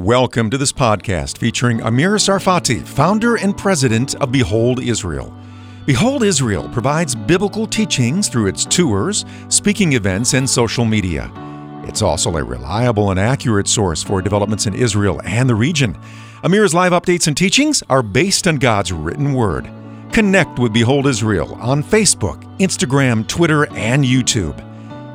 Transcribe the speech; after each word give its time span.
Welcome 0.00 0.48
to 0.48 0.56
this 0.56 0.72
podcast 0.72 1.36
featuring 1.36 1.82
Amir 1.82 2.14
Sarfati, 2.14 2.80
founder 2.80 3.36
and 3.36 3.54
president 3.54 4.14
of 4.14 4.32
Behold 4.32 4.82
Israel. 4.82 5.30
Behold 5.84 6.24
Israel 6.24 6.70
provides 6.70 7.14
biblical 7.14 7.66
teachings 7.66 8.26
through 8.26 8.46
its 8.46 8.64
tours, 8.64 9.26
speaking 9.50 9.92
events, 9.92 10.32
and 10.32 10.48
social 10.48 10.86
media. 10.86 11.30
It's 11.84 12.00
also 12.00 12.38
a 12.38 12.42
reliable 12.42 13.10
and 13.10 13.20
accurate 13.20 13.68
source 13.68 14.02
for 14.02 14.22
developments 14.22 14.64
in 14.64 14.72
Israel 14.72 15.20
and 15.26 15.46
the 15.46 15.54
region. 15.54 15.98
Amir's 16.44 16.72
live 16.72 16.92
updates 16.92 17.26
and 17.26 17.36
teachings 17.36 17.82
are 17.90 18.02
based 18.02 18.48
on 18.48 18.56
God's 18.56 18.92
written 18.92 19.34
word. 19.34 19.70
Connect 20.12 20.58
with 20.58 20.72
Behold 20.72 21.08
Israel 21.08 21.56
on 21.56 21.82
Facebook, 21.82 22.42
Instagram, 22.56 23.28
Twitter, 23.28 23.66
and 23.74 24.02
YouTube. 24.02 24.69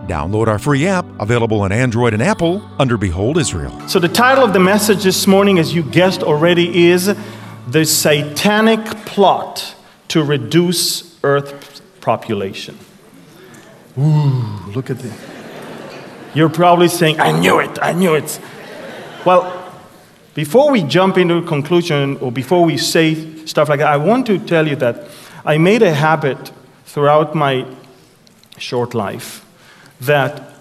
Download 0.07 0.47
our 0.47 0.59
free 0.59 0.85
app 0.85 1.03
available 1.19 1.61
on 1.61 1.71
Android 1.71 2.13
and 2.13 2.21
Apple 2.21 2.61
under 2.77 2.95
Behold 2.95 3.39
Israel. 3.39 3.87
So, 3.87 3.97
the 3.97 4.07
title 4.07 4.43
of 4.43 4.53
the 4.53 4.59
message 4.59 5.03
this 5.03 5.25
morning, 5.25 5.57
as 5.57 5.73
you 5.73 5.81
guessed 5.81 6.21
already, 6.21 6.89
is 6.89 7.15
The 7.67 7.85
Satanic 7.85 8.85
Plot 9.07 9.75
to 10.09 10.23
Reduce 10.23 11.17
Earth 11.23 11.81
Population. 12.01 12.77
Ooh, 13.97 14.59
look 14.75 14.91
at 14.91 14.99
this. 14.99 15.19
You're 16.35 16.49
probably 16.49 16.87
saying, 16.87 17.19
I 17.19 17.31
knew 17.31 17.59
it, 17.59 17.79
I 17.81 17.93
knew 17.93 18.13
it. 18.13 18.39
Well, 19.25 19.73
before 20.35 20.69
we 20.69 20.83
jump 20.83 21.17
into 21.17 21.37
a 21.37 21.41
conclusion 21.41 22.17
or 22.17 22.31
before 22.31 22.63
we 22.63 22.77
say 22.77 23.45
stuff 23.45 23.69
like 23.69 23.79
that, 23.79 23.87
I 23.87 23.97
want 23.97 24.27
to 24.27 24.37
tell 24.37 24.67
you 24.67 24.75
that 24.75 25.07
I 25.43 25.57
made 25.57 25.81
a 25.81 25.95
habit 25.95 26.51
throughout 26.85 27.33
my 27.33 27.65
short 28.59 28.93
life 28.93 29.44
that 30.01 30.53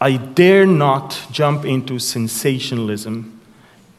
I 0.00 0.16
dare 0.16 0.66
not 0.66 1.20
jump 1.30 1.64
into 1.64 1.98
sensationalism 1.98 3.40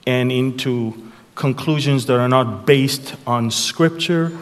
and 0.05 0.31
into 0.31 1.11
conclusions 1.35 2.05
that 2.05 2.19
are 2.19 2.29
not 2.29 2.65
based 2.65 3.15
on 3.25 3.51
scripture 3.51 4.37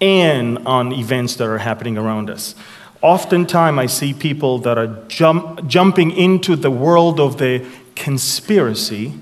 and 0.00 0.58
on 0.66 0.92
events 0.92 1.36
that 1.36 1.46
are 1.46 1.58
happening 1.58 1.98
around 1.98 2.30
us. 2.30 2.54
Oftentimes, 3.02 3.78
I 3.78 3.86
see 3.86 4.12
people 4.12 4.58
that 4.60 4.78
are 4.78 5.04
jump, 5.08 5.66
jumping 5.66 6.10
into 6.10 6.54
the 6.54 6.70
world 6.70 7.18
of 7.18 7.38
the 7.38 7.66
conspiracy 7.94 9.12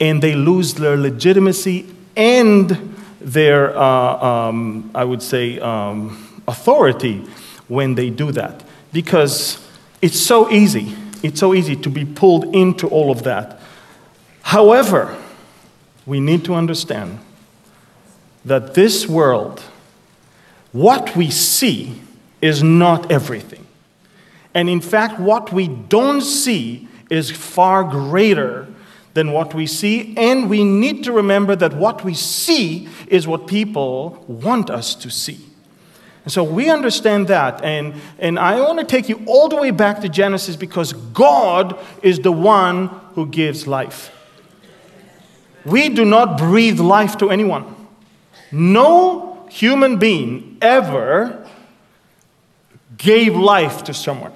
and 0.00 0.22
they 0.22 0.34
lose 0.34 0.74
their 0.74 0.96
legitimacy 0.96 1.86
and 2.16 2.96
their, 3.20 3.76
uh, 3.76 3.82
um, 3.82 4.90
I 4.94 5.04
would 5.04 5.22
say, 5.22 5.60
um, 5.60 6.42
authority 6.48 7.24
when 7.68 7.94
they 7.94 8.10
do 8.10 8.32
that. 8.32 8.64
Because 8.92 9.64
it's 10.02 10.18
so 10.18 10.50
easy. 10.50 10.94
It's 11.22 11.40
so 11.40 11.54
easy 11.54 11.76
to 11.76 11.90
be 11.90 12.04
pulled 12.04 12.54
into 12.54 12.88
all 12.88 13.10
of 13.10 13.24
that. 13.24 13.60
However, 14.42 15.16
we 16.06 16.20
need 16.20 16.44
to 16.46 16.54
understand 16.54 17.18
that 18.44 18.74
this 18.74 19.06
world, 19.06 19.62
what 20.72 21.14
we 21.14 21.30
see, 21.30 22.00
is 22.40 22.62
not 22.62 23.12
everything. 23.12 23.66
And 24.54 24.68
in 24.68 24.80
fact, 24.80 25.20
what 25.20 25.52
we 25.52 25.68
don't 25.68 26.22
see 26.22 26.88
is 27.10 27.30
far 27.30 27.84
greater 27.84 28.66
than 29.14 29.32
what 29.32 29.54
we 29.54 29.66
see. 29.66 30.14
And 30.16 30.48
we 30.48 30.64
need 30.64 31.04
to 31.04 31.12
remember 31.12 31.54
that 31.56 31.74
what 31.74 32.04
we 32.04 32.14
see 32.14 32.88
is 33.08 33.26
what 33.26 33.46
people 33.46 34.24
want 34.26 34.70
us 34.70 34.94
to 34.96 35.10
see. 35.10 35.49
So 36.30 36.44
we 36.44 36.70
understand 36.70 37.28
that. 37.28 37.62
And, 37.64 37.94
and 38.18 38.38
I 38.38 38.60
want 38.60 38.78
to 38.78 38.84
take 38.84 39.08
you 39.08 39.22
all 39.26 39.48
the 39.48 39.56
way 39.56 39.70
back 39.70 40.00
to 40.00 40.08
Genesis 40.08 40.56
because 40.56 40.92
God 40.92 41.78
is 42.02 42.20
the 42.20 42.32
one 42.32 42.88
who 43.14 43.26
gives 43.26 43.66
life. 43.66 44.12
We 45.64 45.88
do 45.88 46.04
not 46.04 46.38
breathe 46.38 46.80
life 46.80 47.18
to 47.18 47.30
anyone. 47.30 47.76
No 48.50 49.46
human 49.50 49.98
being 49.98 50.56
ever 50.62 51.46
gave 52.96 53.34
life 53.34 53.84
to 53.84 53.94
someone. 53.94 54.32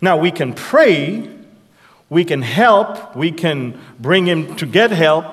Now, 0.00 0.16
we 0.16 0.30
can 0.30 0.52
pray, 0.52 1.28
we 2.08 2.24
can 2.24 2.42
help, 2.42 3.16
we 3.16 3.32
can 3.32 3.80
bring 3.98 4.26
him 4.26 4.54
to 4.56 4.66
get 4.66 4.90
help, 4.90 5.24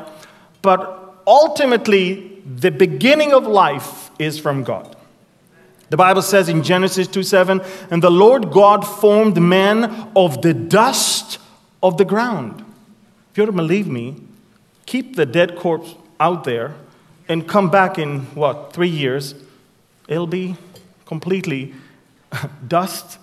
but 0.62 1.22
ultimately, 1.28 2.42
the 2.46 2.72
beginning 2.72 3.34
of 3.34 3.46
life 3.46 4.10
is 4.20 4.40
from 4.40 4.64
God. 4.64 4.95
The 5.90 5.98
Bible 5.98 6.22
says 6.22 6.50
in 6.50 6.64
Genesis 6.64 7.08
2 7.08 7.24
7, 7.24 7.62
and 7.92 8.02
the 8.02 8.10
Lord 8.10 8.52
God 8.52 8.82
formed 8.82 9.40
man 9.40 10.12
of 10.16 10.42
the 10.42 10.54
dust 10.54 11.38
of 11.84 11.98
the 11.98 12.06
ground. 12.06 12.64
If 13.32 13.38
you 13.38 13.46
don't 13.46 13.56
believe 13.56 13.88
me, 13.88 14.16
keep 14.86 15.16
the 15.16 15.26
dead 15.26 15.56
corpse 15.56 15.96
out 16.20 16.44
there 16.44 16.74
and 17.28 17.48
come 17.48 17.70
back 17.70 18.00
in 18.00 18.22
what, 18.36 18.74
three 18.74 18.90
years? 18.90 19.36
It'll 20.08 20.28
be 20.28 20.56
completely 21.06 21.74
dust 22.68 23.20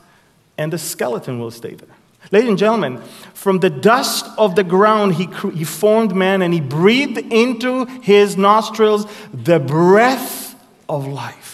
and 0.58 0.72
the 0.72 0.78
skeleton 0.78 1.38
will 1.38 1.50
stay 1.50 1.74
there. 1.74 1.88
Ladies 2.30 2.50
and 2.50 2.58
gentlemen, 2.58 2.98
from 3.34 3.58
the 3.58 3.70
dust 3.70 4.26
of 4.38 4.54
the 4.54 4.62
ground, 4.62 5.14
he, 5.14 5.26
he 5.50 5.64
formed 5.64 6.14
man 6.14 6.40
and 6.40 6.54
he 6.54 6.60
breathed 6.60 7.18
into 7.18 7.84
his 8.00 8.36
nostrils 8.36 9.06
the 9.32 9.58
breath 9.58 10.54
of 10.88 11.06
life. 11.06 11.51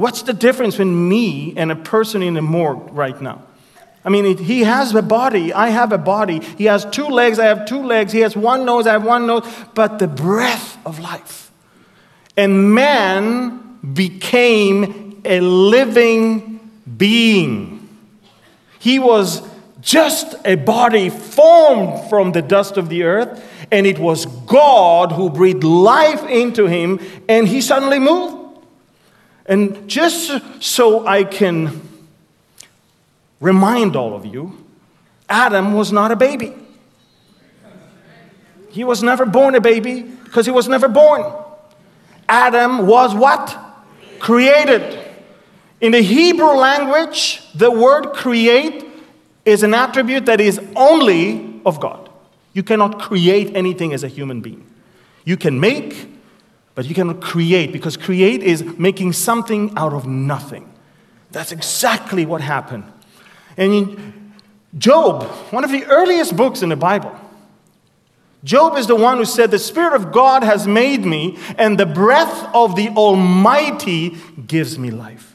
What's 0.00 0.22
the 0.22 0.32
difference 0.32 0.76
between 0.76 1.10
me 1.10 1.52
and 1.58 1.70
a 1.70 1.76
person 1.76 2.22
in 2.22 2.38
a 2.38 2.40
morgue 2.40 2.88
right 2.90 3.20
now? 3.20 3.42
I 4.02 4.08
mean, 4.08 4.38
he 4.38 4.62
has 4.62 4.94
a 4.94 5.02
body. 5.02 5.52
I 5.52 5.68
have 5.68 5.92
a 5.92 5.98
body. 5.98 6.40
He 6.56 6.64
has 6.64 6.86
two 6.86 7.06
legs. 7.06 7.38
I 7.38 7.44
have 7.44 7.66
two 7.66 7.82
legs. 7.82 8.10
He 8.10 8.20
has 8.20 8.34
one 8.34 8.64
nose. 8.64 8.86
I 8.86 8.92
have 8.92 9.04
one 9.04 9.26
nose. 9.26 9.46
But 9.74 9.98
the 9.98 10.08
breath 10.08 10.78
of 10.86 11.00
life. 11.00 11.52
And 12.34 12.74
man 12.74 13.78
became 13.92 15.20
a 15.26 15.40
living 15.40 16.60
being. 16.96 17.86
He 18.78 18.98
was 18.98 19.46
just 19.82 20.34
a 20.46 20.54
body 20.54 21.10
formed 21.10 22.08
from 22.08 22.32
the 22.32 22.40
dust 22.40 22.78
of 22.78 22.88
the 22.88 23.02
earth, 23.02 23.46
and 23.70 23.86
it 23.86 23.98
was 23.98 24.24
God 24.24 25.12
who 25.12 25.28
breathed 25.28 25.62
life 25.62 26.24
into 26.24 26.64
him, 26.64 27.00
and 27.28 27.46
he 27.46 27.60
suddenly 27.60 27.98
moved. 27.98 28.39
And 29.50 29.88
just 29.88 30.62
so 30.62 31.04
I 31.08 31.24
can 31.24 31.82
remind 33.40 33.96
all 33.96 34.14
of 34.14 34.24
you, 34.24 34.64
Adam 35.28 35.74
was 35.74 35.90
not 35.90 36.12
a 36.12 36.16
baby. 36.16 36.54
He 38.70 38.84
was 38.84 39.02
never 39.02 39.26
born 39.26 39.56
a 39.56 39.60
baby 39.60 40.02
because 40.02 40.46
he 40.46 40.52
was 40.52 40.68
never 40.68 40.86
born. 40.86 41.24
Adam 42.28 42.86
was 42.86 43.12
what? 43.12 43.58
Created. 44.20 44.98
In 45.80 45.90
the 45.90 46.00
Hebrew 46.00 46.52
language, 46.52 47.42
the 47.52 47.72
word 47.72 48.12
create 48.12 48.86
is 49.44 49.64
an 49.64 49.74
attribute 49.74 50.26
that 50.26 50.40
is 50.40 50.60
only 50.76 51.60
of 51.66 51.80
God. 51.80 52.08
You 52.52 52.62
cannot 52.62 53.00
create 53.00 53.56
anything 53.56 53.92
as 53.92 54.04
a 54.04 54.08
human 54.08 54.42
being. 54.42 54.64
You 55.24 55.36
can 55.36 55.58
make, 55.58 56.06
but 56.74 56.86
you 56.86 56.94
cannot 56.94 57.20
create 57.20 57.72
because 57.72 57.96
create 57.96 58.42
is 58.42 58.64
making 58.78 59.12
something 59.12 59.72
out 59.76 59.92
of 59.92 60.06
nothing. 60.06 60.72
That's 61.30 61.52
exactly 61.52 62.26
what 62.26 62.40
happened. 62.40 62.84
And 63.56 63.72
in 63.72 64.32
Job, 64.78 65.24
one 65.50 65.64
of 65.64 65.70
the 65.70 65.84
earliest 65.84 66.36
books 66.36 66.62
in 66.62 66.68
the 66.68 66.76
Bible, 66.76 67.14
Job 68.42 68.76
is 68.78 68.86
the 68.86 68.96
one 68.96 69.18
who 69.18 69.24
said, 69.24 69.50
The 69.50 69.58
Spirit 69.58 69.94
of 69.94 70.12
God 70.12 70.42
has 70.42 70.66
made 70.66 71.04
me, 71.04 71.36
and 71.58 71.78
the 71.78 71.86
breath 71.86 72.48
of 72.54 72.74
the 72.74 72.88
Almighty 72.90 74.16
gives 74.46 74.78
me 74.78 74.90
life. 74.90 75.34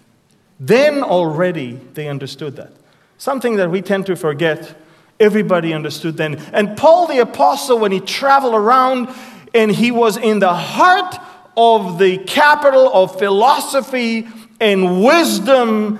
Then 0.60 1.04
already 1.04 1.74
they 1.94 2.08
understood 2.08 2.56
that. 2.56 2.72
Something 3.18 3.58
that 3.58 3.70
we 3.70 3.82
tend 3.82 4.06
to 4.08 4.16
forget, 4.16 4.76
everybody 5.20 5.74
understood 5.74 6.18
then. 6.18 6.36
And 6.52 6.76
Paul 6.76 7.08
the 7.08 7.20
Apostle, 7.20 7.78
when 7.78 7.92
he 7.92 8.00
traveled 8.00 8.56
around 8.56 9.10
and 9.56 9.72
he 9.72 9.90
was 9.90 10.18
in 10.18 10.40
the 10.40 10.54
heart 10.54 11.16
of 11.58 11.98
the 11.98 12.18
capital 12.20 12.92
of 12.94 13.18
philosophy 13.18 14.28
and 14.60 15.04
wisdom 15.04 16.00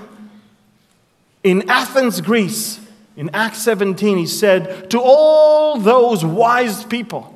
in 1.42 1.68
Athens, 1.68 2.20
Greece. 2.20 2.80
In 3.16 3.30
Acts 3.32 3.62
17, 3.62 4.18
he 4.18 4.26
said, 4.26 4.90
To 4.90 5.00
all 5.00 5.78
those 5.78 6.22
wise 6.22 6.84
people, 6.84 7.35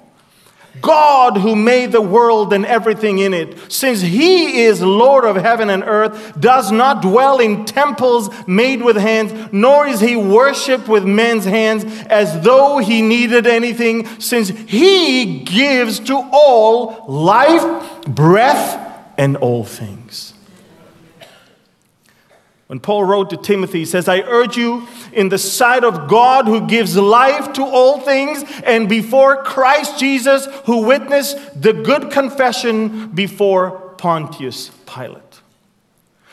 God 0.81 1.37
who 1.37 1.55
made 1.55 1.93
the 1.93 2.01
world 2.01 2.53
and 2.53 2.65
everything 2.65 3.19
in 3.19 3.35
it, 3.35 3.71
since 3.71 4.01
he 4.01 4.63
is 4.63 4.81
Lord 4.81 5.25
of 5.25 5.37
heaven 5.37 5.69
and 5.71 5.83
earth, 5.85 6.39
does 6.41 6.73
not 6.73 7.03
dwell 7.03 7.39
in 7.39 7.65
temples 7.65 8.31
made 8.47 8.83
with 8.83 8.97
hands, 8.97 9.53
nor 9.53 9.87
is 9.87 10.01
he 10.01 10.17
worshiped 10.17 10.89
with 10.89 11.05
men's 11.05 11.45
hands 11.45 11.85
as 12.07 12.43
though 12.43 12.79
he 12.79 13.03
needed 13.03 13.47
anything, 13.47 14.07
since 14.21 14.49
he 14.49 15.41
gives 15.41 16.01
to 16.01 16.29
all 16.33 17.05
life, 17.09 18.05
breath, 18.07 18.79
and 19.19 19.37
all 19.37 19.65
things. 19.65 20.00
When 22.71 22.79
Paul 22.79 23.03
wrote 23.03 23.31
to 23.31 23.37
Timothy, 23.37 23.81
he 23.81 23.85
says, 23.85 24.07
I 24.07 24.21
urge 24.21 24.57
you 24.57 24.87
in 25.13 25.29
the 25.29 25.39
sight 25.39 25.83
of 25.83 26.07
God 26.09 26.47
who 26.47 26.69
gives 26.69 26.97
life 26.97 27.53
to 27.55 27.65
all 27.65 27.99
things, 27.99 28.45
and 28.63 28.89
before 28.89 29.43
Christ 29.43 29.99
Jesus 29.99 30.47
who 30.67 30.87
witnessed 30.87 31.61
the 31.61 31.73
good 31.73 32.13
confession 32.13 33.09
before 33.09 33.73
Pontius 33.99 34.71
Pilate. 34.87 35.41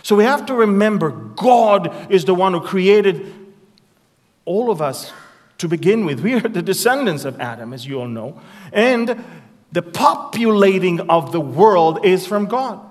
So 0.04 0.16
we 0.16 0.26
have 0.26 0.46
to 0.46 0.54
remember 0.54 1.10
God 1.10 2.12
is 2.12 2.26
the 2.26 2.36
one 2.36 2.54
who 2.54 2.62
created 2.62 3.34
all 4.46 4.70
of 4.70 4.80
us 4.80 5.12
to 5.58 5.68
begin 5.68 6.06
with. 6.06 6.20
We 6.20 6.36
are 6.36 6.42
the 6.42 6.62
descendants 6.62 7.26
of 7.26 7.42
Adam, 7.42 7.74
as 7.74 7.88
you 7.88 8.00
all 8.00 8.08
know. 8.08 8.40
And 8.72 9.24
the 9.72 9.82
populating 9.82 11.00
of 11.10 11.32
the 11.32 11.42
world 11.42 12.06
is 12.06 12.28
from 12.28 12.46
God. 12.46 12.87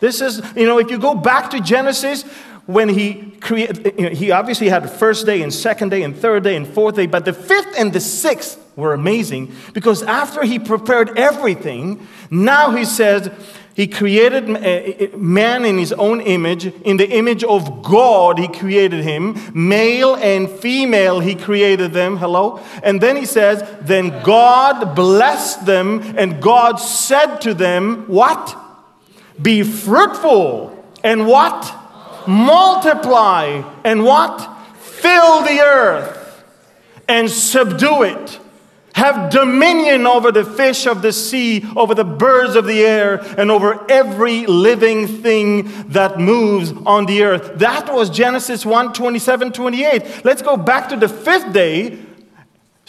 This 0.00 0.20
is, 0.20 0.42
you 0.56 0.66
know, 0.66 0.78
if 0.78 0.90
you 0.90 0.98
go 0.98 1.14
back 1.14 1.50
to 1.50 1.60
Genesis, 1.60 2.24
when 2.66 2.88
he 2.88 3.32
created, 3.40 3.94
you 3.98 4.04
know, 4.04 4.14
he 4.14 4.30
obviously 4.30 4.68
had 4.68 4.88
first 4.90 5.26
day 5.26 5.42
and 5.42 5.52
second 5.52 5.90
day 5.90 6.02
and 6.02 6.16
third 6.16 6.44
day 6.44 6.56
and 6.56 6.66
fourth 6.66 6.94
day, 6.94 7.06
but 7.06 7.24
the 7.24 7.32
fifth 7.32 7.74
and 7.78 7.92
the 7.92 8.00
sixth 8.00 8.58
were 8.76 8.94
amazing 8.94 9.52
because 9.74 10.02
after 10.02 10.44
he 10.44 10.58
prepared 10.58 11.18
everything, 11.18 12.06
now 12.30 12.70
he 12.70 12.84
says 12.84 13.30
he 13.74 13.86
created 13.86 14.50
uh, 14.50 15.16
man 15.16 15.64
in 15.64 15.78
his 15.78 15.92
own 15.92 16.20
image. 16.20 16.66
In 16.66 16.96
the 16.96 17.08
image 17.08 17.42
of 17.42 17.82
God, 17.82 18.38
he 18.38 18.46
created 18.46 19.02
him. 19.04 19.36
Male 19.54 20.16
and 20.16 20.50
female, 20.50 21.20
he 21.20 21.34
created 21.34 21.92
them. 21.92 22.18
Hello? 22.18 22.60
And 22.82 23.00
then 23.00 23.16
he 23.16 23.24
says, 23.24 23.64
Then 23.80 24.22
God 24.22 24.94
blessed 24.94 25.66
them, 25.66 26.02
and 26.18 26.42
God 26.42 26.76
said 26.76 27.38
to 27.38 27.54
them, 27.54 28.04
What? 28.06 28.56
Be 29.40 29.62
fruitful 29.62 30.84
and 31.02 31.26
what? 31.26 31.76
Multiply 32.26 33.62
and 33.84 34.04
what? 34.04 34.38
Fill 34.78 35.42
the 35.42 35.60
earth 35.60 36.44
and 37.08 37.30
subdue 37.30 38.02
it. 38.02 38.38
Have 38.94 39.30
dominion 39.30 40.06
over 40.06 40.30
the 40.30 40.44
fish 40.44 40.86
of 40.86 41.00
the 41.00 41.12
sea, 41.12 41.64
over 41.74 41.94
the 41.94 42.04
birds 42.04 42.54
of 42.54 42.66
the 42.66 42.82
air, 42.82 43.20
and 43.38 43.50
over 43.50 43.90
every 43.90 44.46
living 44.46 45.06
thing 45.06 45.88
that 45.88 46.18
moves 46.18 46.72
on 46.84 47.06
the 47.06 47.22
earth. 47.22 47.52
That 47.60 47.94
was 47.94 48.10
Genesis 48.10 48.66
1 48.66 48.92
27 48.92 49.52
28. 49.52 50.24
Let's 50.24 50.42
go 50.42 50.56
back 50.56 50.88
to 50.90 50.96
the 50.96 51.08
fifth 51.08 51.52
day 51.52 51.98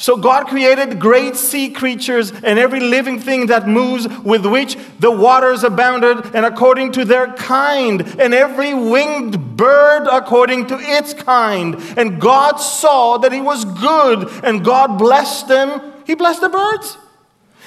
so 0.01 0.17
God 0.17 0.47
created 0.47 0.99
great 0.99 1.35
sea 1.35 1.69
creatures 1.69 2.31
and 2.31 2.57
every 2.57 2.79
living 2.79 3.19
thing 3.19 3.45
that 3.45 3.67
moves 3.67 4.07
with 4.07 4.47
which 4.47 4.75
the 4.97 5.11
waters 5.11 5.63
abounded 5.63 6.35
and 6.35 6.43
according 6.43 6.93
to 6.93 7.05
their 7.05 7.27
kind 7.33 8.01
and 8.19 8.33
every 8.33 8.73
winged 8.73 9.55
bird 9.55 10.07
according 10.11 10.65
to 10.67 10.77
its 10.79 11.13
kind. 11.13 11.75
And 11.97 12.19
God 12.19 12.55
saw 12.55 13.19
that 13.19 13.31
it 13.31 13.41
was 13.41 13.63
good 13.63 14.27
and 14.43 14.65
God 14.65 14.97
blessed 14.97 15.47
them. 15.47 15.93
He 16.07 16.15
blessed 16.15 16.41
the 16.41 16.49
birds. 16.49 16.97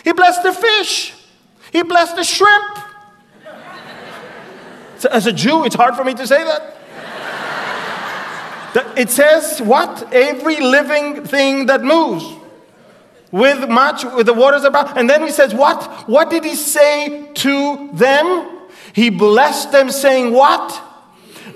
He 0.03 0.13
blessed 0.13 0.43
the 0.43 0.53
fish. 0.53 1.15
He 1.71 1.85
blessed 1.85 2.17
the 2.17 2.25
shrimp. 2.25 2.79
As 5.09 5.29
a 5.29 5.33
Jew, 5.33 5.65
it's 5.65 5.77
hard 5.77 5.95
for 5.95 6.03
me 6.03 6.15
to 6.15 6.27
say 6.27 6.43
that. 6.43 6.79
It 8.75 9.11
says 9.11 9.63
what? 9.63 10.13
Every 10.13 10.61
living 10.61 11.25
thing 11.25 11.67
that 11.67 11.83
moves. 11.83 12.25
With 13.31 13.69
much, 13.69 14.05
with 14.05 14.27
the 14.27 14.35
waters 14.35 14.65
about. 14.65 14.97
And 14.97 15.11
then 15.11 15.23
he 15.23 15.31
says, 15.31 15.55
What? 15.55 16.09
What 16.09 16.31
did 16.31 16.45
he 16.45 16.55
say 16.55 17.33
to 17.35 17.91
them? 17.93 18.51
He 18.93 19.11
blessed 19.11 19.73
them, 19.73 19.91
saying, 19.91 20.33
What? 20.33 20.81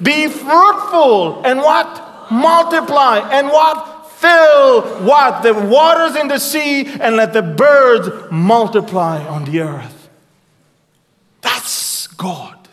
Be 0.03 0.29
fruitful 0.29 1.45
and 1.45 1.61
what? 1.61 2.31
Multiply 2.31 3.19
and 3.33 3.49
what? 3.49 4.11
Fill 4.13 4.83
what? 5.05 5.43
The 5.43 5.55
waters 5.55 6.17
in 6.17 6.29
the 6.29 6.39
sea 6.39 6.87
and 6.87 7.17
let 7.17 7.33
the 7.33 7.43
birds 7.43 8.09
multiply 8.31 9.25
on 9.25 9.45
the 9.45 9.61
earth. 9.61 10.09
That's 11.41 12.07
God. 12.09 12.69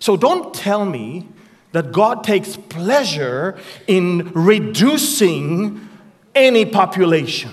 So 0.00 0.16
don't 0.16 0.52
tell 0.52 0.84
me 0.84 1.28
that 1.72 1.92
God 1.92 2.24
takes 2.24 2.56
pleasure 2.56 3.58
in 3.86 4.30
reducing 4.32 5.88
any 6.34 6.64
population 6.64 7.52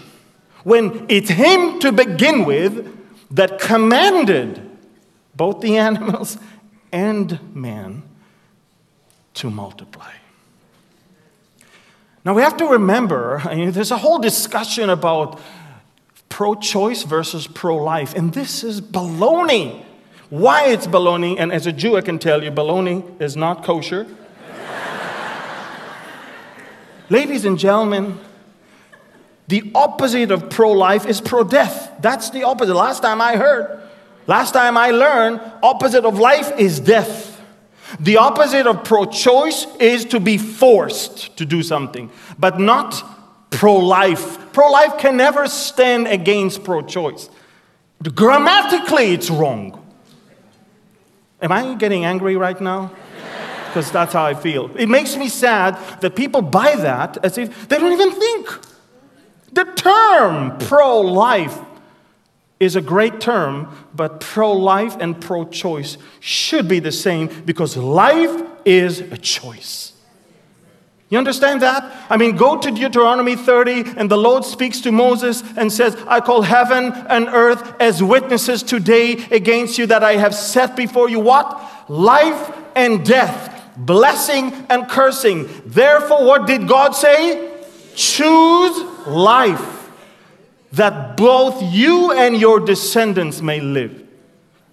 when 0.64 1.06
it's 1.10 1.30
Him 1.30 1.80
to 1.80 1.92
begin 1.92 2.46
with 2.46 2.92
that 3.32 3.60
commanded 3.60 4.62
both 5.36 5.62
the 5.62 5.78
animals 5.90 6.38
and 6.92 7.56
man 7.56 8.04
to 9.36 9.50
multiply. 9.50 10.12
Now 12.24 12.34
we 12.34 12.42
have 12.42 12.58
to 12.58 12.66
remember, 12.66 13.42
I 13.44 13.56
mean, 13.56 13.72
there's 13.72 13.92
a 13.92 13.98
whole 13.98 14.18
discussion 14.18 14.90
about 14.90 15.40
pro 16.30 16.56
choice 16.56 17.04
versus 17.04 17.46
pro 17.46 17.78
life, 17.78 18.16
and 18.16 18.34
this 18.34 18.64
is 18.64 18.82
baloney. 18.82 19.84
Why 20.30 20.68
it's 20.68 20.88
baloney, 20.88 21.36
and 21.38 21.52
as 21.52 21.68
a 21.68 21.72
Jew, 21.72 21.98
I 21.98 22.02
can 22.02 22.18
tell 22.18 22.44
you, 22.44 22.52
baloney 22.52 23.22
is 23.22 23.38
not 23.38 23.64
kosher. 23.64 24.06
Ladies 27.10 27.46
and 27.46 27.60
gentlemen, 27.60 28.18
the 29.48 29.72
opposite 29.76 30.32
of 30.32 30.50
pro 30.50 30.72
life 30.72 31.06
is 31.06 31.22
pro 31.22 31.44
death. 31.44 31.92
That's 32.00 32.32
the 32.32 32.44
opposite. 32.44 32.74
Last 32.74 33.04
time 33.04 33.22
I 33.22 33.36
heard, 33.36 33.80
last 34.26 34.54
time 34.54 34.78
I 34.78 34.90
learned, 34.90 35.42
opposite 35.62 36.06
of 36.06 36.18
life 36.18 36.52
is 36.58 36.80
death. 36.80 37.40
The 38.00 38.18
opposite 38.18 38.66
of 38.66 38.84
pro 38.84 39.06
choice 39.06 39.68
is 39.80 40.06
to 40.06 40.20
be 40.20 40.40
forced 40.40 41.38
to 41.38 41.46
do 41.46 41.62
something, 41.62 42.10
but 42.40 42.60
not 42.60 43.04
pro 43.52 43.76
life. 43.76 44.52
Pro 44.54 44.72
life 44.72 44.98
can 44.98 45.18
never 45.18 45.48
stand 45.48 46.08
against 46.08 46.64
pro 46.64 46.82
choice. 46.82 47.30
Grammatically, 48.02 49.14
it's 49.14 49.30
wrong. 49.30 49.85
Am 51.42 51.52
I 51.52 51.76
getting 51.76 52.06
angry 52.06 52.36
right 52.38 52.60
now? 52.60 52.92
Because 53.68 53.92
that's 53.92 54.14
how 54.14 54.26
I 54.26 54.34
feel. 54.34 54.72
It 54.78 54.88
makes 54.88 55.18
me 55.18 55.28
sad 55.28 55.78
that 56.02 56.16
people 56.16 56.42
buy 56.42 56.76
that 56.78 57.18
as 57.26 57.38
if 57.38 57.68
they 57.68 57.78
don't 57.78 57.92
even 57.92 58.12
think. 58.12 58.60
The 59.52 59.66
term 59.66 60.58
pro 60.60 61.02
life 61.02 61.60
is 62.60 62.76
a 62.76 62.82
great 62.82 63.20
term, 63.20 63.68
but 63.94 64.22
pro 64.22 64.54
life 64.54 64.96
and 65.00 65.20
pro 65.20 65.46
choice 65.46 65.98
should 66.20 66.68
be 66.68 66.80
the 66.80 66.92
same 66.92 67.30
because 67.46 67.76
life 67.76 68.42
is 68.64 69.02
a 69.02 69.18
choice. 69.18 69.95
You 71.16 71.20
understand 71.20 71.62
that? 71.62 72.08
I 72.10 72.18
mean, 72.18 72.36
go 72.36 72.60
to 72.60 72.70
Deuteronomy 72.70 73.38
30, 73.38 73.94
and 73.96 74.12
the 74.12 74.18
Lord 74.18 74.44
speaks 74.44 74.82
to 74.82 74.92
Moses 74.92 75.46
and 75.56 75.72
says, 75.72 75.96
I 76.10 76.20
call 76.20 76.42
heaven 76.42 76.92
and 76.92 77.30
earth 77.30 77.74
as 77.80 78.04
witnesses 78.04 78.62
today 78.62 79.14
against 79.32 79.78
you 79.78 79.86
that 79.86 80.04
I 80.04 80.18
have 80.18 80.36
set 80.36 80.76
before 80.76 81.10
you 81.10 81.22
what? 81.22 81.90
Life 81.90 82.54
and 82.76 83.06
death, 83.06 83.64
blessing 83.78 84.68
and 84.70 84.90
cursing. 84.90 85.48
Therefore, 85.66 86.26
what 86.26 86.48
did 86.48 86.68
God 86.68 86.92
say? 86.92 87.50
Choose 87.96 88.78
life, 89.08 89.90
that 90.74 91.16
both 91.16 91.64
you 91.64 92.12
and 92.12 92.36
your 92.36 92.60
descendants 92.60 93.42
may 93.42 93.62
live. 93.62 94.05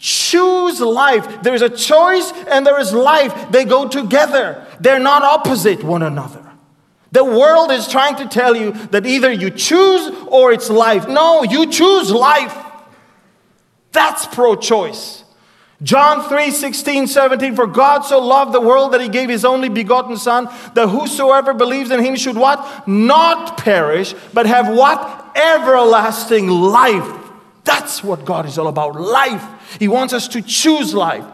Choose 0.02 0.80
life. 0.80 1.44
There 1.44 1.54
is 1.54 1.62
a 1.62 1.68
choice 1.68 2.32
and 2.48 2.66
there 2.66 2.80
is 2.80 2.92
life. 2.92 3.52
They 3.52 3.64
go 3.64 3.86
together, 3.86 4.66
they're 4.80 4.98
not 4.98 5.22
opposite 5.22 5.84
one 5.84 6.02
another. 6.02 6.40
The 7.12 7.24
world 7.24 7.70
is 7.70 7.86
trying 7.86 8.16
to 8.16 8.26
tell 8.26 8.56
you 8.56 8.72
that 8.88 9.06
either 9.06 9.30
you 9.30 9.50
choose 9.50 10.10
or 10.26 10.50
it's 10.50 10.68
life. 10.68 11.06
No, 11.06 11.44
you 11.44 11.70
choose 11.70 12.10
life. 12.10 12.52
That's 13.92 14.26
pro 14.26 14.56
choice. 14.56 15.22
John 15.84 16.28
3 16.28 16.50
16, 16.50 17.06
17. 17.06 17.54
For 17.54 17.68
God 17.68 18.00
so 18.00 18.18
loved 18.18 18.52
the 18.52 18.60
world 18.60 18.94
that 18.94 19.00
he 19.00 19.08
gave 19.08 19.28
his 19.28 19.44
only 19.44 19.68
begotten 19.68 20.16
Son, 20.16 20.48
that 20.74 20.88
whosoever 20.88 21.54
believes 21.54 21.92
in 21.92 22.04
him 22.04 22.16
should 22.16 22.36
what? 22.36 22.88
Not 22.88 23.56
perish, 23.56 24.16
but 24.34 24.46
have 24.46 24.68
what? 24.68 25.36
Everlasting 25.36 26.48
life. 26.48 27.21
That's 27.72 28.04
what 28.04 28.26
God 28.26 28.44
is 28.44 28.58
all 28.58 28.68
about 28.68 29.00
life. 29.00 29.78
He 29.80 29.88
wants 29.88 30.12
us 30.12 30.28
to 30.28 30.42
choose 30.42 30.92
life. 30.92 31.24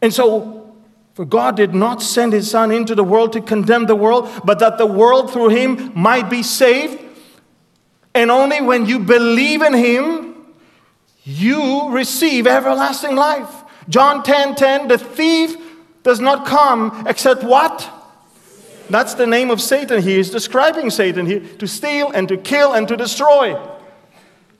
And 0.00 0.14
so, 0.14 0.72
for 1.14 1.24
God 1.24 1.56
did 1.56 1.74
not 1.74 2.00
send 2.00 2.32
his 2.32 2.48
Son 2.48 2.70
into 2.70 2.94
the 2.94 3.02
world 3.02 3.32
to 3.32 3.40
condemn 3.40 3.86
the 3.86 3.96
world, 3.96 4.30
but 4.44 4.60
that 4.60 4.78
the 4.78 4.86
world 4.86 5.32
through 5.32 5.48
him 5.48 5.90
might 5.96 6.30
be 6.30 6.44
saved. 6.44 7.02
And 8.14 8.30
only 8.30 8.60
when 8.60 8.86
you 8.86 9.00
believe 9.00 9.62
in 9.62 9.74
him, 9.74 10.36
you 11.24 11.90
receive 11.90 12.46
everlasting 12.46 13.16
life. 13.16 13.52
John 13.88 14.22
10 14.22 14.54
10, 14.54 14.86
the 14.86 14.96
thief 14.96 15.56
does 16.04 16.20
not 16.20 16.46
come 16.46 17.04
except 17.08 17.42
what? 17.42 17.90
That's 18.88 19.14
the 19.14 19.26
name 19.26 19.50
of 19.50 19.60
Satan. 19.60 20.02
He 20.02 20.20
is 20.20 20.30
describing 20.30 20.90
Satan 20.90 21.26
here 21.26 21.40
to 21.58 21.66
steal 21.66 22.12
and 22.12 22.28
to 22.28 22.36
kill 22.36 22.74
and 22.74 22.86
to 22.86 22.96
destroy. 22.96 23.60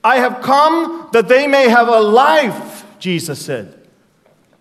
I 0.07 0.19
have 0.19 0.41
come 0.41 1.09
that 1.11 1.27
they 1.27 1.47
may 1.47 1.67
have 1.67 1.89
a 1.89 1.99
life, 1.99 2.85
Jesus 2.97 3.45
said. 3.45 3.77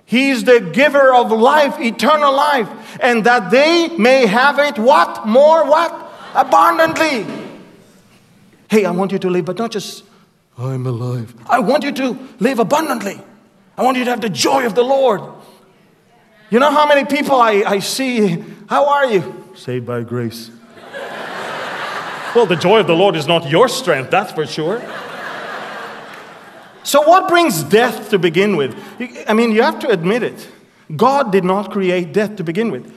He's 0.04 0.42
the 0.42 0.58
giver 0.60 1.14
of 1.14 1.30
life, 1.30 1.78
eternal 1.78 2.34
life, 2.34 2.68
and 3.00 3.22
that 3.22 3.52
they 3.52 3.96
may 3.96 4.26
have 4.26 4.58
it 4.58 4.76
what? 4.76 5.24
More 5.24 5.64
what? 5.64 5.92
Abundantly. 6.34 7.24
Hey, 8.68 8.84
I 8.84 8.90
want 8.90 9.12
you 9.12 9.20
to 9.20 9.30
live, 9.30 9.44
but 9.44 9.56
not 9.56 9.70
just, 9.70 10.02
I'm 10.58 10.84
alive. 10.84 11.32
I 11.46 11.60
want 11.60 11.84
you 11.84 11.92
to 11.92 12.18
live 12.40 12.58
abundantly. 12.58 13.20
I 13.78 13.84
want 13.84 13.96
you 13.98 14.04
to 14.04 14.10
have 14.10 14.20
the 14.20 14.28
joy 14.28 14.66
of 14.66 14.74
the 14.74 14.82
Lord. 14.82 15.22
You 16.50 16.58
know 16.58 16.72
how 16.72 16.88
many 16.88 17.04
people 17.04 17.40
I, 17.40 17.62
I 17.64 17.78
see, 17.78 18.42
how 18.68 18.88
are 18.88 19.06
you? 19.06 19.44
Saved 19.54 19.86
by 19.86 20.02
grace. 20.02 20.50
well, 22.34 22.46
the 22.46 22.56
joy 22.56 22.80
of 22.80 22.88
the 22.88 22.96
Lord 22.96 23.14
is 23.14 23.28
not 23.28 23.48
your 23.48 23.68
strength, 23.68 24.10
that's 24.10 24.32
for 24.32 24.44
sure. 24.44 24.82
So, 26.86 27.02
what 27.02 27.26
brings 27.26 27.64
death 27.64 28.10
to 28.10 28.18
begin 28.18 28.56
with? 28.56 28.72
I 29.28 29.34
mean, 29.34 29.50
you 29.50 29.62
have 29.62 29.80
to 29.80 29.88
admit 29.88 30.22
it. 30.22 30.48
God 30.94 31.32
did 31.32 31.42
not 31.42 31.72
create 31.72 32.12
death 32.12 32.36
to 32.36 32.44
begin 32.44 32.70
with. 32.70 32.94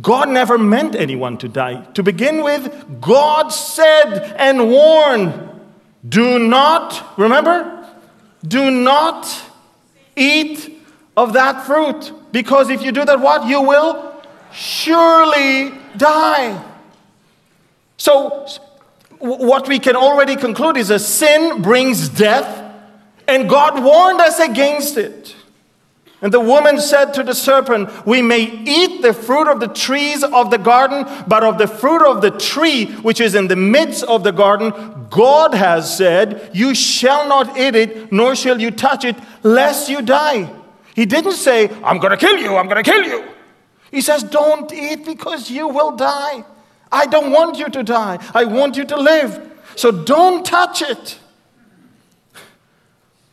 God 0.00 0.30
never 0.30 0.56
meant 0.56 0.94
anyone 0.94 1.36
to 1.36 1.48
die. 1.48 1.84
To 1.92 2.02
begin 2.02 2.42
with, 2.42 3.02
God 3.02 3.48
said 3.48 4.34
and 4.38 4.70
warned 4.70 5.34
do 6.08 6.38
not, 6.38 7.18
remember? 7.18 7.86
Do 8.48 8.70
not 8.70 9.28
eat 10.16 10.82
of 11.14 11.34
that 11.34 11.66
fruit. 11.66 12.14
Because 12.32 12.70
if 12.70 12.80
you 12.80 12.90
do 12.90 13.04
that, 13.04 13.20
what? 13.20 13.46
You 13.46 13.60
will 13.60 14.14
surely 14.50 15.74
die. 15.94 16.64
So, 17.98 18.46
what 19.18 19.68
we 19.68 19.78
can 19.78 19.94
already 19.94 20.36
conclude 20.36 20.78
is 20.78 20.88
a 20.88 20.98
sin 20.98 21.60
brings 21.60 22.08
death 22.08 22.69
and 23.30 23.48
God 23.48 23.82
warned 23.82 24.20
us 24.20 24.40
against 24.40 24.96
it. 24.96 25.36
And 26.22 26.34
the 26.34 26.40
woman 26.40 26.80
said 26.80 27.14
to 27.14 27.22
the 27.22 27.32
serpent, 27.32 28.06
We 28.06 28.20
may 28.20 28.42
eat 28.42 29.00
the 29.00 29.14
fruit 29.14 29.50
of 29.50 29.60
the 29.60 29.68
trees 29.68 30.22
of 30.22 30.50
the 30.50 30.58
garden, 30.58 31.06
but 31.26 31.42
of 31.42 31.56
the 31.56 31.66
fruit 31.66 32.06
of 32.06 32.20
the 32.20 32.30
tree 32.30 32.86
which 32.96 33.20
is 33.20 33.34
in 33.34 33.48
the 33.48 33.56
midst 33.56 34.04
of 34.04 34.22
the 34.22 34.32
garden, 34.32 35.06
God 35.08 35.54
has 35.54 35.96
said, 35.96 36.50
You 36.52 36.74
shall 36.74 37.26
not 37.26 37.56
eat 37.56 37.74
it, 37.74 38.12
nor 38.12 38.34
shall 38.34 38.60
you 38.60 38.70
touch 38.70 39.04
it, 39.04 39.16
lest 39.42 39.88
you 39.88 40.02
die. 40.02 40.52
He 40.94 41.06
didn't 41.06 41.32
say, 41.32 41.70
I'm 41.82 41.98
going 41.98 42.10
to 42.10 42.18
kill 42.18 42.36
you, 42.36 42.56
I'm 42.56 42.68
going 42.68 42.82
to 42.82 42.90
kill 42.90 43.04
you. 43.04 43.24
He 43.90 44.02
says, 44.02 44.22
Don't 44.22 44.70
eat 44.72 45.06
because 45.06 45.50
you 45.50 45.68
will 45.68 45.96
die. 45.96 46.44
I 46.92 47.06
don't 47.06 47.30
want 47.30 47.56
you 47.56 47.68
to 47.70 47.82
die, 47.82 48.18
I 48.34 48.44
want 48.44 48.76
you 48.76 48.84
to 48.84 48.96
live. 48.96 49.46
So 49.76 49.90
don't 49.90 50.44
touch 50.44 50.82
it. 50.82 51.18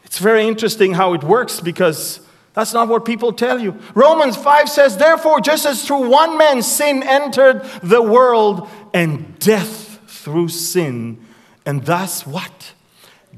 It's 0.08 0.20
very 0.20 0.48
interesting 0.48 0.94
how 0.94 1.14
it 1.14 1.24
works 1.24 1.60
because 1.60 2.22
that's 2.54 2.74
not 2.74 2.88
what 2.88 3.06
people 3.06 3.34
tell 3.34 3.60
you. 3.60 3.78
Romans 3.94 4.36
5 4.36 4.70
says, 4.70 4.98
Therefore, 4.98 5.42
just 5.42 5.66
as 5.66 5.86
through 5.86 6.10
one 6.10 6.38
man 6.38 6.64
sin 6.64 7.04
entered 7.04 7.62
the 7.84 8.02
world, 8.02 8.68
and 8.94 9.38
death 9.38 10.00
through 10.08 10.48
sin, 10.48 11.24
and 11.66 11.86
thus 11.86 12.26
what? 12.26 12.74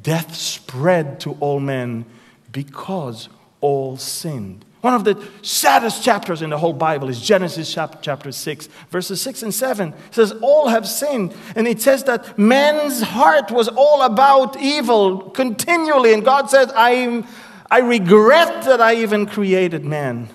Death 0.01 0.35
spread 0.35 1.19
to 1.21 1.31
all 1.39 1.59
men 1.59 2.05
because 2.51 3.29
all 3.61 3.97
sinned. 3.97 4.63
One 4.81 4.93
of 4.93 5.03
the 5.03 5.21
saddest 5.41 6.03
chapters 6.03 6.41
in 6.41 6.51
the 6.51 6.57
whole 6.57 6.71
Bible 6.71 7.09
is 7.09 7.19
Genesis 7.19 7.73
chapter 7.73 8.31
6, 8.31 8.69
verses 8.89 9.21
6 9.21 9.43
and 9.43 9.53
7. 9.53 9.89
It 9.89 9.95
says, 10.11 10.31
All 10.41 10.69
have 10.69 10.87
sinned. 10.87 11.35
And 11.55 11.67
it 11.67 11.81
says 11.81 12.05
that 12.05 12.37
man's 12.39 13.01
heart 13.01 13.51
was 13.51 13.67
all 13.67 14.03
about 14.03 14.61
evil 14.61 15.31
continually. 15.31 16.13
And 16.13 16.23
God 16.23 16.49
said, 16.49 16.71
I, 16.75 17.25
I 17.69 17.79
regret 17.79 18.63
that 18.65 18.79
I 18.79 18.95
even 18.95 19.25
created 19.25 19.83
man. 19.83 20.29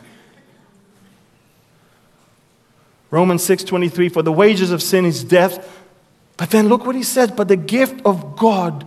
Romans 3.10 3.46
6:23 3.46 4.12
for 4.12 4.22
the 4.22 4.32
wages 4.32 4.72
of 4.72 4.82
sin 4.82 5.04
is 5.04 5.22
death 5.22 5.80
but 6.36 6.50
then 6.50 6.68
look 6.68 6.84
what 6.84 6.96
he 6.96 7.04
says 7.04 7.30
but 7.30 7.46
the 7.46 7.56
gift 7.56 8.04
of 8.04 8.36
God 8.36 8.84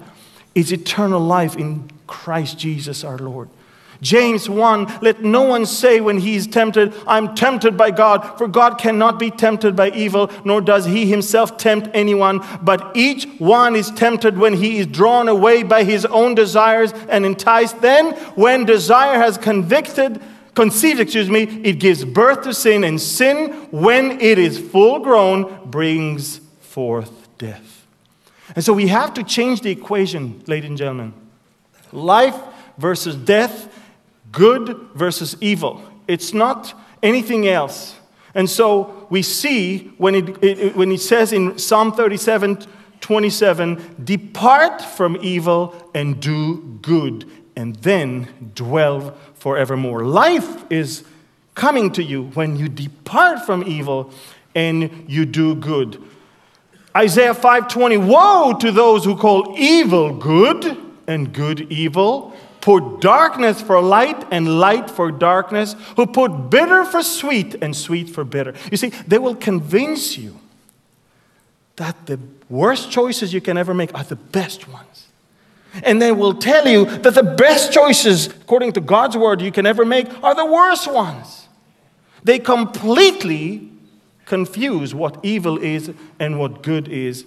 is 0.54 0.74
eternal 0.74 1.22
life 1.22 1.56
in 1.56 1.90
Christ 2.08 2.60
Jesus 2.60 3.06
our 3.06 3.18
Lord 3.18 3.48
James 4.02 4.50
1 4.50 5.00
Let 5.02 5.24
no 5.24 5.44
one 5.44 5.66
say 5.66 6.00
when 6.00 6.20
he 6.20 6.36
is 6.36 6.48
tempted, 6.48 6.94
I'm 7.08 7.36
tempted 7.36 7.78
by 7.78 7.92
God, 7.92 8.38
for 8.38 8.48
God 8.48 8.78
cannot 8.78 9.20
be 9.20 9.32
tempted 9.32 9.76
by 9.76 9.92
evil, 9.92 10.32
nor 10.44 10.62
does 10.62 10.86
he 10.86 11.06
himself 11.08 11.58
tempt 11.58 11.90
anyone. 11.94 12.46
But 12.62 12.96
each 12.96 13.26
one 13.40 13.76
is 13.76 13.92
tempted 13.92 14.38
when 14.38 14.54
he 14.54 14.78
is 14.78 14.88
drawn 14.88 15.28
away 15.28 15.64
by 15.64 15.84
his 15.84 16.06
own 16.06 16.36
desires 16.36 16.94
and 17.10 17.26
enticed. 17.26 17.82
Then, 17.82 18.14
when 18.36 18.66
desire 18.66 19.18
has 19.18 19.38
convicted, 19.38 20.22
conceived, 20.54 21.00
excuse 21.00 21.30
me, 21.30 21.44
it 21.64 21.80
gives 21.80 22.04
birth 22.06 22.42
to 22.44 22.54
sin, 22.54 22.84
and 22.84 23.00
sin, 23.00 23.54
when 23.72 24.20
it 24.22 24.40
is 24.40 24.60
full 24.60 25.00
grown, 25.00 25.70
brings 25.70 26.40
forth 26.62 27.28
death. 27.38 27.86
And 28.56 28.64
so 28.64 28.74
we 28.74 28.88
have 28.88 29.14
to 29.16 29.24
change 29.24 29.62
the 29.62 29.72
equation, 29.72 30.42
ladies 30.48 30.70
and 30.70 30.78
gentlemen. 30.78 31.14
Life 31.92 32.36
versus 32.78 33.16
death 33.16 33.74
good 34.32 34.78
versus 34.94 35.36
evil. 35.42 35.82
It's 36.08 36.34
not 36.34 36.74
anything 37.04 37.48
else. 37.48 37.96
And 38.34 38.50
so 38.50 39.08
we 39.10 39.22
see 39.22 39.94
when 39.98 40.16
it, 40.16 40.44
it, 40.44 40.76
when 40.76 40.92
it 40.92 41.02
says 41.02 41.34
in 41.34 41.58
Psalm 41.58 41.92
37 41.92 42.66
27, 43.00 44.04
depart 44.04 44.82
from 44.82 45.18
evil 45.22 45.92
and 45.94 46.20
do 46.20 46.80
good, 46.82 47.30
and 47.56 47.76
then 47.78 48.52
dwell 48.56 49.16
forevermore. 49.36 50.04
Life 50.04 50.70
is 50.72 51.04
coming 51.54 51.92
to 51.92 52.04
you 52.04 52.24
when 52.34 52.58
you 52.58 52.68
depart 52.68 53.46
from 53.46 53.64
evil 53.64 54.12
and 54.56 55.06
you 55.08 55.26
do 55.26 55.56
good. 55.56 56.02
Isaiah 56.96 57.36
5:20 57.36 57.98
Woe 57.98 58.54
to 58.60 58.72
those 58.72 59.06
who 59.06 59.16
call 59.16 59.56
evil 59.58 60.14
good 60.14 60.78
and 61.08 61.32
good 61.32 61.72
evil 61.72 62.36
put 62.68 63.00
darkness 63.00 63.62
for 63.62 63.82
light 63.82 64.26
and 64.30 64.60
light 64.60 64.92
for 64.92 65.10
darkness, 65.10 65.74
who 65.96 66.06
put 66.06 66.50
bitter 66.50 66.84
for 66.84 67.02
sweet 67.02 67.56
and 67.62 67.74
sweet 67.74 68.10
for 68.10 68.26
bitter. 68.26 68.54
You 68.70 68.76
see, 68.76 68.90
they 69.08 69.18
will 69.20 69.36
convince 69.36 70.18
you 70.18 70.38
that 71.78 72.08
the 72.08 72.20
worst 72.50 72.92
choices 72.92 73.34
you 73.34 73.40
can 73.40 73.58
ever 73.58 73.74
make 73.74 73.94
are 73.96 74.04
the 74.04 74.18
best 74.18 74.68
ones. 74.68 75.08
And 75.82 76.02
they 76.02 76.12
will 76.12 76.34
tell 76.34 76.68
you 76.68 76.84
that 76.84 77.16
the 77.16 77.24
best 77.24 77.72
choices, 77.72 78.28
according 78.28 78.74
to 78.74 78.82
God's 78.82 79.16
word, 79.16 79.40
you 79.40 79.54
can 79.54 79.66
ever 79.66 79.86
make 79.86 80.08
are 80.22 80.36
the 80.36 80.46
worst 80.46 80.92
ones. 80.92 81.48
They 82.26 82.38
completely 82.38 83.72
confuse 84.26 84.94
what 84.94 85.24
evil 85.24 85.58
is 85.58 85.90
and 86.20 86.38
what 86.38 86.64
good 86.64 86.90
is. 86.90 87.24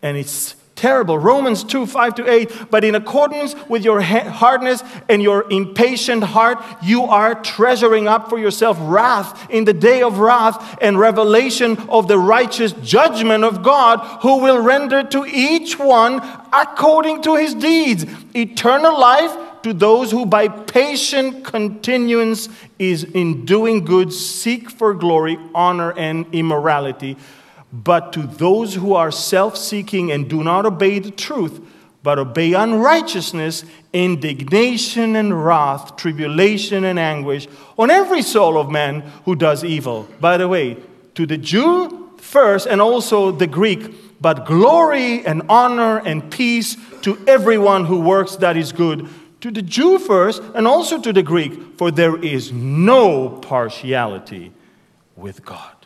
And 0.00 0.16
it's 0.16 0.54
terrible. 0.78 1.18
Romans 1.18 1.64
2 1.64 1.86
5 1.86 2.14
to 2.14 2.30
8. 2.30 2.70
But 2.70 2.84
in 2.84 2.94
accordance 2.94 3.54
with 3.68 3.84
your 3.84 4.00
hardness 4.00 4.82
and 5.08 5.20
your 5.22 5.50
impatient 5.50 6.22
heart, 6.22 6.64
you 6.82 7.02
are 7.04 7.34
treasuring 7.42 8.06
up 8.06 8.30
for 8.30 8.38
yourself 8.38 8.78
wrath 8.80 9.50
in 9.50 9.64
the 9.64 9.72
day 9.72 10.02
of 10.02 10.18
wrath 10.18 10.78
and 10.80 10.98
revelation 10.98 11.76
of 11.88 12.08
the 12.08 12.18
righteous 12.18 12.72
judgment 12.72 13.44
of 13.44 13.62
God, 13.62 13.98
who 14.22 14.38
will 14.38 14.62
render 14.62 15.02
to 15.02 15.26
each 15.26 15.78
one 15.78 16.22
according 16.52 17.22
to 17.22 17.34
his 17.34 17.54
deeds 17.54 18.06
eternal 18.34 18.98
life 18.98 19.36
to 19.64 19.72
those 19.72 20.12
who 20.12 20.24
by 20.24 20.46
patient 20.46 21.44
continuance 21.44 22.48
is 22.78 23.02
in 23.02 23.44
doing 23.44 23.84
good 23.84 24.12
seek 24.12 24.70
for 24.70 24.94
glory, 24.94 25.36
honor, 25.54 25.92
and 25.98 26.32
immorality 26.32 27.16
but 27.72 28.12
to 28.14 28.22
those 28.22 28.74
who 28.74 28.94
are 28.94 29.10
self 29.10 29.56
seeking 29.56 30.10
and 30.10 30.28
do 30.28 30.42
not 30.42 30.66
obey 30.66 30.98
the 30.98 31.10
truth, 31.10 31.60
but 32.02 32.18
obey 32.18 32.54
unrighteousness, 32.54 33.64
indignation 33.92 35.16
and 35.16 35.44
wrath, 35.44 35.96
tribulation 35.96 36.84
and 36.84 36.98
anguish 36.98 37.48
on 37.76 37.90
every 37.90 38.22
soul 38.22 38.58
of 38.58 38.70
man 38.70 39.00
who 39.24 39.34
does 39.34 39.64
evil. 39.64 40.08
By 40.20 40.36
the 40.36 40.48
way, 40.48 40.76
to 41.14 41.26
the 41.26 41.36
Jew 41.36 42.10
first 42.18 42.66
and 42.66 42.80
also 42.80 43.30
the 43.30 43.46
Greek, 43.46 44.20
but 44.20 44.46
glory 44.46 45.24
and 45.26 45.42
honor 45.48 45.98
and 45.98 46.30
peace 46.30 46.76
to 47.02 47.18
everyone 47.26 47.84
who 47.84 48.00
works 48.00 48.36
that 48.36 48.56
is 48.56 48.72
good. 48.72 49.08
To 49.42 49.50
the 49.50 49.62
Jew 49.62 49.98
first 49.98 50.42
and 50.54 50.66
also 50.66 51.00
to 51.00 51.12
the 51.12 51.22
Greek, 51.22 51.78
for 51.78 51.90
there 51.90 52.16
is 52.16 52.52
no 52.52 53.28
partiality 53.28 54.52
with 55.16 55.44
God. 55.44 55.77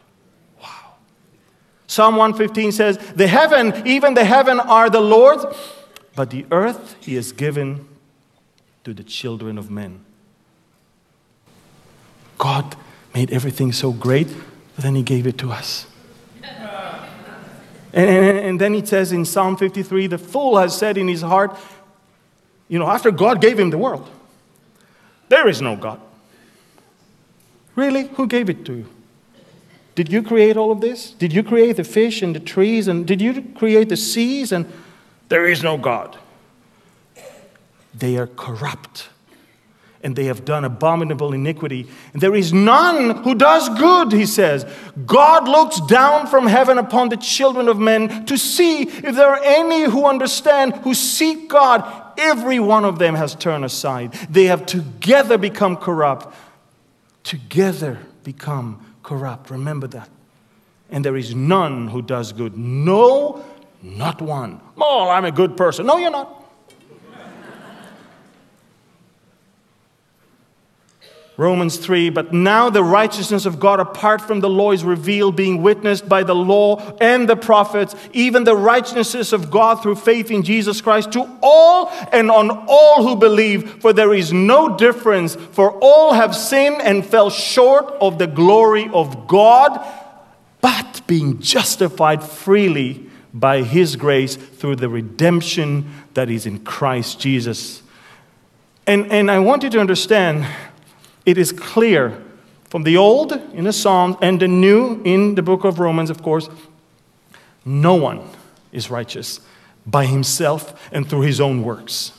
Psalm 1.93 2.17
115 2.17 2.73
says, 2.73 2.97
The 3.17 3.27
heaven, 3.27 3.87
even 3.87 4.15
the 4.15 4.25
heaven, 4.25 4.59
are 4.59 4.89
the 4.89 5.03
Lord's, 5.03 5.45
but 6.17 6.31
the 6.31 6.47
earth 6.51 6.97
he 7.01 7.17
has 7.17 7.33
given 7.33 7.87
to 8.85 8.95
the 8.95 9.05
children 9.05 9.59
of 9.59 9.71
men. 9.71 10.03
God 12.39 12.77
made 13.15 13.31
everything 13.31 13.73
so 13.73 13.93
great, 13.93 14.29
but 14.75 14.85
then 14.85 14.95
he 14.95 15.03
gave 15.03 15.27
it 15.27 15.37
to 15.39 15.53
us. 15.53 15.87
And, 17.95 18.09
and, 18.09 18.39
and, 18.39 18.59
then 18.59 18.73
he 18.73 18.83
says 18.87 19.13
in 19.13 19.27
Psalm 19.27 19.55
53 19.55 20.07
the 20.07 20.17
fool 20.17 20.57
has 20.57 20.75
said 20.75 20.97
in 20.97 21.09
his 21.09 21.21
heart, 21.21 21.55
you 22.67 22.79
know, 22.79 22.89
after 22.89 23.11
God 23.11 23.39
gave 23.43 23.59
him 23.59 23.69
the 23.69 23.77
world, 23.77 24.09
there 25.29 25.47
is 25.47 25.61
no 25.61 25.77
God. 25.77 26.01
Really? 27.77 28.09
Who 28.15 28.27
gave 28.27 28.49
it 28.49 28.65
to 28.65 28.77
you? 28.77 28.87
Did 29.95 30.13
you 30.13 30.23
create 30.23 30.57
all 30.57 30.71
of 30.71 30.81
this? 30.81 31.11
Did 31.11 31.33
you 31.33 31.43
create 31.43 31.77
the 31.77 31.85
fish 31.85 32.23
and 32.23 32.35
the 32.35 32.41
trees? 32.41 32.89
And 32.89 33.07
did 33.07 33.21
you 33.21 33.43
create 33.55 33.89
the 33.89 33.97
seas? 33.97 34.53
And 34.53 34.71
there 35.29 35.47
is 35.47 35.63
no 35.63 35.77
God. 35.77 36.19
They 37.95 38.17
are 38.17 38.27
corrupt 38.27 39.11
and 40.03 40.17
they 40.17 40.25
have 40.25 40.45
done 40.45 40.65
abominable 40.65 41.33
iniquity. 41.33 41.87
And 42.13 42.21
there 42.21 42.35
is 42.35 42.53
none 42.53 43.23
who 43.23 43.35
does 43.35 43.69
good, 43.79 44.13
he 44.13 44.27
says. 44.27 44.67
God 45.07 45.47
looks 45.47 45.81
down 45.83 46.27
from 46.27 46.47
heaven 46.47 46.79
upon 46.79 47.09
the 47.09 47.17
children 47.17 47.69
of 47.69 47.79
men 47.79 48.27
to 48.27 48.37
see 48.37 48.83
if 48.83 49.15
there 49.15 49.29
are 49.29 49.43
any 49.43 49.85
who 49.85 50.07
understand, 50.07 50.75
who 50.77 50.95
seek 50.95 51.49
God. 51.49 51.85
Every 52.19 52.59
one 52.59 52.85
of 52.85 52.99
them 52.99 53.15
has 53.15 53.35
turned 53.35 53.65
aside. 53.65 54.13
They 54.29 54.47
have 54.47 54.67
together 54.67 55.39
become 55.39 55.77
corrupt. 55.77 56.35
Together 57.23 58.01
become 58.25 58.85
corrupt. 59.13 59.51
Remember 59.51 59.87
that. 59.89 60.09
And 60.91 61.05
there 61.05 61.17
is 61.17 61.35
none 61.35 61.89
who 61.89 62.01
does 62.01 62.33
good. 62.33 62.57
No, 62.57 63.45
not 63.83 64.23
one. 64.23 64.61
Oh, 64.79 65.09
I'm 65.11 65.27
a 65.27 65.33
good 65.33 65.57
person. 65.57 65.87
No, 65.87 65.99
you're 65.99 66.11
not. 66.11 66.42
Romans 71.39 71.79
3, 71.79 72.11
but 72.11 72.35
now 72.35 72.69
the 72.69 72.85
righteousness 72.85 73.47
of 73.47 73.59
God 73.59 73.81
apart 73.81 74.21
from 74.21 74.41
the 74.41 74.51
law 74.51 74.71
is 74.71 74.85
revealed, 74.85 75.35
being 75.35 75.63
witnessed 75.63 76.07
by 76.07 76.23
the 76.23 76.35
law 76.35 76.95
and 77.01 77.27
the 77.27 77.37
prophets, 77.37 77.95
even 78.13 78.45
the 78.45 78.57
righteousness 78.57 79.33
of 79.33 79.51
God 79.51 79.83
through 79.83 79.95
faith 79.95 80.31
in 80.31 80.43
Jesus 80.43 80.83
Christ 80.83 81.13
to 81.13 81.39
all 81.43 81.89
and 82.13 82.31
on 82.31 82.51
all 82.69 83.03
who 83.03 83.17
believe, 83.17 83.81
for 83.81 83.95
there 83.95 84.13
is 84.13 84.31
no 84.31 84.77
difference, 84.77 85.35
for 85.35 85.73
all 85.81 86.13
have 86.13 86.37
sinned 86.37 86.83
and 86.83 87.05
fell 87.05 87.31
short 87.31 87.87
of 88.01 88.19
the 88.19 88.27
glory 88.27 88.91
of 88.93 89.27
God, 89.27 89.83
but 90.61 91.01
being 91.07 91.41
justified 91.41 92.23
freely 92.23 93.09
by 93.33 93.63
his 93.63 93.97
grace 93.97 94.37
through 94.37 94.77
the 94.77 94.89
redemption 94.91 95.91
that 96.13 96.29
is 96.29 96.45
in 96.45 96.59
Christ 96.59 97.19
Jesus. 97.19 97.83
And, 98.87 99.11
and 99.11 99.31
I 99.31 99.39
want 99.39 99.63
you 99.63 99.71
to 99.71 99.81
understand 99.81 100.47
it 101.25 101.39
is 101.39 101.53
clear 101.53 102.23
from 102.65 102.85
the 102.85 102.97
old 102.97 103.33
in 103.33 103.65
the 103.65 103.73
Psalms 103.73 104.17
and 104.23 104.41
the 104.41 104.49
new 104.49 105.03
in 105.05 105.35
the 105.35 105.43
book 105.43 105.65
of 105.65 105.79
Romans, 105.79 106.11
of 106.11 106.23
course, 106.23 106.49
no 107.65 107.95
one 107.95 108.23
is 108.73 108.91
righteous 108.91 109.41
by 109.87 110.07
himself 110.07 110.89
and 110.93 111.09
through 111.09 111.23
his 111.23 111.41
own 111.41 111.63
works. 111.63 112.13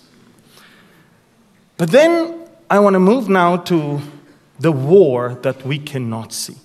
But 1.77 1.91
then 1.91 2.48
I 2.69 2.79
want 2.79 2.93
to 2.93 3.00
move 3.00 3.29
now 3.29 3.57
to 3.57 4.00
the 4.60 4.72
war 4.72 5.39
that 5.41 5.65
we 5.65 5.79
cannot 5.79 6.31
see. 6.31 6.55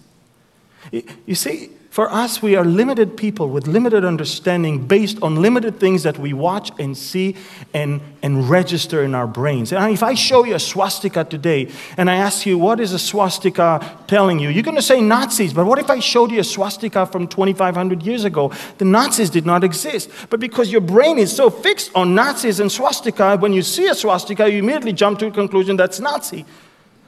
You 1.26 1.34
see, 1.34 1.70
for 1.98 2.08
us, 2.12 2.40
we 2.40 2.54
are 2.54 2.64
limited 2.64 3.16
people 3.16 3.48
with 3.48 3.66
limited 3.66 4.04
understanding 4.04 4.86
based 4.86 5.20
on 5.20 5.42
limited 5.42 5.80
things 5.80 6.04
that 6.04 6.16
we 6.16 6.32
watch 6.32 6.70
and 6.78 6.96
see 6.96 7.34
and, 7.74 8.00
and 8.22 8.48
register 8.48 9.02
in 9.02 9.16
our 9.16 9.26
brains. 9.26 9.72
And 9.72 9.92
if 9.92 10.04
I 10.04 10.14
show 10.14 10.44
you 10.44 10.54
a 10.54 10.60
swastika 10.60 11.24
today 11.24 11.72
and 11.96 12.08
I 12.08 12.14
ask 12.14 12.46
you, 12.46 12.56
what 12.56 12.78
is 12.78 12.92
a 12.92 13.00
swastika 13.00 13.80
telling 14.06 14.38
you? 14.38 14.48
You're 14.48 14.62
going 14.62 14.76
to 14.76 14.80
say 14.80 15.00
Nazis, 15.00 15.52
but 15.52 15.66
what 15.66 15.80
if 15.80 15.90
I 15.90 15.98
showed 15.98 16.30
you 16.30 16.38
a 16.38 16.44
swastika 16.44 17.04
from 17.04 17.26
2,500 17.26 18.04
years 18.04 18.24
ago? 18.24 18.52
The 18.78 18.84
Nazis 18.84 19.28
did 19.28 19.44
not 19.44 19.64
exist. 19.64 20.08
But 20.30 20.38
because 20.38 20.70
your 20.70 20.82
brain 20.82 21.18
is 21.18 21.34
so 21.34 21.50
fixed 21.50 21.90
on 21.96 22.14
Nazis 22.14 22.60
and 22.60 22.70
swastika, 22.70 23.36
when 23.38 23.52
you 23.52 23.62
see 23.62 23.88
a 23.88 23.94
swastika, 23.96 24.48
you 24.48 24.58
immediately 24.58 24.92
jump 24.92 25.18
to 25.18 25.26
a 25.26 25.30
conclusion 25.32 25.76
that's 25.76 25.98
Nazi. 25.98 26.44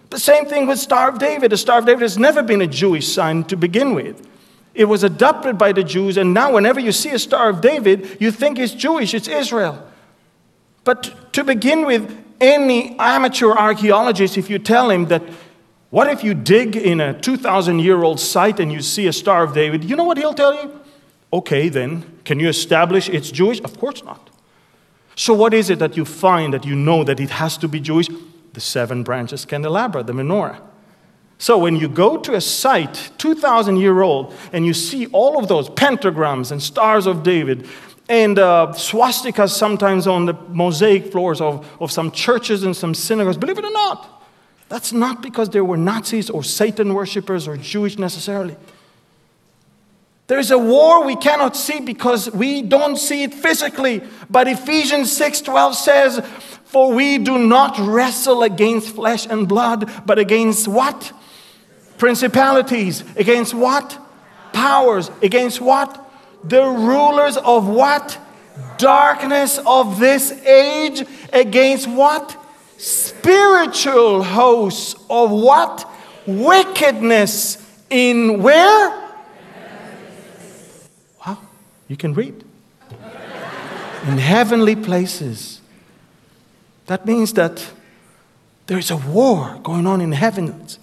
The 0.09 0.19
same 0.19 0.47
thing 0.47 0.67
with 0.67 0.81
Star 0.81 1.11
of 1.11 1.21
David. 1.21 1.53
The 1.53 1.59
Star 1.59 1.79
of 1.79 1.87
David 1.87 2.03
has 2.03 2.19
never 2.19 2.43
been 2.43 2.61
a 2.61 2.67
Jewish 2.67 3.07
sign 3.07 3.45
to 3.45 3.57
begin 3.57 3.95
with. 3.95 4.27
It 4.75 4.85
was 4.85 5.03
adopted 5.03 5.59
by 5.59 5.73
the 5.73 5.83
Jews, 5.83 6.17
and 6.17 6.33
now 6.33 6.53
whenever 6.53 6.81
you 6.81 6.93
see 6.93 7.11
a 7.11 7.19
Star 7.19 7.49
of 7.51 7.61
David, 7.61 8.19
you 8.21 8.31
think 8.31 8.59
it's 8.59 8.73
Jewish, 8.73 9.15
it's 9.15 9.29
Israel. 9.29 9.87
But 10.85 11.33
to 11.33 11.45
begin 11.45 11.85
with, 11.85 12.17
any 12.41 12.99
amateur 12.99 13.53
archaeologist, 13.53 14.39
if 14.39 14.49
you 14.49 14.59
tell 14.59 14.91
him 14.91 15.07
that, 15.07 15.23
what 15.91 16.09
if 16.09 16.25
you 16.25 16.35
dig 16.35 16.77
in 16.77 17.01
a 17.01 17.21
2,000 17.21 17.81
year 17.81 18.03
old 18.03 18.19
site 18.19 18.59
and 18.61 18.73
you 18.73 18.81
see 18.81 19.07
a 19.07 19.13
Star 19.13 19.43
of 19.45 19.53
David, 19.53 19.85
you 19.85 19.97
know 19.97 20.05
what 20.05 20.17
he'll 20.17 20.35
tell 20.35 20.55
you? 20.55 20.81
Okay, 21.33 21.69
then, 21.69 22.19
can 22.25 22.41
you 22.41 22.49
establish 22.49 23.09
it's 23.09 23.31
Jewish? 23.31 23.61
Of 23.61 23.79
course 23.79 24.03
not. 24.03 24.31
So, 25.17 25.35
what 25.35 25.53
is 25.53 25.69
it 25.69 25.79
that 25.81 25.97
you 25.97 26.05
find 26.05 26.55
that 26.55 26.65
you 26.65 26.75
know 26.75 27.05
that 27.05 27.21
it 27.21 27.31
has 27.31 27.59
to 27.59 27.69
be 27.69 27.79
Jewish? 27.79 28.09
The 28.53 28.61
seven 28.61 29.03
branches 29.05 29.45
candelabra, 29.45 30.03
the 30.03 30.13
menorah. 30.13 30.61
So 31.41 31.57
when 31.57 31.75
you 31.75 31.89
go 31.89 32.19
to 32.19 32.35
a 32.35 32.41
site 32.41 33.13
2,000 33.17 33.79
year 33.79 34.03
old 34.03 34.35
and 34.53 34.67
you 34.67 34.75
see 34.75 35.07
all 35.07 35.39
of 35.39 35.49
those 35.49 35.71
pentagrams 35.71 36.53
and 36.53 36.63
stars 36.63 37.07
of 37.07 37.23
David 37.23 37.67
and 38.11 38.39
uh, 38.39 38.75
swastikas 38.75 39.49
sometimes 39.49 40.07
on 40.07 40.27
the 40.27 40.35
mosaic 40.51 41.11
floors 41.11 41.41
of, 41.41 41.67
of 41.81 41.91
some 41.91 42.11
churches 42.11 42.63
and 42.63 42.77
some 42.77 42.93
synagogues, 42.93 43.39
believe 43.39 43.57
it 43.57 43.65
or 43.65 43.73
not, 43.73 44.23
that's 44.69 44.93
not 44.93 45.23
because 45.23 45.49
there 45.49 45.65
were 45.65 45.79
Nazis 45.79 46.29
or 46.29 46.45
Satan 46.45 46.93
worshippers 46.93 47.49
or 47.49 47.57
Jewish 47.57 47.99
necessarily. 47.99 48.55
There's 50.27 50.51
a 50.51 50.59
war 50.59 51.07
we 51.07 51.17
cannot 51.17 51.57
see 51.57 51.81
because 51.81 52.31
we 52.33 52.61
don't 52.61 52.97
see 52.97 53.23
it 53.23 53.33
physically. 53.33 54.03
But 54.29 54.47
Ephesians 54.47 55.11
6:12 55.11 55.75
says, 55.75 56.21
"For 56.67 56.93
we 56.93 57.17
do 57.17 57.39
not 57.39 57.79
wrestle 57.79 58.43
against 58.43 58.95
flesh 58.95 59.27
and 59.27 59.49
blood, 59.49 59.91
but 60.05 60.19
against 60.19 60.69
what? 60.69 61.13
Principalities. 62.01 63.05
Against 63.15 63.53
what? 63.53 63.99
Powers. 64.55 65.11
Against 65.21 65.61
what? 65.61 66.11
The 66.43 66.65
rulers 66.65 67.37
of 67.37 67.69
what? 67.69 68.19
Darkness 68.79 69.59
of 69.67 70.01
this 70.01 70.33
age. 70.47 71.07
Against 71.31 71.87
what? 71.87 72.43
Spiritual 72.79 74.23
hosts 74.23 74.95
of 75.11 75.31
what? 75.31 75.87
Wickedness 76.27 77.59
in 77.91 78.43
where? 78.43 79.11
Wow, 81.27 81.39
you 81.87 81.99
can 81.99 82.15
read. 82.15 82.43
In 84.07 84.17
heavenly 84.17 84.75
places. 84.75 85.61
That 86.87 87.05
means 87.05 87.35
that 87.35 87.71
there's 88.69 88.91
a 88.91 88.97
war 88.97 89.61
going 89.63 89.87
on 89.87 90.01
in 90.01 90.13
heavens 90.13 90.79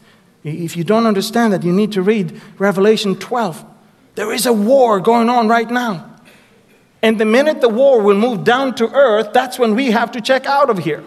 if 0.47 0.77
you 0.77 0.83
don't 0.83 1.05
understand 1.05 1.53
that, 1.53 1.63
you 1.63 1.73
need 1.73 1.91
to 1.93 2.01
read 2.01 2.39
Revelation 2.57 3.15
12. 3.15 3.65
There 4.15 4.31
is 4.31 4.45
a 4.45 4.53
war 4.53 4.99
going 4.99 5.29
on 5.29 5.47
right 5.47 5.69
now. 5.69 6.09
And 7.01 7.19
the 7.19 7.25
minute 7.25 7.61
the 7.61 7.69
war 7.69 8.01
will 8.01 8.17
move 8.17 8.43
down 8.43 8.75
to 8.75 8.89
earth, 8.89 9.33
that's 9.33 9.59
when 9.59 9.75
we 9.75 9.91
have 9.91 10.11
to 10.13 10.21
check 10.21 10.45
out 10.45 10.69
of 10.69 10.79
here. 10.79 11.03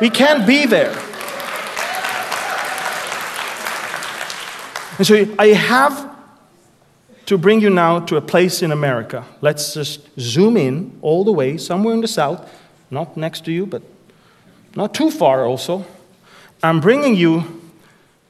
We 0.00 0.10
can't 0.10 0.46
be 0.46 0.66
there. 0.66 0.92
And 4.98 5.06
so 5.06 5.34
I 5.38 5.48
have 5.48 6.10
to 7.26 7.38
bring 7.38 7.60
you 7.60 7.70
now 7.70 8.00
to 8.00 8.16
a 8.16 8.20
place 8.20 8.62
in 8.62 8.72
America. 8.72 9.24
Let's 9.40 9.74
just 9.74 10.08
zoom 10.18 10.56
in 10.56 10.98
all 11.00 11.24
the 11.24 11.32
way, 11.32 11.56
somewhere 11.56 11.94
in 11.94 12.00
the 12.00 12.08
south, 12.08 12.52
not 12.90 13.16
next 13.16 13.44
to 13.44 13.52
you, 13.52 13.66
but 13.66 13.82
not 14.74 14.92
too 14.92 15.10
far 15.10 15.46
also. 15.46 15.86
I'm 16.62 16.80
bringing 16.80 17.14
you 17.14 17.59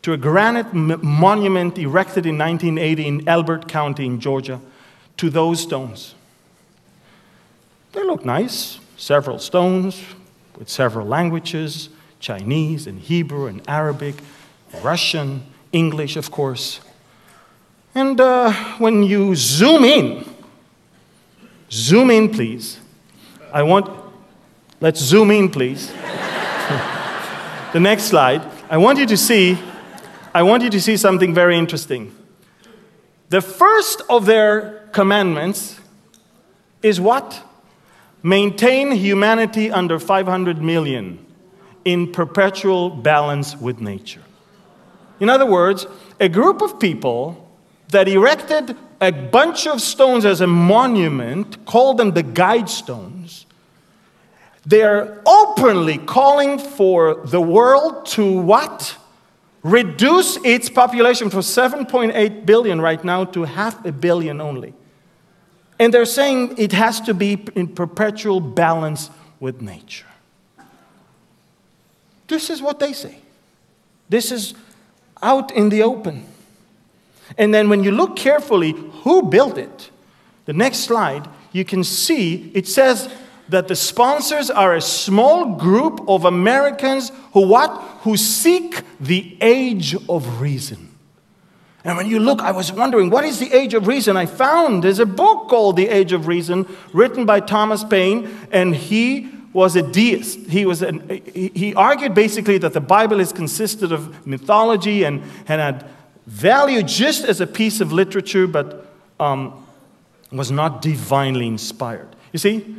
to 0.03 0.13
a 0.13 0.17
granite 0.17 0.73
monument 0.73 1.79
erected 1.79 2.25
in 2.27 2.39
1980 2.39 3.07
in 3.07 3.29
Elbert 3.29 3.69
County 3.69 4.07
in 4.07 4.21
Georgia 4.21 4.61
to 5.19 5.29
those 5.29 5.61
stones. 5.61 6.15
They 7.93 8.03
look 8.03 8.25
nice, 8.25 8.79
several 8.97 9.39
stones 9.39 10.03
with 10.59 10.69
several 10.69 11.07
languages 11.07 11.91
Chinese 12.21 12.87
and 12.87 13.01
Hebrew 13.01 13.47
and 13.47 13.63
Arabic, 13.69 14.17
Russian, 14.83 15.43
English, 15.73 16.17
of 16.17 16.31
course. 16.31 16.81
And 17.95 18.21
uh, 18.21 18.53
when 18.79 19.03
you 19.03 19.35
zoom 19.35 19.85
in, 19.85 20.25
zoom 21.71 22.11
in, 22.11 22.31
please. 22.31 22.79
I 23.53 23.63
want, 23.63 23.89
let's 24.81 25.01
zoom 25.01 25.31
in, 25.31 25.49
please. 25.49 25.91
the 27.73 27.81
next 27.81 28.05
slide. 28.05 28.43
I 28.69 28.77
want 28.77 28.99
you 28.99 29.07
to 29.07 29.17
see 29.17 29.59
I 30.33 30.43
want 30.45 30.63
you 30.63 30.71
to 30.71 30.81
see 30.81 30.97
something 30.97 31.35
very 31.35 31.59
interesting. 31.59 32.15
The 33.31 33.41
first 33.41 34.03
of 34.09 34.27
their 34.27 34.89
commandments 34.93 35.81
is 36.83 37.01
what? 37.01 37.43
Maintain 38.23 38.93
humanity 38.93 39.71
under 39.71 39.99
500 39.99 40.63
million 40.63 41.25
in 41.85 42.13
perpetual 42.13 42.91
balance 42.91 43.57
with 43.57 43.81
nature. 43.81 44.23
In 45.19 45.29
other 45.29 45.47
words, 45.47 45.87
a 46.21 46.29
group 46.29 46.63
of 46.63 46.79
people 46.79 47.51
that 47.89 48.07
erected 48.07 48.77
a 49.01 49.11
bunch 49.11 49.67
of 49.67 49.81
stones 49.81 50.25
as 50.25 50.41
a 50.41 50.47
monument, 50.47 51.65
called 51.65 51.99
them 51.99 52.13
the 52.13 52.23
guide 52.23 52.69
stones, 52.69 53.47
they're 54.65 55.21
openly 55.27 55.99
calling 55.99 56.59
for 56.59 57.15
the 57.25 57.41
world 57.41 58.07
to 58.07 58.41
what? 58.41 58.97
Reduce 59.63 60.37
its 60.45 60.71
population 60.71 61.31
from 61.31 61.41
7.8 61.41 62.47
billion 62.47 62.81
right 62.81 63.03
now 63.05 63.25
to 63.25 63.45
half 63.45 63.85
a 63.85 63.93
billion 63.93 64.41
only. 64.41 64.75
And 65.79 65.95
they're 65.95 66.05
saying 66.05 66.55
it 66.59 66.73
has 66.73 67.01
to 67.03 67.15
be 67.15 67.45
in 67.55 67.69
perpetual 67.69 68.41
balance 68.41 69.11
with 69.39 69.63
nature. 69.63 70.07
This 72.29 72.51
is 72.51 72.63
what 72.63 72.79
they 72.79 72.93
say. 72.93 73.19
This 74.09 74.31
is 74.31 74.55
out 75.23 75.51
in 75.53 75.69
the 75.69 75.83
open. 75.83 76.27
And 77.39 77.55
then 77.55 77.69
when 77.69 77.83
you 77.83 77.93
look 77.93 78.17
carefully, 78.17 78.73
who 79.03 79.23
built 79.23 79.57
it? 79.57 79.91
The 80.45 80.53
next 80.53 80.81
slide, 80.81 81.29
you 81.53 81.65
can 81.65 81.85
see 81.85 82.51
it 82.55 82.67
says 82.67 83.09
that 83.51 83.69
the 83.69 83.77
sponsors 83.77 84.51
are 84.51 84.75
a 84.75 84.81
small 84.81 85.57
group 85.57 86.01
of 86.09 86.25
Americans 86.25 87.13
who 87.33 87.47
what? 87.47 87.71
Who 88.03 88.17
seek 88.17 88.83
the 88.99 89.37
age 89.41 89.95
of 90.09 90.41
reason. 90.41 90.89
And 91.85 91.97
when 91.97 92.07
you 92.07 92.21
look, 92.21 92.41
I 92.43 92.53
was 92.53 92.73
wondering, 92.73 93.11
what 93.11 93.25
is 93.25 93.39
the 93.39 93.53
age 93.53 93.75
of 93.75 93.87
reason? 93.87 94.17
I 94.17 94.27
found 94.27 94.85
there's 94.85 94.99
a 94.99 95.07
book 95.07 95.49
called 95.49 95.77
The 95.77 95.89
Age 95.89 96.13
of 96.13 96.27
Reason, 96.27 96.67
written 96.93 97.25
by 97.25 97.41
Thomas 97.41 97.85
Paine, 97.85 98.29
and 98.53 98.77
he 98.77 99.31
was 99.55 99.77
a 99.77 99.83
deist. 99.83 100.41
He, 100.41 100.67
was 100.67 100.83
an, 100.83 101.23
he 101.33 101.75
argued 101.75 102.15
basically 102.15 102.59
that 102.59 102.75
the 102.75 102.81
Bible 102.81 103.19
is 103.19 103.33
consisted 103.33 103.93
of 103.93 104.27
mythology 104.27 105.05
and, 105.05 105.23
and 105.49 105.61
had 105.61 105.87
value 106.27 106.83
just 106.83 107.25
as 107.25 107.41
a 107.41 107.47
piece 107.47 107.81
of 107.81 107.93
literature, 107.93 108.47
but 108.47 108.87
um, 109.19 109.67
was 110.31 110.51
not 110.51 110.83
divinely 110.83 111.47
inspired. 111.47 112.15
You 112.33 112.39
see, 112.39 112.77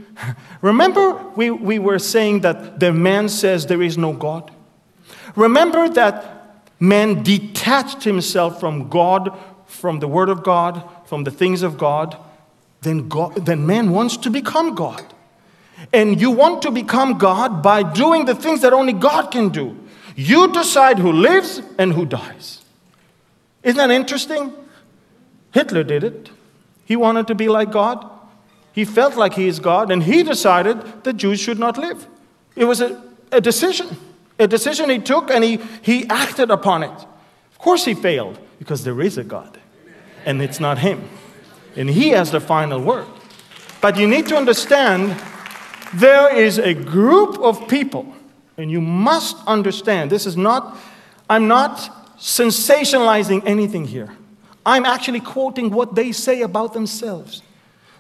remember 0.62 1.14
we, 1.36 1.52
we 1.52 1.80
were 1.80 2.00
saying 2.00 2.42
that 2.42 2.80
the 2.80 2.94
man 2.94 3.30
says 3.30 3.66
there 3.66 3.82
is 3.82 3.98
no 3.98 4.14
God? 4.14 4.52
Remember 5.36 5.90
that 5.90 6.64
man 6.80 7.24
detached 7.24 8.04
himself 8.04 8.60
from 8.60 8.90
God, 8.90 9.38
from 9.66 10.00
the 10.00 10.08
Word 10.08 10.30
of 10.30 10.44
God, 10.44 10.84
from 11.06 11.24
the 11.24 11.32
things 11.32 11.64
of 11.64 11.78
God? 11.78 12.18
Then, 12.82 13.08
God, 13.10 13.46
then 13.46 13.66
man 13.66 13.92
wants 13.92 14.18
to 14.18 14.30
become 14.30 14.74
God. 14.74 15.04
And 15.94 16.20
you 16.20 16.32
want 16.32 16.62
to 16.64 16.72
become 16.72 17.18
God 17.18 17.62
by 17.62 17.84
doing 17.84 18.26
the 18.26 18.36
things 18.36 18.62
that 18.62 18.74
only 18.74 18.94
God 18.94 19.32
can 19.32 19.50
do. 19.50 19.78
You 20.16 20.52
decide 20.52 21.00
who 21.00 21.12
lives 21.12 21.62
and 21.78 21.94
who 21.94 22.06
dies. 22.06 22.64
Isn't 23.64 23.78
that 23.78 23.92
interesting? 23.92 24.54
Hitler 25.52 25.84
did 25.84 26.04
it. 26.04 26.30
He 26.86 26.96
wanted 26.96 27.28
to 27.28 27.36
be 27.36 27.48
like 27.48 27.72
God. 27.72 28.10
He 28.74 28.86
felt 28.86 29.16
like 29.16 29.34
he 29.34 29.48
is 29.48 29.60
God, 29.60 29.92
and 29.92 30.04
he 30.04 30.24
decided 30.24 31.04
that 31.04 31.14
Jews 31.18 31.40
should 31.40 31.60
not 31.60 31.78
live. 31.78 32.08
It 32.56 32.66
was 32.66 32.82
a, 32.82 33.02
a 33.32 33.42
decision, 33.42 33.98
a 34.40 34.48
decision 34.48 34.90
he 34.90 35.00
took, 35.00 35.30
and 35.30 35.44
he, 35.44 35.60
he 35.82 36.08
acted 36.08 36.50
upon 36.52 36.84
it. 36.84 36.92
Of 37.52 37.58
course, 37.58 37.86
he 37.86 37.94
failed 37.94 38.40
because 38.60 38.84
there 38.84 39.02
is 39.02 39.18
a 39.18 39.24
God, 39.24 39.60
and 40.26 40.42
it's 40.42 40.60
not 40.60 40.78
him. 40.78 41.10
And 41.76 41.90
he 41.90 42.10
has 42.10 42.32
the 42.32 42.40
final 42.40 42.82
word. 42.82 43.08
But 43.82 43.98
you 43.98 44.08
need 44.08 44.28
to 44.28 44.38
understand 44.38 45.20
there 45.94 46.34
is 46.34 46.58
a 46.58 46.74
group 46.74 47.40
of 47.40 47.68
people, 47.68 48.14
and 48.58 48.72
you 48.72 48.80
must 48.80 49.36
understand 49.48 50.10
this 50.10 50.26
is 50.26 50.38
not, 50.38 50.78
I'm 51.30 51.48
not 51.48 52.18
sensationalizing 52.18 53.42
anything 53.46 53.86
here. 53.86 54.16
I'm 54.66 54.86
actually 54.86 55.22
quoting 55.22 55.72
what 55.72 55.96
they 55.96 56.12
say 56.12 56.42
about 56.42 56.74
themselves. 56.74 57.42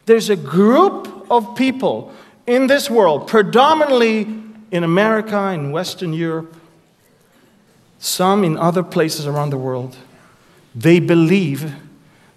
There's 0.05 0.29
a 0.29 0.35
group 0.35 1.27
of 1.29 1.55
people 1.55 2.13
in 2.47 2.67
this 2.67 2.89
world, 2.89 3.27
predominantly 3.27 4.21
in 4.71 4.83
America 4.83 5.37
and 5.37 5.71
Western 5.71 6.13
Europe, 6.13 6.55
some 7.99 8.43
in 8.43 8.57
other 8.57 8.83
places 8.83 9.27
around 9.27 9.51
the 9.51 9.57
world, 9.57 9.95
they 10.73 10.99
believe 10.99 11.75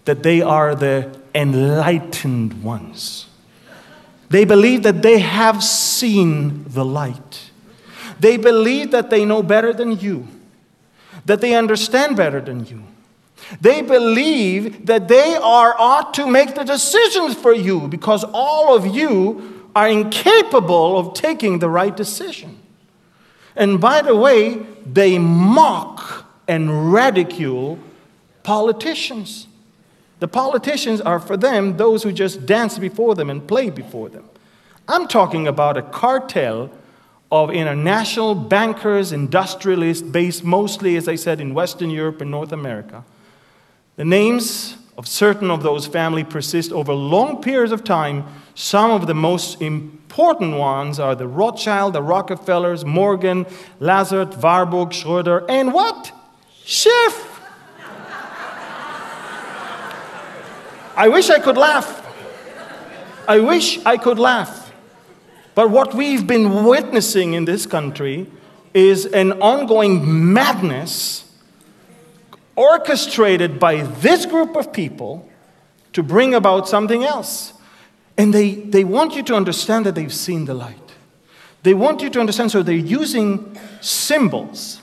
that 0.04 0.22
they 0.22 0.42
are 0.42 0.74
the 0.74 1.18
enlightened 1.34 2.62
ones. 2.62 3.26
They 4.28 4.44
believe 4.44 4.82
that 4.82 5.02
they 5.02 5.20
have 5.20 5.62
seen 5.62 6.64
the 6.64 6.84
light. 6.84 7.50
They 8.20 8.36
believe 8.36 8.90
that 8.90 9.10
they 9.10 9.24
know 9.24 9.42
better 9.42 9.72
than 9.72 9.98
you, 9.98 10.28
that 11.24 11.40
they 11.40 11.54
understand 11.54 12.16
better 12.16 12.40
than 12.40 12.66
you. 12.66 12.82
They 13.60 13.82
believe 13.82 14.86
that 14.86 15.08
they 15.08 15.36
are 15.36 15.74
ought 15.78 16.14
to 16.14 16.26
make 16.26 16.54
the 16.54 16.64
decisions 16.64 17.34
for 17.34 17.52
you 17.52 17.88
because 17.88 18.24
all 18.32 18.74
of 18.74 18.86
you 18.86 19.70
are 19.74 19.88
incapable 19.88 20.96
of 20.98 21.14
taking 21.14 21.58
the 21.58 21.68
right 21.68 21.96
decision. 21.96 22.58
And 23.56 23.80
by 23.80 24.02
the 24.02 24.16
way, 24.16 24.64
they 24.86 25.18
mock 25.18 26.26
and 26.48 26.92
ridicule 26.92 27.78
politicians. 28.42 29.46
The 30.20 30.28
politicians 30.28 31.00
are 31.00 31.18
for 31.18 31.36
them 31.36 31.76
those 31.76 32.02
who 32.02 32.12
just 32.12 32.46
dance 32.46 32.78
before 32.78 33.14
them 33.14 33.30
and 33.30 33.46
play 33.46 33.70
before 33.70 34.08
them. 34.08 34.24
I'm 34.88 35.08
talking 35.08 35.46
about 35.48 35.76
a 35.76 35.82
cartel 35.82 36.70
of 37.32 37.50
international 37.50 38.34
bankers, 38.34 39.10
industrialists, 39.10 40.06
based 40.06 40.44
mostly, 40.44 40.96
as 40.96 41.08
I 41.08 41.16
said, 41.16 41.40
in 41.40 41.54
Western 41.54 41.90
Europe 41.90 42.20
and 42.20 42.30
North 42.30 42.52
America. 42.52 43.04
The 43.96 44.04
names 44.04 44.76
of 44.98 45.06
certain 45.06 45.50
of 45.50 45.62
those 45.62 45.86
families 45.86 46.26
persist 46.28 46.72
over 46.72 46.92
long 46.92 47.42
periods 47.42 47.72
of 47.72 47.84
time. 47.84 48.24
Some 48.54 48.90
of 48.90 49.06
the 49.06 49.14
most 49.14 49.60
important 49.62 50.56
ones 50.56 50.98
are 50.98 51.14
the 51.14 51.28
Rothschild, 51.28 51.92
the 51.92 52.02
Rockefellers, 52.02 52.84
Morgan, 52.84 53.46
Lazard, 53.78 54.40
Warburg, 54.42 54.92
Schroeder, 54.92 55.48
and 55.48 55.72
what? 55.72 56.12
Schiff. 56.64 57.40
I 60.96 61.08
wish 61.08 61.30
I 61.30 61.38
could 61.40 61.56
laugh. 61.56 62.02
I 63.26 63.40
wish 63.40 63.84
I 63.84 63.96
could 63.96 64.18
laugh. 64.18 64.72
But 65.54 65.70
what 65.70 65.94
we've 65.94 66.26
been 66.26 66.64
witnessing 66.64 67.34
in 67.34 67.44
this 67.44 67.66
country 67.66 68.26
is 68.72 69.06
an 69.06 69.32
ongoing 69.40 70.32
madness 70.32 71.24
orchestrated 72.56 73.58
by 73.58 73.82
this 73.82 74.26
group 74.26 74.56
of 74.56 74.72
people 74.72 75.28
to 75.92 76.02
bring 76.02 76.34
about 76.34 76.68
something 76.68 77.04
else. 77.04 77.52
And 78.16 78.32
they, 78.32 78.54
they 78.54 78.84
want 78.84 79.16
you 79.16 79.22
to 79.24 79.34
understand 79.34 79.86
that 79.86 79.94
they've 79.94 80.12
seen 80.12 80.44
the 80.44 80.54
light. 80.54 80.78
They 81.62 81.74
want 81.74 82.02
you 82.02 82.10
to 82.10 82.20
understand, 82.20 82.50
so 82.50 82.62
they're 82.62 82.74
using 82.74 83.56
symbols. 83.80 84.82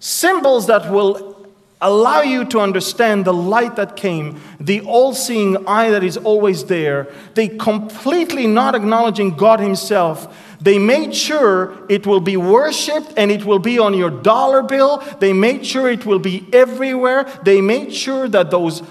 Symbols 0.00 0.66
that 0.66 0.90
will 0.90 1.32
allow 1.80 2.22
you 2.22 2.44
to 2.46 2.60
understand 2.60 3.24
the 3.24 3.34
light 3.34 3.76
that 3.76 3.96
came, 3.96 4.40
the 4.58 4.80
all 4.82 5.12
seeing 5.12 5.66
eye 5.66 5.90
that 5.90 6.02
is 6.02 6.16
always 6.16 6.64
there. 6.64 7.08
They 7.34 7.48
completely 7.48 8.46
not 8.46 8.74
acknowledging 8.74 9.36
God 9.36 9.60
Himself. 9.60 10.51
They 10.62 10.78
made 10.78 11.14
sure 11.14 11.76
it 11.88 12.06
will 12.06 12.20
be 12.20 12.36
worshiped 12.36 13.14
and 13.16 13.30
it 13.30 13.44
will 13.44 13.58
be 13.58 13.78
on 13.80 13.94
your 13.94 14.10
dollar 14.10 14.62
bill. 14.62 15.02
They 15.18 15.32
made 15.32 15.66
sure 15.66 15.90
it 15.90 16.06
will 16.06 16.20
be 16.20 16.46
everywhere. 16.52 17.24
They 17.42 17.60
made 17.60 17.92
sure 17.92 18.28
that 18.28 18.50
those 18.50 18.82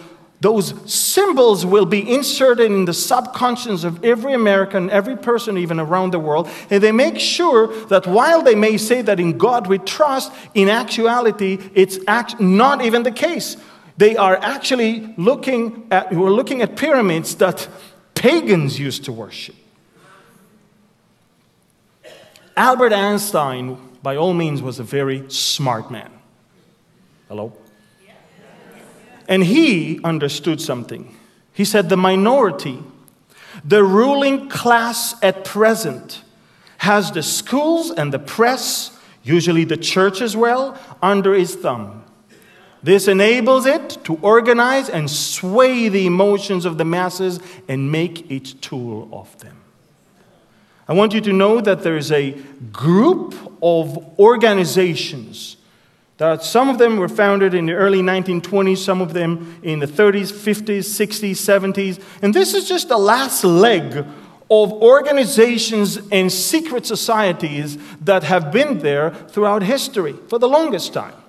those 0.42 0.74
symbols 0.92 1.68
will 1.68 1.86
be 1.86 2.12
inserted 2.12 2.72
in 2.72 2.86
the 2.86 2.96
subconscious 2.96 3.84
of 3.84 4.04
every 4.04 4.34
American, 4.34 4.90
every 4.90 5.16
person, 5.16 5.56
even 5.56 5.80
around 5.80 6.14
the 6.14 6.20
world. 6.20 6.50
And 6.72 6.82
they 6.82 6.92
make 6.92 7.20
sure 7.20 7.68
that 7.90 8.08
while 8.08 8.42
they 8.42 8.56
may 8.56 8.78
say 8.78 9.04
that 9.04 9.20
in 9.20 9.38
God 9.38 9.68
we 9.68 9.78
trust, 9.78 10.32
in 10.56 10.68
actuality, 10.68 11.60
it's 11.76 12.00
act- 12.08 12.40
not 12.40 12.84
even 12.84 13.04
the 13.04 13.12
case. 13.12 13.56
They 13.98 14.18
are 14.18 14.36
actually 14.36 15.14
looking 15.16 15.88
at, 15.92 16.12
we're 16.12 16.32
looking 16.32 16.64
at 16.64 16.76
pyramids 16.76 17.36
that 17.36 17.68
pagans 18.16 18.80
used 18.80 19.06
to 19.06 19.12
worship. 19.12 19.56
Albert 22.58 22.94
Einstein, 22.94 23.78
by 24.04 24.16
all 24.16 24.34
means, 24.34 24.62
was 24.62 24.80
a 24.80 24.84
very 24.84 25.30
smart 25.30 25.90
man. 25.90 26.12
Hello? 27.28 27.54
And 29.28 29.44
he 29.44 30.02
understood 30.04 30.60
something. 30.60 31.16
He 31.54 31.64
said, 31.64 31.90
The 31.90 31.98
minority, 31.98 32.80
the 33.64 33.84
ruling 33.84 34.50
class 34.50 35.16
at 35.24 35.46
present, 35.46 36.24
has 36.80 37.12
the 37.12 37.24
schools 37.24 37.92
and 37.92 38.12
the 38.12 38.20
press, 38.20 38.98
usually 39.24 39.64
the 39.64 39.78
church 39.78 40.22
as 40.22 40.36
well, 40.36 40.78
under 41.02 41.34
its 41.34 41.56
thumb. 41.56 42.04
This 42.84 43.08
enables 43.08 43.68
it 43.68 44.04
to 44.06 44.16
organize 44.24 44.90
and 44.90 45.10
sway 45.10 45.88
the 45.88 46.08
emotions 46.08 46.66
of 46.66 46.78
the 46.78 46.86
masses 46.86 47.40
and 47.68 47.92
make 47.92 48.30
its 48.32 48.54
tool 48.54 49.08
of 49.14 49.38
them. 49.40 49.61
I 50.92 50.94
want 50.94 51.14
you 51.14 51.22
to 51.22 51.32
know 51.32 51.62
that 51.62 51.84
there 51.84 51.96
is 51.96 52.12
a 52.12 52.32
group 52.74 53.34
of 53.64 54.20
organizations 54.20 55.56
that 56.18 56.44
some 56.44 56.68
of 56.68 56.80
them 56.80 56.98
were 56.98 57.08
founded 57.08 57.54
in 57.54 57.66
the 57.66 57.72
early 57.72 58.02
1920s, 58.02 58.80
some 58.80 59.00
of 59.00 59.14
them 59.14 59.58
in 59.64 59.80
the 59.80 59.86
30s, 59.86 60.34
50s, 60.34 60.80
60s, 60.80 61.38
70s. 61.38 62.04
And 62.22 62.34
this 62.34 62.54
is 62.54 62.68
just 62.68 62.90
the 62.90 62.98
last 62.98 63.46
leg 63.46 64.06
of 64.50 64.74
organizations 64.74 65.98
and 66.12 66.30
secret 66.30 66.86
societies 66.86 67.78
that 68.02 68.24
have 68.24 68.52
been 68.52 68.80
there 68.80 69.12
throughout 69.30 69.64
history 69.64 70.18
for 70.28 70.40
the 70.40 70.50
longest 70.50 70.92
time. 70.92 71.21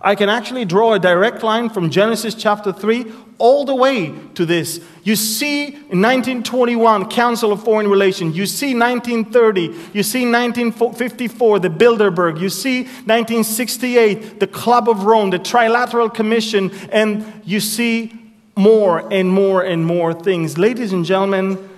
I 0.00 0.14
can 0.14 0.28
actually 0.28 0.64
draw 0.64 0.94
a 0.94 0.98
direct 0.98 1.42
line 1.42 1.70
from 1.70 1.90
Genesis 1.90 2.34
chapter 2.34 2.72
3 2.72 3.12
all 3.38 3.64
the 3.64 3.74
way 3.74 4.14
to 4.34 4.44
this. 4.44 4.80
You 5.02 5.16
see 5.16 5.66
in 5.66 6.02
1921, 6.02 7.08
Council 7.08 7.52
of 7.52 7.62
Foreign 7.62 7.88
Relations. 7.88 8.36
You 8.36 8.46
see 8.46 8.74
1930. 8.74 9.62
You 9.92 10.02
see 10.02 10.24
1954, 10.24 11.58
the 11.60 11.68
Bilderberg. 11.68 12.40
You 12.40 12.48
see 12.48 12.82
1968, 12.82 14.40
the 14.40 14.46
Club 14.46 14.88
of 14.88 15.04
Rome, 15.04 15.30
the 15.30 15.38
Trilateral 15.38 16.12
Commission. 16.12 16.70
And 16.90 17.42
you 17.44 17.60
see 17.60 18.12
more 18.56 19.12
and 19.12 19.30
more 19.30 19.62
and 19.62 19.84
more 19.86 20.12
things. 20.12 20.58
Ladies 20.58 20.92
and 20.92 21.04
gentlemen, 21.04 21.68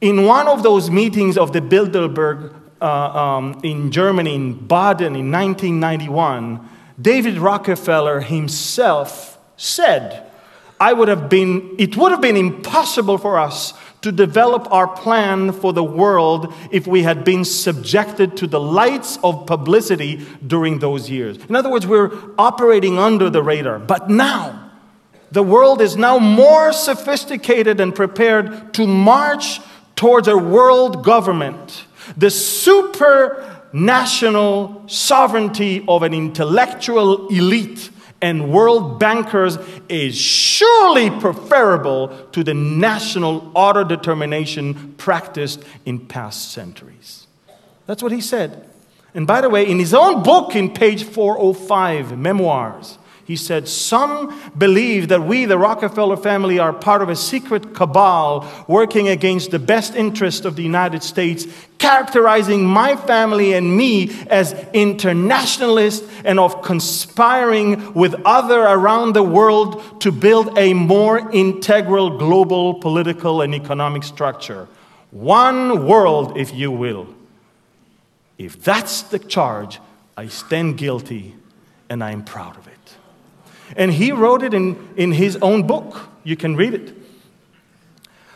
in 0.00 0.24
one 0.24 0.46
of 0.46 0.62
those 0.62 0.90
meetings 0.90 1.36
of 1.36 1.52
the 1.52 1.60
Bilderberg 1.60 2.54
uh, 2.80 2.84
um, 2.84 3.60
in 3.62 3.90
Germany, 3.90 4.34
in 4.34 4.66
Baden 4.66 5.16
in 5.16 5.32
1991, 5.32 6.75
David 7.00 7.38
Rockefeller 7.38 8.20
himself 8.20 9.38
said, 9.56 10.26
I 10.78 10.92
would 10.92 11.08
have 11.08 11.28
been, 11.28 11.74
it 11.78 11.96
would 11.96 12.12
have 12.12 12.20
been 12.20 12.36
impossible 12.36 13.18
for 13.18 13.38
us 13.38 13.74
to 14.02 14.12
develop 14.12 14.70
our 14.70 14.86
plan 14.86 15.52
for 15.52 15.72
the 15.72 15.84
world 15.84 16.52
if 16.70 16.86
we 16.86 17.02
had 17.02 17.24
been 17.24 17.44
subjected 17.44 18.36
to 18.36 18.46
the 18.46 18.60
lights 18.60 19.18
of 19.24 19.46
publicity 19.46 20.26
during 20.46 20.78
those 20.78 21.10
years. 21.10 21.38
In 21.48 21.56
other 21.56 21.70
words, 21.70 21.86
we're 21.86 22.12
operating 22.38 22.98
under 22.98 23.30
the 23.30 23.42
radar. 23.42 23.78
But 23.78 24.10
now, 24.10 24.70
the 25.32 25.42
world 25.42 25.80
is 25.80 25.96
now 25.96 26.18
more 26.18 26.72
sophisticated 26.72 27.80
and 27.80 27.94
prepared 27.94 28.74
to 28.74 28.86
march 28.86 29.60
towards 29.96 30.28
a 30.28 30.36
world 30.36 31.02
government. 31.02 31.84
The 32.16 32.30
supranational 33.76 34.88
sovereignty 34.90 35.84
of 35.86 36.02
an 36.02 36.14
intellectual 36.14 37.28
elite 37.28 37.90
and 38.22 38.50
world 38.50 38.98
bankers 38.98 39.58
is 39.88 40.16
surely 40.16 41.10
preferable 41.10 42.08
to 42.32 42.42
the 42.42 42.54
national 42.54 43.52
auto 43.54 43.84
determination 43.84 44.94
practiced 44.94 45.62
in 45.84 45.98
past 45.98 46.52
centuries. 46.52 47.26
That's 47.86 48.02
what 48.02 48.12
he 48.12 48.22
said. 48.22 48.68
And 49.14 49.26
by 49.26 49.40
the 49.42 49.50
way, 49.50 49.68
in 49.68 49.78
his 49.78 49.94
own 49.94 50.22
book, 50.22 50.56
in 50.56 50.72
page 50.72 51.04
405, 51.04 52.18
Memoirs, 52.18 52.98
he 53.26 53.34
said, 53.34 53.66
Some 53.66 54.40
believe 54.56 55.08
that 55.08 55.24
we, 55.24 55.46
the 55.46 55.58
Rockefeller 55.58 56.16
family, 56.16 56.60
are 56.60 56.72
part 56.72 57.02
of 57.02 57.08
a 57.08 57.16
secret 57.16 57.74
cabal 57.74 58.46
working 58.68 59.08
against 59.08 59.50
the 59.50 59.58
best 59.58 59.96
interest 59.96 60.44
of 60.44 60.54
the 60.54 60.62
United 60.62 61.02
States, 61.02 61.44
characterizing 61.78 62.64
my 62.64 62.94
family 62.94 63.52
and 63.54 63.76
me 63.76 64.10
as 64.28 64.52
internationalists 64.72 66.08
and 66.24 66.38
of 66.38 66.62
conspiring 66.62 67.92
with 67.94 68.14
other 68.24 68.60
around 68.60 69.14
the 69.14 69.24
world 69.24 70.00
to 70.02 70.12
build 70.12 70.56
a 70.56 70.72
more 70.72 71.28
integral 71.32 72.18
global 72.18 72.74
political 72.74 73.42
and 73.42 73.56
economic 73.56 74.04
structure. 74.04 74.68
One 75.10 75.88
world, 75.88 76.38
if 76.38 76.54
you 76.54 76.70
will. 76.70 77.08
If 78.38 78.62
that's 78.62 79.02
the 79.02 79.18
charge, 79.18 79.80
I 80.16 80.28
stand 80.28 80.78
guilty 80.78 81.34
and 81.88 82.04
I 82.04 82.12
am 82.12 82.22
proud 82.24 82.56
of 82.56 82.65
it. 82.65 82.65
And 83.74 83.92
he 83.92 84.12
wrote 84.12 84.42
it 84.42 84.54
in, 84.54 84.76
in 84.96 85.12
his 85.12 85.36
own 85.36 85.66
book. 85.66 86.08
You 86.22 86.36
can 86.36 86.56
read 86.56 86.74
it. 86.74 86.94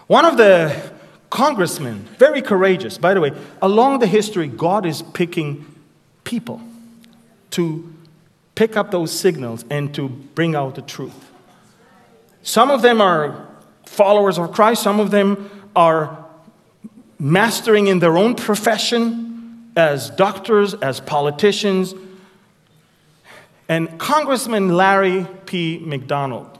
One 0.06 0.24
of 0.24 0.36
the 0.36 0.92
congressmen, 1.30 2.08
very 2.18 2.42
courageous, 2.42 2.98
by 2.98 3.14
the 3.14 3.20
way, 3.20 3.32
along 3.62 4.00
the 4.00 4.06
history, 4.06 4.48
God 4.48 4.84
is 4.84 5.02
picking 5.02 5.66
people 6.24 6.60
to 7.52 7.92
pick 8.54 8.76
up 8.76 8.90
those 8.90 9.12
signals 9.12 9.64
and 9.70 9.94
to 9.94 10.08
bring 10.08 10.54
out 10.54 10.74
the 10.74 10.82
truth. 10.82 11.30
Some 12.42 12.70
of 12.70 12.82
them 12.82 13.00
are 13.00 13.46
followers 13.86 14.38
of 14.38 14.52
Christ, 14.52 14.82
some 14.82 15.00
of 15.00 15.10
them 15.10 15.50
are 15.76 16.26
mastering 17.18 17.86
in 17.86 17.98
their 17.98 18.16
own 18.16 18.34
profession 18.34 19.70
as 19.76 20.10
doctors, 20.10 20.74
as 20.74 21.00
politicians, 21.00 21.94
and 23.70 24.00
Congressman 24.00 24.76
Larry 24.76 25.28
P. 25.46 25.78
McDonald 25.78 26.58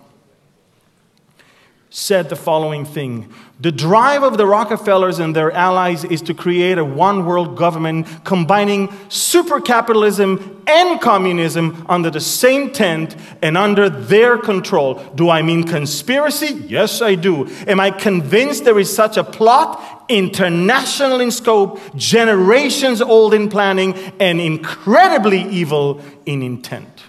said 1.92 2.28
the 2.28 2.36
following 2.36 2.84
thing 2.84 3.28
The 3.58 3.72
drive 3.72 4.22
of 4.22 4.38
the 4.38 4.46
Rockefellers 4.46 5.18
and 5.18 5.34
their 5.34 5.50
allies 5.50 6.04
is 6.04 6.22
to 6.22 6.34
create 6.34 6.78
a 6.78 6.84
one 6.84 7.26
world 7.26 7.56
government 7.56 8.06
combining 8.24 8.94
super 9.08 9.60
capitalism 9.60 10.62
and 10.68 11.00
communism 11.00 11.84
under 11.88 12.08
the 12.08 12.20
same 12.20 12.70
tent 12.70 13.16
and 13.42 13.58
under 13.58 13.90
their 13.90 14.38
control. 14.38 14.94
Do 15.16 15.30
I 15.30 15.42
mean 15.42 15.64
conspiracy? 15.64 16.62
Yes, 16.68 17.02
I 17.02 17.16
do. 17.16 17.48
Am 17.66 17.80
I 17.80 17.90
convinced 17.90 18.64
there 18.64 18.78
is 18.78 18.94
such 18.94 19.16
a 19.16 19.24
plot? 19.24 20.04
International 20.08 21.20
in 21.20 21.32
scope, 21.32 21.80
generations 21.96 23.02
old 23.02 23.34
in 23.34 23.48
planning, 23.48 23.94
and 24.20 24.40
incredibly 24.40 25.42
evil 25.42 26.00
in 26.24 26.42
intent. 26.42 26.99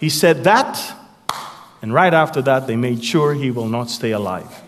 He 0.00 0.08
said 0.08 0.44
that, 0.44 0.96
and 1.82 1.92
right 1.92 2.14
after 2.14 2.40
that, 2.42 2.66
they 2.66 2.74
made 2.74 3.04
sure 3.04 3.34
he 3.34 3.50
will 3.50 3.68
not 3.68 3.90
stay 3.90 4.12
alive. 4.12 4.62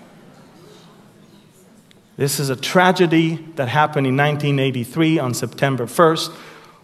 This 2.18 2.38
is 2.38 2.50
a 2.50 2.56
tragedy 2.56 3.36
that 3.56 3.68
happened 3.68 4.06
in 4.06 4.16
1983 4.16 5.18
on 5.18 5.32
September 5.32 5.86
1st 5.86 6.30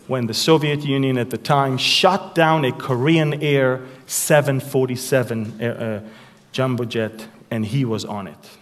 when 0.07 0.27
the 0.27 0.35
Soviet 0.35 0.83
Union 0.83 1.19
at 1.19 1.29
the 1.29 1.37
time 1.37 1.77
shot 1.77 2.35
down 2.35 2.65
a 2.65 2.73
Korean 2.73 3.43
Air 3.43 3.83
747 4.07 5.61
uh, 5.61 5.65
uh, 5.65 6.09
jumbo 6.51 6.87
jet, 6.87 7.29
and 7.51 7.67
he 7.67 7.85
was 7.85 8.07
on 8.07 8.27
it. 8.27 8.59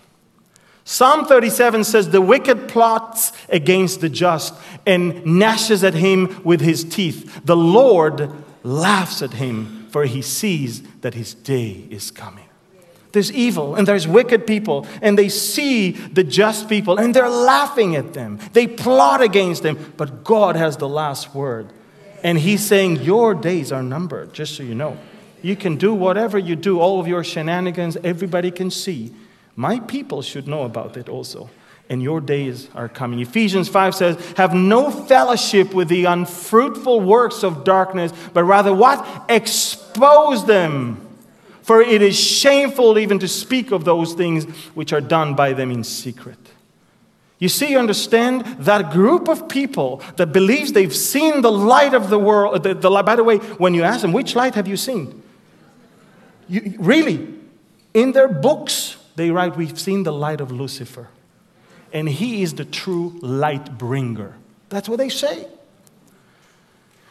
Psalm 0.85 1.25
37 1.25 1.85
says, 1.85 2.11
The 2.11 2.21
wicked 2.21 2.69
plots 2.69 3.33
against 3.49 4.01
the 4.01 4.09
just 4.09 4.55
and 4.85 5.25
gnashes 5.25 5.85
at 5.85 5.95
him 5.95 6.43
with 6.43 6.61
his 6.61 6.83
teeth. 6.83 7.41
The 7.45 7.57
Lord 7.57 8.31
laughs 8.67 9.23
at 9.23 9.35
him, 9.35 9.76
for 9.91 10.05
he 10.05 10.23
sees 10.23 10.83
that 11.01 11.15
his 11.15 11.35
day 11.35 11.87
is 11.91 12.11
coming. 12.11 12.45
There's 13.13 13.33
evil 13.33 13.75
and 13.75 13.89
there's 13.89 14.07
wicked 14.07 14.47
people, 14.47 14.87
and 15.01 15.19
they 15.19 15.29
see 15.29 15.93
the 15.93 16.25
just 16.25 16.69
people 16.69 16.99
and 16.99 17.15
they're 17.15 17.29
laughing 17.29 17.97
at 17.97 18.13
them. 18.13 18.39
They 18.53 18.67
plot 18.67 19.23
against 19.23 19.63
them, 19.63 19.95
but 19.97 20.23
God 20.23 20.57
has 20.57 20.77
the 20.77 20.89
last 20.89 21.35
word. 21.35 21.73
And 22.23 22.39
He's 22.39 22.65
saying, 22.67 23.03
Your 23.03 23.35
days 23.35 23.73
are 23.73 23.83
numbered, 23.83 24.35
just 24.35 24.57
so 24.57 24.63
you 24.63 24.75
know. 24.75 24.99
You 25.43 25.57
can 25.57 25.77
do 25.77 25.95
whatever 25.95 26.39
you 26.39 26.57
do, 26.57 26.81
all 26.81 27.01
of 27.01 27.07
your 27.07 27.23
shenanigans, 27.23 27.97
everybody 28.03 28.51
can 28.51 28.71
see. 28.71 29.15
My 29.55 29.81
people 29.81 30.21
should 30.23 30.47
know 30.47 30.65
about 30.65 30.97
it 30.97 31.09
also 31.09 31.49
and 31.89 32.03
your 32.03 32.21
days 32.21 32.69
are 32.75 32.89
coming. 32.89 33.21
Ephesians 33.21 33.69
5 33.69 33.95
says, 33.95 34.33
Have 34.37 34.55
no 34.55 34.91
fellowship 34.91 35.73
with 35.73 35.89
the 35.89 36.05
unfruitful 36.05 37.01
works 37.01 37.43
of 37.43 37.65
darkness, 37.65 38.13
but 38.33 38.45
rather 38.45 38.75
what? 38.75 39.25
Expose 39.29 40.47
them. 40.47 41.01
For 41.63 41.81
it 41.81 42.03
is 42.03 42.19
shameful 42.19 42.99
even 42.99 43.19
to 43.21 43.29
speak 43.29 43.73
of 43.73 43.85
those 43.85 44.15
things 44.15 44.45
which 44.75 44.93
are 44.93 45.01
done 45.01 45.35
by 45.35 45.53
them 45.53 45.71
in 45.71 45.85
secret. 45.85 46.39
You 47.39 47.49
see, 47.49 47.73
you 47.73 47.79
understand 47.79 48.45
that 48.61 48.93
group 48.93 49.29
of 49.29 49.49
people 49.49 50.01
that 50.17 50.29
believes 50.29 50.73
they've 50.73 50.95
seen 50.95 51.43
the 51.43 51.53
light 51.53 51.93
of 51.93 52.09
the 52.09 52.19
world. 52.19 52.63
The, 52.63 52.75
the, 52.75 53.03
by 53.03 53.17
the 53.17 53.25
way, 53.25 53.39
when 53.39 53.75
you 53.75 53.83
ask 53.83 54.01
them, 54.01 54.13
which 54.13 54.35
light 54.35 54.55
have 54.55 54.67
you 54.67 54.77
seen? 54.77 55.23
You, 56.49 56.77
really, 56.79 57.35
in 57.93 58.13
their 58.13 58.29
books, 58.29 58.97
they 59.17 59.31
write, 59.31 59.57
We've 59.57 59.79
seen 59.79 60.05
the 60.05 60.13
light 60.13 60.41
of 60.41 60.51
Lucifer 60.51 61.09
and 61.93 62.09
he 62.09 62.43
is 62.43 62.55
the 62.55 62.65
true 62.65 63.19
light 63.21 63.79
bringer. 63.79 64.35
That's 64.69 64.89
what 64.89 64.99
they 64.99 65.09
say. 65.09 65.47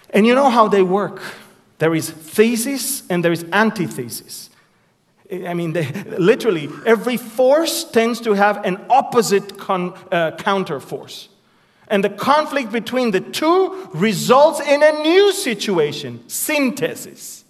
And 0.10 0.26
you 0.26 0.36
know 0.36 0.50
how 0.50 0.68
they 0.68 0.84
work 0.84 1.22
there 1.78 1.94
is 1.94 2.10
thesis 2.10 3.04
and 3.10 3.24
there 3.24 3.32
is 3.32 3.46
antithesis. 3.52 4.50
I 5.32 5.54
mean, 5.54 5.74
they, 5.74 5.92
literally, 6.18 6.70
every 6.86 7.18
force 7.18 7.84
tends 7.84 8.22
to 8.22 8.34
have 8.34 8.64
an 8.64 8.80
opposite 8.90 9.58
con, 9.58 9.94
uh, 10.12 10.32
counter 10.38 10.80
force. 10.80 11.30
And 11.88 12.04
the 12.04 12.10
conflict 12.10 12.72
between 12.72 13.12
the 13.12 13.20
two 13.20 13.90
results 13.94 14.60
in 14.60 14.82
a 14.82 14.92
new 15.04 15.32
situation 15.34 16.28
synthesis. 16.28 17.45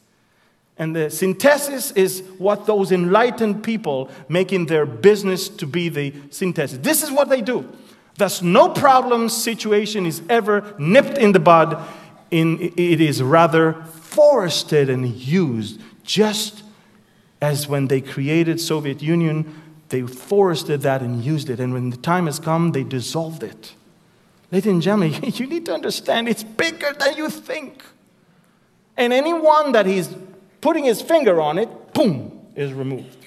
And 0.77 0.95
the 0.95 1.09
synthesis 1.09 1.91
is 1.91 2.21
what 2.37 2.65
those 2.65 2.91
enlightened 2.91 3.63
people 3.63 4.09
making 4.27 4.65
their 4.65 4.85
business 4.85 5.47
to 5.49 5.65
be 5.65 5.89
the 5.89 6.13
synthesis. 6.31 6.79
This 6.79 7.01
is 7.01 7.11
what 7.11 7.29
they 7.29 7.41
do. 7.41 7.67
Thus, 8.17 8.41
no 8.41 8.69
problem 8.69 9.29
situation 9.29 10.05
is 10.05 10.21
ever 10.29 10.75
nipped 10.77 11.17
in 11.17 11.31
the 11.31 11.39
bud. 11.39 11.81
In, 12.31 12.59
it 12.61 12.99
is 12.99 13.21
rather 13.21 13.73
forested 13.83 14.89
and 14.89 15.07
used, 15.07 15.81
just 16.03 16.63
as 17.41 17.67
when 17.67 17.87
they 17.87 18.01
created 18.01 18.59
Soviet 18.59 19.01
Union, 19.01 19.61
they 19.89 20.01
forested 20.01 20.81
that 20.81 21.01
and 21.01 21.23
used 21.23 21.49
it. 21.49 21.59
And 21.59 21.73
when 21.73 21.89
the 21.89 21.97
time 21.97 22.25
has 22.25 22.39
come, 22.39 22.71
they 22.71 22.83
dissolved 22.83 23.43
it. 23.43 23.75
Ladies 24.51 24.71
and 24.71 24.81
gentlemen, 24.81 25.21
you 25.23 25.47
need 25.47 25.65
to 25.65 25.73
understand 25.73 26.27
it's 26.27 26.43
bigger 26.43 26.93
than 26.93 27.15
you 27.17 27.29
think. 27.29 27.83
And 28.97 29.11
anyone 29.11 29.73
that 29.73 29.85
he's 29.85 30.09
putting 30.65 30.85
his 30.85 30.99
finger 30.99 31.39
on 31.39 31.59
it, 31.59 31.93
boom, 31.93 32.43
is 32.55 32.73
removed. 32.73 33.23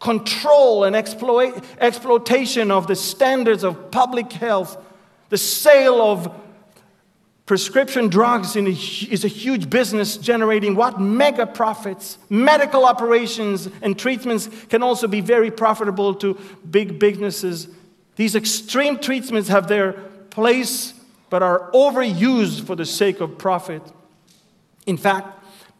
Control 0.00 0.82
and 0.82 0.96
exploit, 0.96 1.62
exploitation 1.78 2.72
of 2.72 2.88
the 2.88 2.96
standards 2.96 3.62
of 3.62 3.92
public 3.92 4.32
health, 4.32 4.76
the 5.28 5.38
sale 5.38 6.02
of 6.02 6.34
prescription 7.46 8.08
drugs 8.08 8.56
a, 8.56 8.66
is 8.66 9.24
a 9.24 9.28
huge 9.28 9.70
business 9.70 10.16
generating 10.16 10.74
what? 10.74 11.00
Mega 11.00 11.46
profits. 11.46 12.18
Medical 12.28 12.86
operations 12.86 13.68
and 13.80 13.96
treatments 13.96 14.48
can 14.68 14.82
also 14.82 15.06
be 15.06 15.20
very 15.20 15.52
profitable 15.52 16.12
to 16.12 16.36
big 16.68 16.98
businesses. 16.98 17.68
These 18.16 18.34
extreme 18.34 18.98
treatments 18.98 19.48
have 19.48 19.68
their 19.68 19.92
place 20.30 20.92
but 21.30 21.40
are 21.44 21.70
overused 21.70 22.66
for 22.66 22.74
the 22.74 22.84
sake 22.84 23.20
of 23.20 23.38
profit. 23.38 23.82
In 24.86 24.96
fact, 24.96 25.38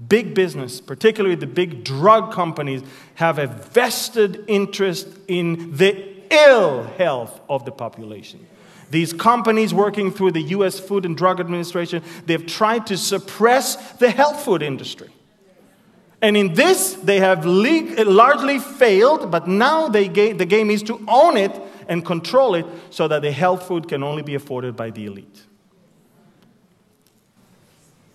big 0.08 0.34
business, 0.34 0.80
particularly 0.80 1.36
the 1.36 1.46
big 1.46 1.84
drug 1.84 2.32
companies, 2.32 2.82
have 3.14 3.38
a 3.38 3.46
vested 3.46 4.44
interest 4.48 5.08
in 5.28 5.76
the 5.76 6.12
ill 6.30 6.84
health 6.84 7.40
of 7.48 7.64
the 7.64 7.72
population. 7.72 8.46
These 8.90 9.12
companies 9.12 9.72
working 9.72 10.12
through 10.12 10.32
the 10.32 10.42
US 10.42 10.78
Food 10.78 11.06
and 11.06 11.16
Drug 11.16 11.40
Administration, 11.40 12.02
they've 12.26 12.46
tried 12.46 12.86
to 12.88 12.98
suppress 12.98 13.92
the 13.92 14.10
health 14.10 14.44
food 14.44 14.62
industry. 14.62 15.08
And 16.20 16.36
in 16.36 16.54
this, 16.54 16.94
they 16.94 17.18
have 17.18 17.44
largely 17.44 18.58
failed, 18.58 19.30
but 19.30 19.48
now 19.48 19.88
they 19.88 20.08
the 20.08 20.46
game 20.46 20.70
is 20.70 20.82
to 20.84 21.02
own 21.08 21.36
it 21.36 21.58
and 21.88 22.04
control 22.04 22.54
it 22.54 22.66
so 22.90 23.08
that 23.08 23.22
the 23.22 23.32
health 23.32 23.66
food 23.66 23.88
can 23.88 24.02
only 24.02 24.22
be 24.22 24.34
afforded 24.34 24.76
by 24.76 24.90
the 24.90 25.06
elite. 25.06 25.42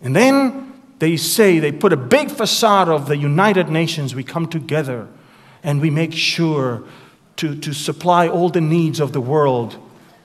And 0.01 0.15
then 0.15 0.76
they 0.99 1.17
say, 1.17 1.59
they 1.59 1.71
put 1.71 1.93
a 1.93 1.97
big 1.97 2.31
facade 2.31 2.89
of 2.89 3.07
the 3.07 3.17
United 3.17 3.69
Nations. 3.69 4.15
We 4.15 4.23
come 4.23 4.47
together 4.47 5.07
and 5.63 5.81
we 5.81 5.89
make 5.89 6.13
sure 6.13 6.83
to, 7.37 7.55
to 7.55 7.73
supply 7.73 8.27
all 8.27 8.49
the 8.49 8.61
needs 8.61 8.99
of 8.99 9.13
the 9.13 9.21
world. 9.21 9.77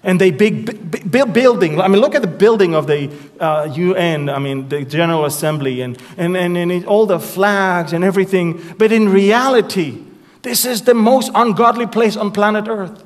And 0.03 0.21
they 0.21 0.31
big, 0.31 1.11
big 1.11 1.33
building. 1.33 1.81
I 1.81 1.87
mean, 1.89 2.01
look 2.01 2.15
at 2.15 2.23
the 2.23 2.29
building 2.29 2.75
of 2.75 2.87
the 2.87 3.15
uh, 3.39 3.71
UN. 3.73 4.29
I 4.29 4.39
mean, 4.39 4.69
the 4.69 4.85
General 4.85 5.27
Assembly 5.27 5.81
and, 5.83 5.97
and, 6.17 6.37
and, 6.37 6.57
and 6.57 6.87
all 6.87 7.07
the 7.07 7.21
flags 7.21 7.93
and 7.93 8.03
everything. 8.03 8.61
But 8.79 8.91
in 8.91 9.09
reality, 9.09 10.03
this 10.41 10.65
is 10.65 10.83
the 10.83 10.95
most 10.95 11.31
ungodly 11.35 11.87
place 11.87 12.17
on 12.17 12.33
planet 12.33 12.67
Earth. 12.67 13.05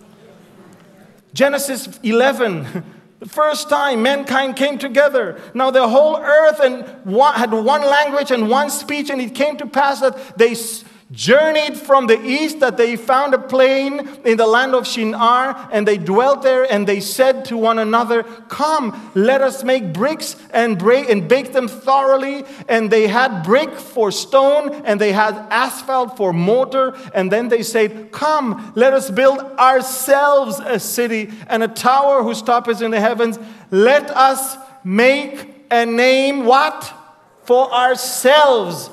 Genesis 1.35 2.01
11 2.03 2.85
the 3.27 3.33
first 3.33 3.69
time 3.69 4.03
mankind 4.03 4.55
came 4.55 4.79
together. 4.79 5.41
Now 5.53 5.73
the 5.73 5.89
whole 5.89 6.17
earth 6.17 6.61
and 6.61 6.85
one, 7.05 7.35
had 7.35 7.53
one 7.53 7.83
language 7.83 8.31
and 8.31 8.49
one 8.49 8.71
speech, 8.71 9.11
and 9.11 9.21
it 9.21 9.35
came 9.35 9.57
to 9.57 9.67
pass 9.67 10.01
that 10.01 10.39
they 10.39 10.55
journeyed 11.13 11.77
from 11.77 12.09
the 12.09 12.21
east 12.21 12.59
that 12.59 12.77
they 12.77 12.97
found 12.97 13.33
a 13.33 13.39
plain 13.39 14.09
in 14.25 14.37
the 14.37 14.47
land 14.47 14.75
of 14.75 14.87
Shinar 14.87 15.69
and 15.71 15.87
they 15.87 15.99
dwelt 15.99 16.43
there 16.43 16.71
and 16.71 16.87
they 16.87 16.99
said 16.99 17.45
to 17.45 17.57
one 17.57 17.79
another 17.79 18.25
come 18.49 19.13
let 19.15 19.41
us 19.41 19.63
make 19.63 19.93
bricks 19.93 20.35
and 20.51 20.77
break 20.77 21.09
and 21.09 21.29
bake 21.29 21.53
them 21.53 21.69
thoroughly. 21.69 22.45
And 22.69 22.91
they 22.91 23.07
had 23.07 23.45
brick 23.45 23.73
for 23.75 24.11
stone 24.11 24.83
and 24.85 25.01
they 25.01 25.13
had 25.13 25.35
asphalt 25.51 26.17
for 26.17 26.33
mortar. 26.33 26.97
And 27.15 27.31
then 27.31 27.49
they 27.49 27.63
said 27.63 28.11
come 28.11 28.73
let 28.75 28.93
us 28.93 29.09
build 29.09 29.39
ourselves 29.39 30.59
a 30.59 30.81
city 30.81 31.31
and 31.47 31.63
a 31.63 31.69
tower 31.69 32.25
whose 32.25 32.43
top 32.43 32.69
is 32.69 32.83
in 32.83 32.91
the 32.91 33.01
heavens. 33.01 33.39
Let 33.71 34.11
us 34.11 34.57
make 34.83 35.67
a 35.71 35.87
name 35.87 36.45
what? 36.45 36.93
For 37.45 37.73
ourselves 37.73 38.91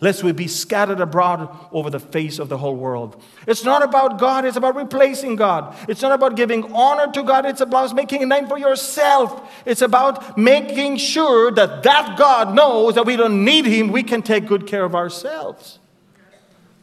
lest 0.00 0.22
we 0.22 0.32
be 0.32 0.46
scattered 0.46 1.00
abroad 1.00 1.48
over 1.72 1.88
the 1.88 1.98
face 1.98 2.38
of 2.38 2.48
the 2.48 2.58
whole 2.58 2.76
world. 2.76 3.22
It's 3.46 3.64
not 3.64 3.82
about 3.82 4.18
God, 4.18 4.44
it's 4.44 4.56
about 4.56 4.76
replacing 4.76 5.36
God. 5.36 5.74
It's 5.88 6.02
not 6.02 6.12
about 6.12 6.36
giving 6.36 6.74
honor 6.74 7.10
to 7.12 7.22
God, 7.22 7.46
it's 7.46 7.62
about 7.62 7.94
making 7.94 8.22
a 8.22 8.26
name 8.26 8.46
for 8.46 8.58
yourself. 8.58 9.50
It's 9.64 9.82
about 9.82 10.36
making 10.36 10.98
sure 10.98 11.50
that 11.52 11.82
that 11.82 12.18
God 12.18 12.54
knows 12.54 12.94
that 12.96 13.06
we 13.06 13.16
don't 13.16 13.44
need 13.44 13.64
Him, 13.64 13.88
we 13.88 14.02
can 14.02 14.22
take 14.22 14.46
good 14.46 14.66
care 14.66 14.84
of 14.84 14.94
ourselves. 14.94 15.78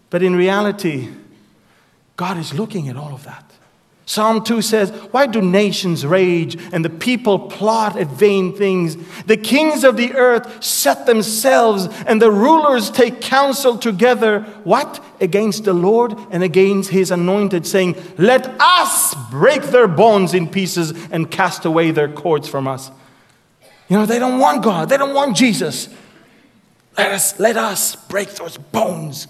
But 0.10 0.23
in 0.23 0.36
reality, 0.36 1.10
God 2.15 2.38
is 2.38 2.54
looking 2.54 2.89
at 2.89 2.97
all 2.97 3.13
of 3.13 3.23
that. 3.26 3.53
Psalm 4.06 4.44
2 4.44 4.62
says, 4.62 4.92
Why 5.12 5.28
do 5.28 5.42
nations 5.42 6.06
rage 6.06 6.58
and 6.74 6.84
the 6.84 6.89
people 6.89 7.39
plot 7.39 7.96
at 7.98 8.08
vain 8.08 8.54
things? 8.54 8.98
The 9.24 9.38
kings 9.38 9.86
of 9.86 9.96
the 9.96 10.13
earth 10.13 10.63
set 10.63 11.06
themselves 11.06 11.88
and 12.06 12.22
the 12.22 12.32
rulers 12.32 12.89
take 12.89 13.22
counsel 13.22 13.78
together. 13.78 14.42
What? 14.66 15.04
Against 15.22 15.63
the 15.63 15.74
Lord 15.74 16.18
and 16.32 16.44
against 16.44 16.89
his 16.89 17.12
anointed, 17.12 17.66
saying, 17.66 17.96
Let 18.18 18.46
us 18.60 19.16
break 19.32 19.63
their 19.63 19.88
bones 19.88 20.34
in 20.34 20.50
pieces 20.50 20.92
and 21.10 21.32
cast 21.32 21.63
away 21.63 21.92
their 21.92 22.10
cords 22.12 22.50
from 22.50 22.68
us. 22.68 22.92
You 23.88 23.98
know, 23.98 24.06
they 24.06 24.20
don't 24.20 24.39
want 24.39 24.63
God, 24.63 24.89
they 24.89 24.98
don't 24.98 25.13
want 25.13 25.38
Jesus. 25.38 25.88
Let 26.98 27.12
us, 27.12 27.39
let 27.39 27.56
us 27.58 27.96
break 27.96 28.30
those 28.36 28.58
bones. 28.58 29.28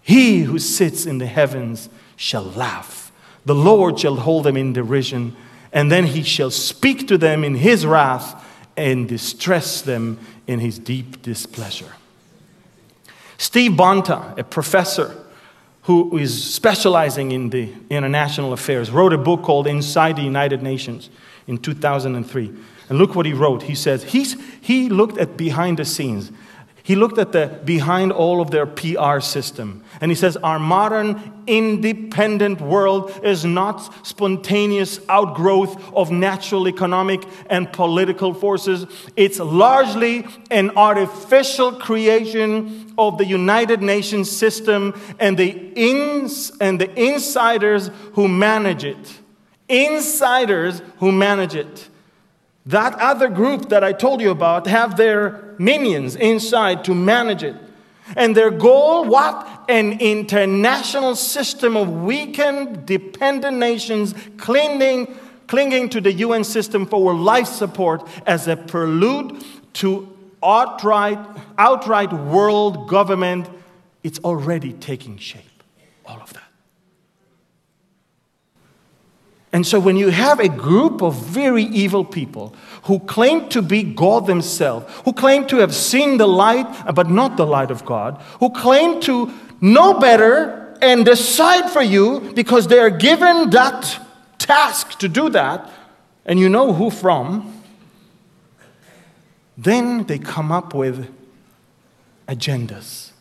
He 0.00 0.42
who 0.42 0.60
sits 0.60 1.04
in 1.04 1.18
the 1.18 1.26
heavens 1.26 1.90
shall 2.14 2.44
laugh 2.44 3.05
the 3.46 3.54
Lord 3.54 3.98
shall 3.98 4.16
hold 4.16 4.44
them 4.44 4.56
in 4.56 4.72
derision, 4.74 5.34
and 5.72 5.90
then 5.90 6.04
he 6.04 6.22
shall 6.22 6.50
speak 6.50 7.08
to 7.08 7.16
them 7.16 7.44
in 7.44 7.54
his 7.54 7.86
wrath 7.86 8.44
and 8.76 9.08
distress 9.08 9.80
them 9.80 10.18
in 10.46 10.58
his 10.60 10.78
deep 10.78 11.22
displeasure. 11.22 11.92
Steve 13.38 13.72
Bonta, 13.72 14.36
a 14.36 14.44
professor 14.44 15.16
who 15.82 16.18
is 16.18 16.54
specializing 16.54 17.30
in 17.30 17.50
the 17.50 17.72
international 17.88 18.52
affairs, 18.52 18.90
wrote 18.90 19.12
a 19.12 19.18
book 19.18 19.42
called 19.42 19.66
Inside 19.66 20.16
the 20.16 20.22
United 20.22 20.62
Nations 20.62 21.08
in 21.46 21.58
2003. 21.58 22.52
And 22.88 22.98
look 22.98 23.14
what 23.14 23.26
he 23.26 23.32
wrote. 23.32 23.62
He 23.64 23.74
says 23.74 24.02
he's, 24.04 24.36
he 24.60 24.88
looked 24.88 25.18
at 25.18 25.36
behind 25.36 25.78
the 25.78 25.84
scenes. 25.84 26.32
He 26.86 26.94
looked 26.94 27.18
at 27.18 27.32
the 27.32 27.48
behind 27.64 28.12
all 28.12 28.40
of 28.40 28.52
their 28.52 28.64
PR 28.64 29.18
system. 29.18 29.82
And 30.00 30.08
he 30.08 30.14
says, 30.14 30.36
Our 30.36 30.60
modern 30.60 31.42
independent 31.48 32.60
world 32.60 33.10
is 33.24 33.44
not 33.44 34.06
spontaneous 34.06 35.00
outgrowth 35.08 35.92
of 35.92 36.12
natural 36.12 36.68
economic 36.68 37.24
and 37.50 37.72
political 37.72 38.32
forces. 38.32 38.86
It's 39.16 39.40
largely 39.40 40.28
an 40.52 40.70
artificial 40.76 41.72
creation 41.72 42.94
of 42.96 43.18
the 43.18 43.24
United 43.26 43.82
Nations 43.82 44.30
system 44.30 44.94
and 45.18 45.36
the, 45.36 45.48
ins- 45.74 46.52
and 46.60 46.80
the 46.80 46.88
insiders 46.94 47.90
who 48.12 48.28
manage 48.28 48.84
it. 48.84 49.18
Insiders 49.68 50.82
who 50.98 51.10
manage 51.10 51.56
it. 51.56 51.88
That 52.66 52.94
other 52.94 53.28
group 53.28 53.68
that 53.68 53.84
I 53.84 53.92
told 53.92 54.20
you 54.20 54.30
about 54.30 54.66
have 54.66 54.96
their 54.96 55.54
minions 55.58 56.16
inside 56.16 56.84
to 56.84 56.94
manage 56.94 57.42
it. 57.42 57.54
And 58.16 58.36
their 58.36 58.50
goal, 58.50 59.04
what? 59.04 59.64
An 59.68 60.00
international 60.00 61.16
system 61.16 61.76
of 61.76 61.88
weakened, 61.90 62.86
dependent 62.86 63.56
nations 63.56 64.14
clinging, 64.36 65.16
clinging 65.46 65.88
to 65.90 66.00
the 66.00 66.12
UN 66.12 66.44
system 66.44 66.86
for 66.86 67.14
life 67.14 67.48
support 67.48 68.06
as 68.26 68.46
a 68.46 68.56
prelude 68.56 69.44
to 69.74 70.12
outright, 70.42 71.18
outright 71.58 72.12
world 72.12 72.88
government. 72.88 73.48
It's 74.02 74.20
already 74.20 74.72
taking 74.72 75.18
shape, 75.18 75.62
all 76.04 76.20
of 76.20 76.32
that. 76.32 76.45
And 79.56 79.66
so, 79.66 79.80
when 79.80 79.96
you 79.96 80.10
have 80.10 80.38
a 80.38 80.50
group 80.50 81.00
of 81.00 81.14
very 81.14 81.62
evil 81.62 82.04
people 82.04 82.54
who 82.82 82.98
claim 82.98 83.48
to 83.48 83.62
be 83.62 83.82
God 83.82 84.26
themselves, 84.26 84.84
who 85.06 85.14
claim 85.14 85.46
to 85.46 85.56
have 85.56 85.74
seen 85.74 86.18
the 86.18 86.26
light, 86.28 86.66
but 86.94 87.08
not 87.08 87.38
the 87.38 87.46
light 87.46 87.70
of 87.70 87.82
God, 87.86 88.20
who 88.38 88.50
claim 88.50 89.00
to 89.00 89.32
know 89.62 89.98
better 89.98 90.76
and 90.82 91.06
decide 91.06 91.70
for 91.70 91.80
you 91.80 92.20
because 92.34 92.66
they 92.66 92.78
are 92.78 92.90
given 92.90 93.48
that 93.48 93.98
task 94.36 94.98
to 94.98 95.08
do 95.08 95.30
that, 95.30 95.70
and 96.26 96.38
you 96.38 96.50
know 96.50 96.74
who 96.74 96.90
from, 96.90 97.62
then 99.56 100.04
they 100.04 100.18
come 100.18 100.52
up 100.52 100.74
with 100.74 101.10
agendas. 102.28 103.12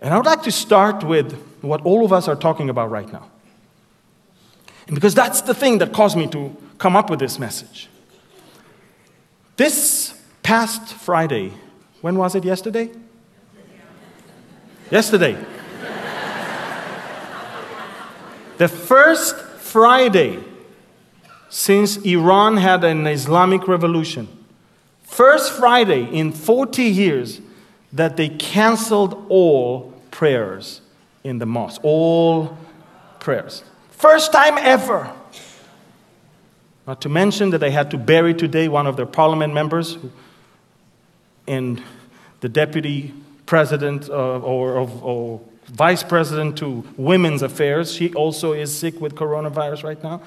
And 0.00 0.14
I 0.14 0.16
would 0.16 0.24
like 0.24 0.44
to 0.44 0.50
start 0.50 1.04
with 1.04 1.34
what 1.60 1.82
all 1.82 2.06
of 2.06 2.12
us 2.14 2.26
are 2.26 2.36
talking 2.36 2.70
about 2.70 2.90
right 2.90 3.12
now. 3.12 3.26
Because 4.92 5.14
that's 5.14 5.42
the 5.42 5.54
thing 5.54 5.78
that 5.78 5.92
caused 5.92 6.16
me 6.16 6.26
to 6.28 6.56
come 6.78 6.96
up 6.96 7.10
with 7.10 7.20
this 7.20 7.38
message. 7.38 7.88
This 9.56 10.20
past 10.42 10.94
Friday, 10.94 11.52
when 12.00 12.16
was 12.16 12.34
it 12.34 12.44
yesterday? 12.44 12.90
Yesterday. 14.90 15.36
the 18.58 18.68
first 18.68 19.36
Friday 19.36 20.38
since 21.48 21.96
Iran 21.98 22.56
had 22.56 22.84
an 22.84 23.06
Islamic 23.06 23.68
revolution, 23.68 24.28
First 25.10 25.52
Friday 25.54 26.04
in 26.04 26.30
40 26.30 26.84
years 26.84 27.40
that 27.92 28.16
they 28.16 28.28
canceled 28.28 29.26
all 29.28 29.92
prayers 30.12 30.80
in 31.24 31.38
the 31.38 31.46
mosque. 31.46 31.80
All 31.82 32.56
prayers. 33.18 33.64
First 34.00 34.32
time 34.32 34.56
ever. 34.56 35.12
Not 36.86 37.02
to 37.02 37.10
mention 37.10 37.50
that 37.50 37.58
they 37.58 37.70
had 37.70 37.90
to 37.90 37.98
bury 37.98 38.32
today 38.32 38.66
one 38.66 38.86
of 38.86 38.96
their 38.96 39.04
parliament 39.04 39.52
members 39.52 39.98
and 41.46 41.82
the 42.40 42.48
deputy 42.48 43.12
president 43.44 44.08
uh, 44.08 44.38
or, 44.38 44.78
or, 44.78 44.90
or 45.02 45.40
vice 45.66 46.02
president 46.02 46.56
to 46.58 46.82
women's 46.96 47.42
affairs. 47.42 47.92
She 47.92 48.10
also 48.14 48.54
is 48.54 48.74
sick 48.74 48.98
with 49.02 49.14
coronavirus 49.16 49.84
right 49.84 50.02
now. 50.02 50.22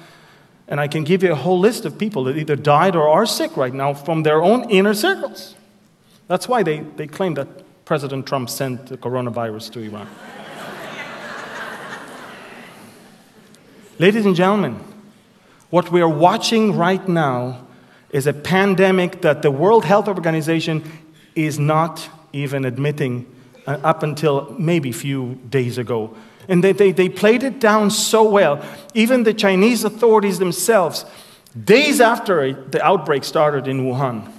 And 0.67 0.79
I 0.79 0.87
can 0.87 1.03
give 1.03 1.23
you 1.23 1.31
a 1.31 1.35
whole 1.35 1.59
list 1.59 1.83
of 1.83 1.97
people 1.97 2.25
that 2.25 2.37
either 2.37 2.55
died 2.55 2.95
or 2.95 3.09
are 3.09 3.25
sick 3.25 3.57
right 3.57 3.73
now 3.73 3.95
from 3.95 4.21
their 4.21 4.43
own 4.43 4.69
inner 4.69 4.93
circles. 4.93 5.55
That's 6.27 6.47
why 6.47 6.61
they, 6.61 6.81
they 6.81 7.07
claim 7.07 7.33
that 7.33 7.47
President 7.85 8.27
Trump 8.27 8.51
sent 8.51 8.85
the 8.85 8.97
coronavirus 8.97 9.71
to 9.73 9.79
Iran. 9.79 10.07
Ladies 13.99 14.25
and 14.25 14.35
gentlemen, 14.35 14.79
what 15.69 15.91
we 15.91 16.01
are 16.01 16.09
watching 16.09 16.75
right 16.75 17.07
now 17.07 17.63
is 18.09 18.25
a 18.25 18.33
pandemic 18.33 19.21
that 19.21 19.43
the 19.43 19.51
World 19.51 19.85
Health 19.85 20.07
Organization 20.07 20.83
is 21.35 21.59
not 21.59 22.09
even 22.33 22.65
admitting 22.65 23.27
uh, 23.67 23.77
up 23.83 24.01
until 24.01 24.55
maybe 24.57 24.89
a 24.89 24.93
few 24.93 25.35
days 25.47 25.77
ago. 25.77 26.17
And 26.47 26.63
they, 26.63 26.71
they, 26.71 26.91
they 26.91 27.07
played 27.07 27.43
it 27.43 27.59
down 27.59 27.91
so 27.91 28.23
well. 28.23 28.65
Even 28.95 29.23
the 29.23 29.33
Chinese 29.33 29.83
authorities 29.83 30.39
themselves, 30.39 31.05
days 31.63 32.01
after 32.01 32.51
the 32.51 32.83
outbreak 32.83 33.23
started 33.23 33.67
in 33.67 33.85
Wuhan, 33.85 34.31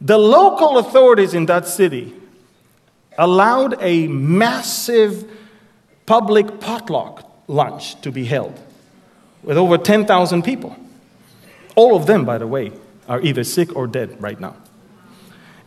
the 0.00 0.18
local 0.18 0.78
authorities 0.78 1.34
in 1.34 1.46
that 1.46 1.68
city 1.68 2.12
allowed 3.16 3.80
a 3.80 4.08
massive 4.08 5.30
public 6.04 6.58
potluck 6.58 7.30
lunch 7.46 8.00
to 8.00 8.10
be 8.10 8.24
held 8.24 8.60
with 9.42 9.56
over 9.56 9.78
10,000 9.78 10.42
people. 10.42 10.76
All 11.74 11.96
of 11.96 12.06
them, 12.06 12.24
by 12.24 12.38
the 12.38 12.46
way, 12.46 12.72
are 13.08 13.20
either 13.20 13.44
sick 13.44 13.74
or 13.74 13.86
dead 13.86 14.20
right 14.22 14.38
now. 14.38 14.56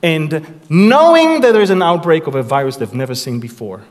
And 0.02 0.62
knowing 0.70 1.42
that 1.42 1.54
there's 1.54 1.72
an 1.72 1.82
outbreak 1.82 2.28
of 2.28 2.36
a 2.36 2.44
virus 2.44 2.78
they've 2.78 2.94
never 2.94 3.16
seen 3.16 3.40
before, 3.40 3.84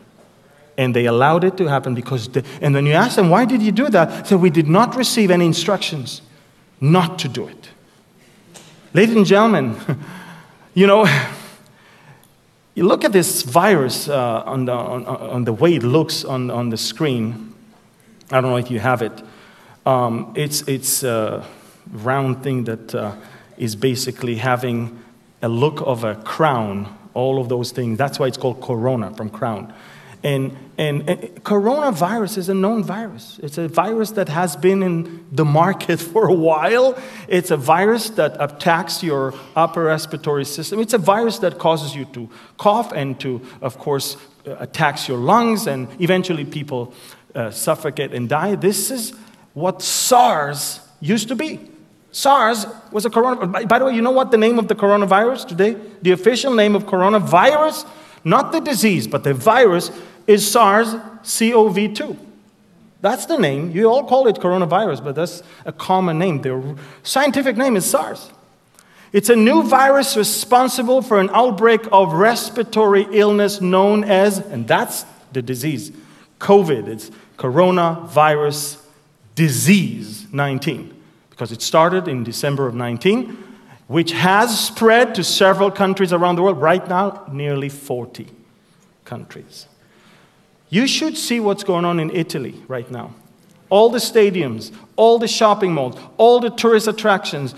and 0.76 0.94
they 0.94 1.06
allowed 1.06 1.44
it 1.44 1.56
to 1.56 1.66
happen 1.66 1.94
because, 1.94 2.28
the, 2.28 2.44
and 2.60 2.74
when 2.74 2.86
you 2.86 2.92
ask 2.92 3.16
them, 3.16 3.30
why 3.30 3.44
did 3.44 3.62
you 3.62 3.72
do 3.72 3.88
that? 3.90 4.26
So 4.26 4.36
we 4.36 4.50
did 4.50 4.68
not 4.68 4.96
receive 4.96 5.30
any 5.30 5.46
instructions 5.46 6.22
not 6.80 7.18
to 7.20 7.28
do 7.28 7.48
it. 7.48 7.70
Ladies 8.92 9.16
and 9.16 9.26
gentlemen, 9.26 9.76
you 10.74 10.86
know, 10.86 11.06
you 12.74 12.84
look 12.84 13.04
at 13.04 13.12
this 13.12 13.42
virus 13.42 14.08
uh, 14.08 14.42
on, 14.46 14.66
the, 14.66 14.72
on, 14.72 15.06
on, 15.06 15.44
the 15.44 15.52
way 15.52 15.74
it 15.74 15.82
looks 15.82 16.24
on, 16.24 16.50
on 16.50 16.70
the 16.70 16.76
screen. 16.76 17.54
I 18.30 18.40
don't 18.40 18.50
know 18.50 18.56
if 18.56 18.70
you 18.70 18.80
have 18.80 19.02
it. 19.02 19.12
Um, 19.86 20.32
it's, 20.34 20.62
it's 20.62 21.02
a 21.02 21.46
round 21.92 22.42
thing 22.42 22.64
that 22.64 22.94
uh, 22.94 23.14
is 23.58 23.76
basically 23.76 24.36
having 24.36 25.02
a 25.42 25.48
look 25.48 25.82
of 25.82 26.04
a 26.04 26.14
crown, 26.16 26.96
all 27.12 27.40
of 27.40 27.48
those 27.48 27.70
things. 27.70 27.98
That's 27.98 28.18
why 28.18 28.26
it's 28.28 28.38
called 28.38 28.62
corona 28.62 29.14
from 29.14 29.28
crown. 29.28 29.72
And, 30.22 30.56
and, 30.78 31.06
and, 31.08 31.20
coronavirus 31.44 32.38
is 32.38 32.48
a 32.48 32.54
known 32.54 32.82
virus. 32.82 33.38
It's 33.42 33.58
a 33.58 33.68
virus 33.68 34.12
that 34.12 34.30
has 34.30 34.56
been 34.56 34.82
in 34.82 35.26
the 35.30 35.44
market 35.44 36.00
for 36.12 36.28
a 36.28 36.32
while. 36.32 36.98
It's 37.28 37.50
a 37.50 37.58
virus 37.58 38.08
that 38.10 38.34
attacks 38.40 39.02
your 39.02 39.34
upper 39.54 39.84
respiratory 39.84 40.46
system. 40.46 40.80
It's 40.80 40.94
a 40.94 40.98
virus 40.98 41.40
that 41.40 41.58
causes 41.58 41.94
you 41.94 42.06
to 42.06 42.30
cough 42.56 42.90
and 42.92 43.20
to, 43.20 43.42
of 43.60 43.76
course, 43.76 44.16
uh, 44.46 44.56
attacks 44.60 45.08
your 45.08 45.18
lungs, 45.18 45.66
and 45.66 45.88
eventually 46.00 46.46
people 46.46 46.94
uh, 47.34 47.50
suffocate 47.50 48.14
and 48.14 48.26
die. 48.26 48.54
This 48.54 48.90
is 48.90 49.12
what 49.54 49.80
SARS 49.80 50.80
used 51.00 51.28
to 51.28 51.36
be. 51.36 51.60
SARS 52.12 52.66
was 52.92 53.04
a 53.04 53.10
coronavirus. 53.10 53.68
By 53.68 53.78
the 53.78 53.86
way, 53.86 53.94
you 53.94 54.02
know 54.02 54.10
what 54.10 54.30
the 54.30 54.36
name 54.36 54.58
of 54.58 54.68
the 54.68 54.74
coronavirus 54.74 55.48
today? 55.48 55.76
The 56.02 56.12
official 56.12 56.54
name 56.54 56.76
of 56.76 56.84
coronavirus? 56.84 57.86
Not 58.24 58.52
the 58.52 58.60
disease, 58.60 59.06
but 59.06 59.24
the 59.24 59.34
virus 59.34 59.90
is 60.26 60.48
SARS 60.48 60.94
CoV 61.24 61.94
2. 61.94 62.16
That's 63.00 63.26
the 63.26 63.36
name. 63.36 63.70
You 63.72 63.90
all 63.90 64.04
call 64.04 64.28
it 64.28 64.36
coronavirus, 64.36 65.04
but 65.04 65.14
that's 65.14 65.42
a 65.64 65.72
common 65.72 66.18
name. 66.18 66.40
The 66.40 66.76
scientific 67.02 67.56
name 67.56 67.76
is 67.76 67.84
SARS. 67.84 68.30
It's 69.12 69.28
a 69.28 69.36
new 69.36 69.62
virus 69.62 70.16
responsible 70.16 71.02
for 71.02 71.20
an 71.20 71.30
outbreak 71.32 71.82
of 71.92 72.14
respiratory 72.14 73.06
illness 73.10 73.60
known 73.60 74.04
as, 74.04 74.38
and 74.38 74.66
that's 74.66 75.04
the 75.32 75.42
disease, 75.42 75.92
COVID. 76.40 76.88
It's 76.88 77.10
coronavirus 77.36 78.83
disease 79.34 80.26
19, 80.32 80.94
because 81.30 81.52
it 81.52 81.62
started 81.62 82.08
in 82.08 82.24
December 82.24 82.66
of 82.66 82.74
19, 82.74 83.36
which 83.86 84.12
has 84.12 84.66
spread 84.66 85.14
to 85.14 85.24
several 85.24 85.70
countries 85.70 86.12
around 86.12 86.36
the 86.36 86.42
world. 86.42 86.60
Right 86.60 86.86
now, 86.88 87.24
nearly 87.30 87.68
40 87.68 88.28
countries. 89.04 89.66
You 90.70 90.86
should 90.86 91.16
see 91.16 91.40
what's 91.40 91.64
going 91.64 91.84
on 91.84 92.00
in 92.00 92.10
Italy 92.10 92.62
right 92.66 92.90
now. 92.90 93.14
All 93.70 93.90
the 93.90 93.98
stadiums, 93.98 94.72
all 94.96 95.18
the 95.18 95.28
shopping 95.28 95.72
malls, 95.72 95.98
all 96.16 96.40
the 96.40 96.50
tourist 96.50 96.86
attractions, 96.86 97.54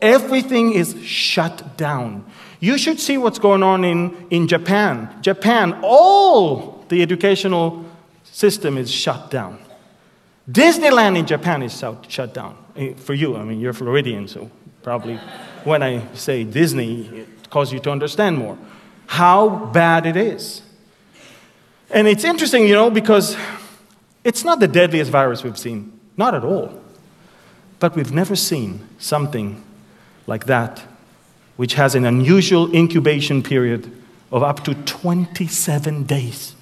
everything 0.00 0.72
is 0.72 1.00
shut 1.02 1.76
down. 1.76 2.24
You 2.60 2.76
should 2.76 3.00
see 3.00 3.16
what's 3.18 3.38
going 3.38 3.62
on 3.62 3.84
in, 3.84 4.26
in 4.30 4.46
Japan. 4.46 5.08
Japan, 5.22 5.78
all 5.82 6.84
the 6.88 7.02
educational 7.02 7.84
system 8.24 8.76
is 8.76 8.90
shut 8.90 9.30
down. 9.30 9.58
Disneyland 10.48 11.16
in 11.16 11.26
Japan 11.26 11.62
is 11.62 11.84
shut 12.08 12.34
down. 12.34 12.56
Eh, 12.76 12.94
for 12.94 13.14
you, 13.14 13.36
I 13.36 13.44
mean, 13.44 13.60
you're 13.60 13.72
Floridian, 13.72 14.28
so 14.28 14.50
probably 14.82 15.16
when 15.64 15.82
I 15.82 16.06
say 16.14 16.44
Disney, 16.44 17.06
it 17.06 17.50
causes 17.50 17.74
you 17.74 17.80
to 17.80 17.90
understand 17.90 18.38
more 18.38 18.56
how 19.06 19.48
bad 19.48 20.06
it 20.06 20.16
is. 20.16 20.62
And 21.90 22.06
it's 22.06 22.22
interesting, 22.22 22.68
you 22.68 22.74
know, 22.74 22.90
because 22.90 23.36
it's 24.22 24.44
not 24.44 24.60
the 24.60 24.68
deadliest 24.68 25.10
virus 25.10 25.42
we've 25.42 25.58
seen, 25.58 25.98
not 26.16 26.34
at 26.34 26.44
all. 26.44 26.80
But 27.80 27.96
we've 27.96 28.12
never 28.12 28.36
seen 28.36 28.86
something 28.98 29.64
like 30.28 30.46
that, 30.46 30.84
which 31.56 31.74
has 31.74 31.96
an 31.96 32.04
unusual 32.04 32.72
incubation 32.72 33.42
period 33.42 33.90
of 34.30 34.44
up 34.44 34.62
to 34.64 34.74
27 34.74 36.04
days. 36.04 36.54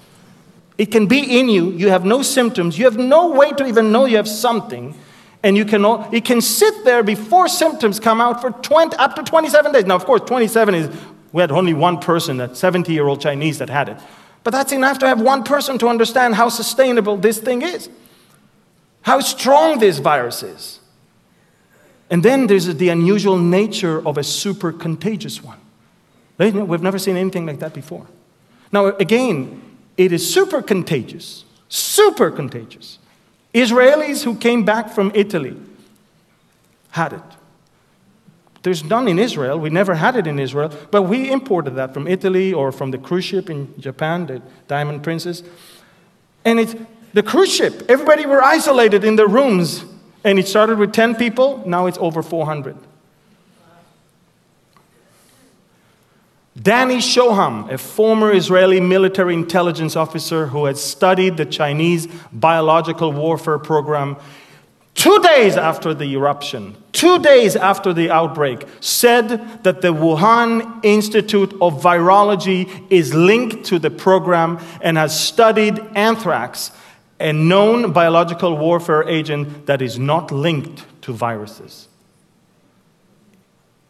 It 0.78 0.92
can 0.92 1.06
be 1.06 1.38
in 1.38 1.48
you, 1.48 1.72
you 1.72 1.88
have 1.88 2.04
no 2.04 2.22
symptoms, 2.22 2.78
you 2.78 2.84
have 2.84 2.96
no 2.96 3.32
way 3.32 3.50
to 3.50 3.66
even 3.66 3.90
know 3.90 4.04
you 4.04 4.16
have 4.16 4.28
something, 4.28 4.94
and 5.42 5.56
you 5.56 5.64
can, 5.64 5.84
it 6.12 6.24
can 6.24 6.40
sit 6.40 6.84
there 6.84 7.02
before 7.02 7.48
symptoms 7.48 7.98
come 7.98 8.20
out 8.20 8.40
for 8.40 8.52
20, 8.52 8.96
up 8.96 9.16
to 9.16 9.24
27 9.24 9.72
days. 9.72 9.84
Now, 9.84 9.96
of 9.96 10.04
course, 10.04 10.22
27 10.24 10.74
is, 10.76 10.96
we 11.32 11.40
had 11.40 11.50
only 11.50 11.74
one 11.74 11.98
person, 11.98 12.36
that 12.36 12.56
70 12.56 12.92
year 12.92 13.08
old 13.08 13.20
Chinese, 13.20 13.58
that 13.58 13.68
had 13.68 13.88
it. 13.88 13.98
But 14.44 14.52
that's 14.52 14.70
enough 14.70 15.00
to 15.00 15.06
have 15.08 15.20
one 15.20 15.42
person 15.42 15.78
to 15.78 15.88
understand 15.88 16.36
how 16.36 16.48
sustainable 16.48 17.16
this 17.16 17.38
thing 17.38 17.62
is, 17.62 17.90
how 19.02 19.18
strong 19.18 19.80
this 19.80 19.98
virus 19.98 20.44
is. 20.44 20.78
And 22.08 22.22
then 22.22 22.46
there's 22.46 22.66
the 22.66 22.88
unusual 22.88 23.36
nature 23.36 24.06
of 24.06 24.16
a 24.16 24.22
super 24.22 24.72
contagious 24.72 25.42
one. 25.42 25.58
We've 26.38 26.82
never 26.82 26.98
seen 26.98 27.16
anything 27.16 27.46
like 27.46 27.58
that 27.58 27.74
before. 27.74 28.06
Now, 28.70 28.86
again, 28.86 29.67
it 29.98 30.12
is 30.12 30.32
super 30.32 30.62
contagious, 30.62 31.44
super 31.68 32.30
contagious. 32.30 32.98
Israelis 33.52 34.22
who 34.22 34.36
came 34.36 34.64
back 34.64 34.90
from 34.90 35.10
Italy 35.14 35.56
had 36.90 37.12
it. 37.12 37.22
There's 38.62 38.84
none 38.84 39.08
in 39.08 39.18
Israel. 39.18 39.58
We 39.58 39.70
never 39.70 39.94
had 39.96 40.16
it 40.16 40.26
in 40.26 40.38
Israel, 40.38 40.72
but 40.90 41.02
we 41.02 41.30
imported 41.30 41.74
that 41.76 41.92
from 41.92 42.06
Italy 42.06 42.52
or 42.52 42.70
from 42.70 42.92
the 42.92 42.98
cruise 42.98 43.24
ship 43.24 43.50
in 43.50 43.74
Japan, 43.78 44.26
the 44.26 44.42
Diamond 44.68 45.02
Princess. 45.02 45.42
And 46.44 46.60
it's 46.60 46.74
the 47.12 47.22
cruise 47.22 47.52
ship. 47.52 47.84
Everybody 47.88 48.26
were 48.26 48.42
isolated 48.42 49.04
in 49.04 49.16
their 49.16 49.26
rooms, 49.26 49.84
and 50.24 50.38
it 50.38 50.46
started 50.46 50.78
with 50.78 50.92
10 50.92 51.16
people, 51.16 51.62
now 51.66 51.86
it's 51.86 51.98
over 51.98 52.22
400. 52.22 52.76
Danny 56.60 56.96
Shoham, 56.96 57.70
a 57.70 57.78
former 57.78 58.32
Israeli 58.32 58.80
military 58.80 59.34
intelligence 59.34 59.94
officer 59.94 60.46
who 60.46 60.64
had 60.64 60.76
studied 60.76 61.36
the 61.36 61.44
Chinese 61.44 62.08
biological 62.32 63.12
warfare 63.12 63.58
program, 63.58 64.16
two 64.94 65.20
days 65.20 65.56
after 65.56 65.94
the 65.94 66.06
eruption, 66.14 66.76
two 66.92 67.20
days 67.20 67.54
after 67.54 67.92
the 67.92 68.10
outbreak, 68.10 68.66
said 68.80 69.62
that 69.62 69.82
the 69.82 69.94
Wuhan 69.94 70.84
Institute 70.84 71.52
of 71.60 71.80
Virology 71.80 72.68
is 72.90 73.14
linked 73.14 73.64
to 73.66 73.78
the 73.78 73.90
program 73.90 74.58
and 74.80 74.96
has 74.96 75.18
studied 75.18 75.78
anthrax, 75.94 76.72
a 77.20 77.32
known 77.32 77.92
biological 77.92 78.56
warfare 78.56 79.08
agent 79.08 79.66
that 79.66 79.80
is 79.80 79.96
not 79.96 80.32
linked 80.32 80.84
to 81.02 81.12
viruses. 81.12 81.86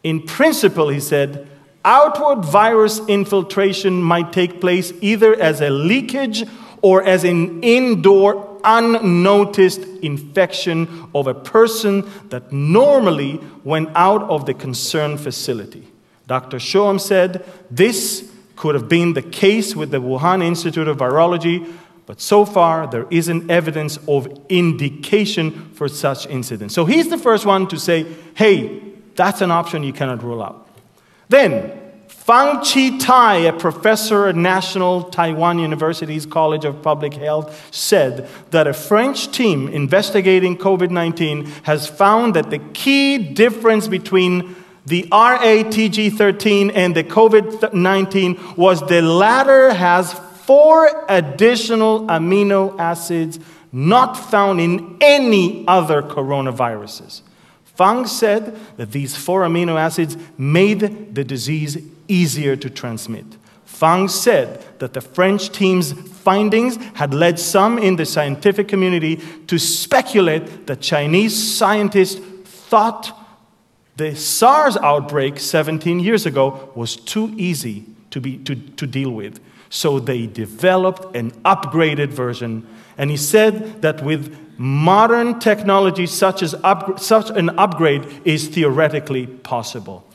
In 0.03 0.21
principle, 0.21 0.89
he 0.89 0.99
said, 0.99 1.47
outward 1.85 2.43
virus 2.45 2.99
infiltration 3.07 4.01
might 4.01 4.33
take 4.33 4.59
place 4.59 4.93
either 5.01 5.39
as 5.39 5.61
a 5.61 5.69
leakage 5.69 6.45
or 6.81 7.03
as 7.03 7.23
an 7.23 7.63
indoor 7.63 8.59
unnoticed 8.63 9.81
infection 10.01 11.09
of 11.15 11.27
a 11.27 11.33
person 11.33 12.09
that 12.29 12.51
normally 12.51 13.39
went 13.63 13.89
out 13.95 14.23
of 14.23 14.45
the 14.45 14.53
concerned 14.53 15.19
facility. 15.19 15.87
Dr. 16.27 16.57
Shoham 16.57 16.99
said 16.99 17.45
this 17.71 18.31
could 18.55 18.75
have 18.75 18.89
been 18.89 19.13
the 19.13 19.21
case 19.21 19.75
with 19.75 19.91
the 19.91 20.01
Wuhan 20.01 20.43
Institute 20.43 20.87
of 20.87 20.97
Virology, 20.97 21.73
but 22.05 22.19
so 22.19 22.45
far 22.45 22.87
there 22.87 23.07
isn't 23.09 23.49
evidence 23.49 23.97
of 24.07 24.27
indication 24.49 25.71
for 25.73 25.87
such 25.87 26.27
incidents. 26.27 26.73
So 26.75 26.85
he's 26.85 27.09
the 27.09 27.17
first 27.17 27.45
one 27.45 27.67
to 27.67 27.79
say, 27.79 28.05
hey, 28.35 28.81
that's 29.15 29.41
an 29.41 29.51
option 29.51 29.83
you 29.83 29.93
cannot 29.93 30.23
rule 30.23 30.43
out. 30.43 30.68
Then, 31.29 31.79
Fang 32.07 32.61
Chi 32.63 32.97
Tai, 32.97 33.35
a 33.37 33.53
professor 33.53 34.27
at 34.27 34.35
National 34.35 35.03
Taiwan 35.03 35.57
University's 35.59 36.25
College 36.25 36.65
of 36.65 36.81
Public 36.81 37.13
Health, 37.13 37.69
said 37.73 38.27
that 38.51 38.67
a 38.67 38.73
French 38.73 39.31
team 39.31 39.67
investigating 39.67 40.57
COVID 40.57 40.89
19 40.89 41.45
has 41.63 41.87
found 41.87 42.35
that 42.35 42.49
the 42.49 42.59
key 42.59 43.17
difference 43.17 43.87
between 43.87 44.55
the 44.85 45.03
RATG13 45.11 46.71
and 46.73 46.95
the 46.95 47.03
COVID 47.03 47.73
19 47.73 48.39
was 48.55 48.85
the 48.87 49.01
latter 49.01 49.73
has 49.73 50.13
four 50.13 51.05
additional 51.09 52.01
amino 52.07 52.77
acids 52.79 53.39
not 53.71 54.13
found 54.13 54.59
in 54.59 54.97
any 54.99 55.63
other 55.67 56.01
coronaviruses. 56.01 57.21
Fang 57.79 58.05
said 58.07 58.59
that 58.75 58.91
these 58.91 59.15
four 59.15 59.43
amino 59.43 59.79
acids 59.79 60.17
made 60.37 61.15
the 61.15 61.23
disease 61.23 61.77
easier 62.09 62.57
to 62.57 62.69
transmit. 62.69 63.25
Fang 63.63 64.09
said 64.09 64.61
that 64.79 64.91
the 64.91 64.99
French 64.99 65.49
team's 65.49 65.93
findings 65.93 66.75
had 66.95 67.13
led 67.13 67.39
some 67.39 67.77
in 67.79 67.95
the 67.95 68.05
scientific 68.05 68.67
community 68.67 69.15
to 69.47 69.57
speculate 69.57 70.67
that 70.67 70.81
Chinese 70.81 71.33
scientists 71.33 72.19
thought 72.43 73.17
the 73.95 74.13
SARS 74.13 74.75
outbreak 74.75 75.39
17 75.39 76.01
years 76.01 76.25
ago 76.25 76.73
was 76.75 76.97
too 76.97 77.33
easy 77.37 77.85
to, 78.11 78.19
be, 78.19 78.39
to, 78.39 78.55
to 78.55 78.87
deal 78.87 79.11
with. 79.11 79.39
So 79.69 79.99
they 79.99 80.25
developed 80.25 81.15
an 81.15 81.31
upgraded 81.43 82.09
version. 82.09 82.67
And 82.97 83.09
he 83.09 83.17
said 83.17 83.81
that 83.81 84.03
with 84.03 84.35
modern 84.57 85.39
technology, 85.39 86.05
such, 86.05 86.41
as 86.41 86.53
up, 86.63 86.99
such 86.99 87.29
an 87.29 87.49
upgrade 87.57 88.05
is 88.25 88.47
theoretically 88.47 89.27
possible. 89.27 90.05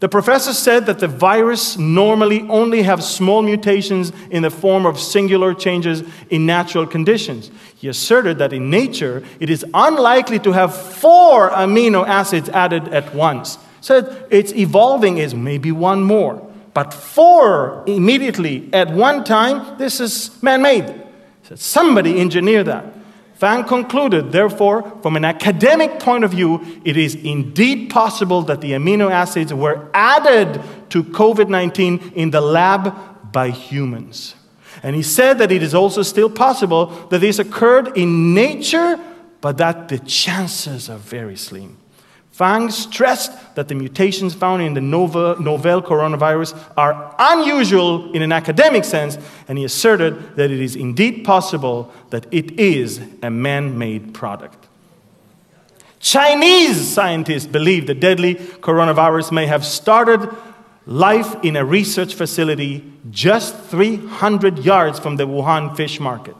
The 0.00 0.08
professor 0.08 0.52
said 0.52 0.86
that 0.86 0.98
the 0.98 1.08
virus 1.08 1.78
normally 1.78 2.42
only 2.48 2.82
have 2.82 3.02
small 3.02 3.42
mutations 3.42 4.12
in 4.30 4.42
the 4.42 4.50
form 4.50 4.86
of 4.86 4.98
singular 4.98 5.54
changes 5.54 6.02
in 6.30 6.46
natural 6.46 6.86
conditions. 6.86 7.50
He 7.76 7.88
asserted 7.88 8.38
that 8.38 8.52
in 8.52 8.70
nature, 8.70 9.24
it 9.40 9.48
is 9.48 9.64
unlikely 9.72 10.40
to 10.40 10.52
have 10.52 10.76
four 10.76 11.50
amino 11.50 12.06
acids 12.06 12.48
added 12.50 12.88
at 12.88 13.14
once. 13.14 13.56
Said 13.80 14.26
its 14.30 14.52
evolving 14.52 15.18
is 15.18 15.34
maybe 15.34 15.72
one 15.72 16.02
more, 16.02 16.46
but 16.74 16.92
four 16.92 17.84
immediately 17.86 18.68
at 18.72 18.90
one 18.90 19.24
time, 19.24 19.78
this 19.78 20.00
is 20.00 20.42
man 20.42 20.60
made. 20.60 21.02
Somebody 21.54 22.20
engineered 22.20 22.66
that. 22.66 22.84
Fang 23.34 23.64
concluded, 23.64 24.32
therefore, 24.32 24.98
from 25.02 25.16
an 25.16 25.24
academic 25.24 25.98
point 26.00 26.24
of 26.24 26.30
view, 26.30 26.80
it 26.84 26.96
is 26.96 27.14
indeed 27.14 27.90
possible 27.90 28.42
that 28.42 28.60
the 28.60 28.72
amino 28.72 29.10
acids 29.10 29.52
were 29.52 29.88
added 29.92 30.62
to 30.90 31.02
COVID 31.02 31.48
19 31.48 32.12
in 32.14 32.30
the 32.30 32.40
lab 32.40 33.32
by 33.32 33.50
humans. 33.50 34.34
And 34.82 34.94
he 34.94 35.02
said 35.02 35.38
that 35.38 35.50
it 35.50 35.62
is 35.62 35.74
also 35.74 36.02
still 36.02 36.30
possible 36.30 36.86
that 37.10 37.20
this 37.20 37.38
occurred 37.38 37.96
in 37.96 38.34
nature, 38.34 38.98
but 39.40 39.58
that 39.58 39.88
the 39.88 39.98
chances 39.98 40.88
are 40.88 40.98
very 40.98 41.36
slim. 41.36 41.76
Fang 42.34 42.68
stressed 42.68 43.30
that 43.54 43.68
the 43.68 43.76
mutations 43.76 44.34
found 44.34 44.60
in 44.60 44.74
the 44.74 44.80
novel, 44.80 45.40
novel 45.40 45.80
coronavirus 45.80 46.52
are 46.76 47.14
unusual 47.16 48.12
in 48.12 48.22
an 48.22 48.32
academic 48.32 48.84
sense, 48.84 49.16
and 49.46 49.56
he 49.56 49.64
asserted 49.64 50.34
that 50.34 50.50
it 50.50 50.58
is 50.58 50.74
indeed 50.74 51.24
possible 51.24 51.92
that 52.10 52.26
it 52.32 52.58
is 52.58 53.00
a 53.22 53.30
man 53.30 53.78
made 53.78 54.12
product. 54.12 54.66
Chinese 56.00 56.84
scientists 56.84 57.46
believe 57.46 57.86
the 57.86 57.94
deadly 57.94 58.34
coronavirus 58.34 59.30
may 59.30 59.46
have 59.46 59.64
started 59.64 60.28
life 60.86 61.36
in 61.44 61.54
a 61.54 61.64
research 61.64 62.14
facility 62.14 62.82
just 63.12 63.54
300 63.66 64.58
yards 64.64 64.98
from 64.98 65.14
the 65.14 65.24
Wuhan 65.24 65.76
fish 65.76 66.00
market. 66.00 66.34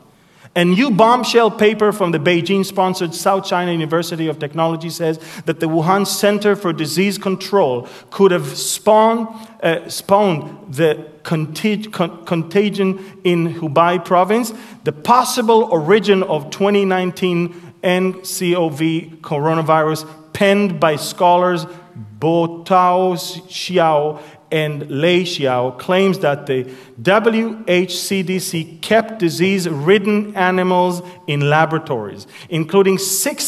A 0.56 0.64
new 0.64 0.92
bombshell 0.92 1.50
paper 1.50 1.90
from 1.90 2.12
the 2.12 2.18
Beijing 2.18 2.64
sponsored 2.64 3.12
South 3.12 3.44
China 3.44 3.72
University 3.72 4.28
of 4.28 4.38
Technology 4.38 4.88
says 4.88 5.18
that 5.46 5.58
the 5.58 5.66
Wuhan 5.66 6.06
Center 6.06 6.54
for 6.54 6.72
Disease 6.72 7.18
Control 7.18 7.88
could 8.10 8.30
have 8.30 8.56
spawned, 8.56 9.26
uh, 9.64 9.88
spawned 9.88 10.72
the 10.72 11.10
contag 11.24 11.92
con 11.92 12.24
contagion 12.24 13.20
in 13.24 13.54
Hubei 13.54 14.04
province. 14.04 14.52
The 14.84 14.92
possible 14.92 15.64
origin 15.64 16.22
of 16.22 16.50
2019 16.50 17.72
NCOV 17.82 19.20
coronavirus, 19.22 20.08
penned 20.32 20.78
by 20.78 20.94
scholars 20.94 21.66
Bo 21.96 22.62
Tao 22.62 23.14
Xiao 23.14 24.20
and 24.54 24.88
Lei 24.88 25.24
Xiao 25.24 25.76
claims 25.80 26.20
that 26.20 26.46
the 26.46 26.62
WHCDC 27.02 28.80
kept 28.80 29.18
disease 29.18 29.68
ridden 29.68 30.32
animals 30.36 31.02
in 31.26 31.50
laboratories, 31.50 32.28
including 32.48 32.96
six, 32.96 33.44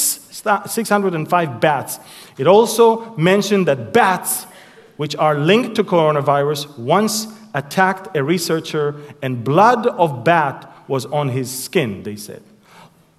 605 0.66 1.60
bats. 1.60 2.00
It 2.38 2.48
also 2.48 3.14
mentioned 3.14 3.68
that 3.68 3.92
bats, 3.92 4.48
which 4.96 5.14
are 5.14 5.38
linked 5.38 5.76
to 5.76 5.84
coronavirus, 5.84 6.76
once 6.76 7.28
attacked 7.54 8.16
a 8.16 8.24
researcher, 8.24 8.96
and 9.22 9.44
blood 9.44 9.86
of 9.86 10.24
bat 10.24 10.72
was 10.88 11.06
on 11.06 11.28
his 11.28 11.56
skin, 11.56 12.02
they 12.02 12.16
said. 12.16 12.42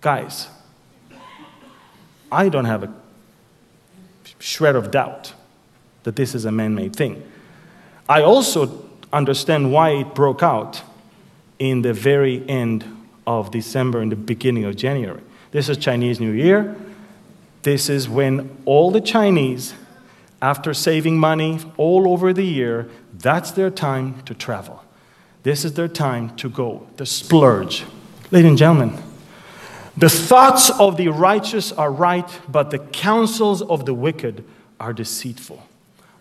Guys, 0.01 0.49
I 2.29 2.49
don't 2.49 2.65
have 2.65 2.83
a 2.83 2.93
shred 4.39 4.75
of 4.75 4.91
doubt 4.91 5.33
that 6.03 6.17
this 6.17 6.35
is 6.35 6.43
a 6.43 6.51
man 6.51 6.75
made 6.75 6.93
thing. 6.93 7.23
I 8.09 8.21
also 8.21 8.85
understand 9.11 9.71
why 9.71 9.89
it 9.91 10.15
broke 10.15 10.41
out 10.41 10.81
in 11.59 11.81
the 11.81 11.93
very 11.93 12.47
end 12.47 12.85
of 13.25 13.51
December 13.51 13.99
and 13.99 14.11
the 14.11 14.15
beginning 14.15 14.63
of 14.65 14.75
January. 14.75 15.21
This 15.51 15.69
is 15.69 15.77
Chinese 15.77 16.19
New 16.19 16.31
Year. 16.31 16.75
This 17.63 17.89
is 17.89 18.07
when 18.07 18.57
all 18.65 18.91
the 18.91 19.01
Chinese, 19.01 19.73
after 20.41 20.73
saving 20.73 21.17
money 21.17 21.59
all 21.75 22.07
over 22.07 22.31
the 22.31 22.45
year, 22.45 22.89
that's 23.13 23.51
their 23.51 23.69
time 23.69 24.21
to 24.23 24.33
travel. 24.33 24.83
This 25.43 25.65
is 25.65 25.73
their 25.73 25.87
time 25.87 26.35
to 26.37 26.49
go, 26.49 26.87
the 26.97 27.05
splurge. 27.05 27.85
Ladies 28.31 28.49
and 28.49 28.57
gentlemen, 28.57 28.97
the 29.97 30.09
thoughts 30.09 30.69
of 30.69 30.95
the 30.95 31.07
righteous 31.09 31.71
are 31.71 31.91
right, 31.91 32.29
but 32.47 32.71
the 32.71 32.79
counsels 32.79 33.61
of 33.61 33.85
the 33.85 33.93
wicked 33.93 34.43
are 34.79 34.93
deceitful. 34.93 35.63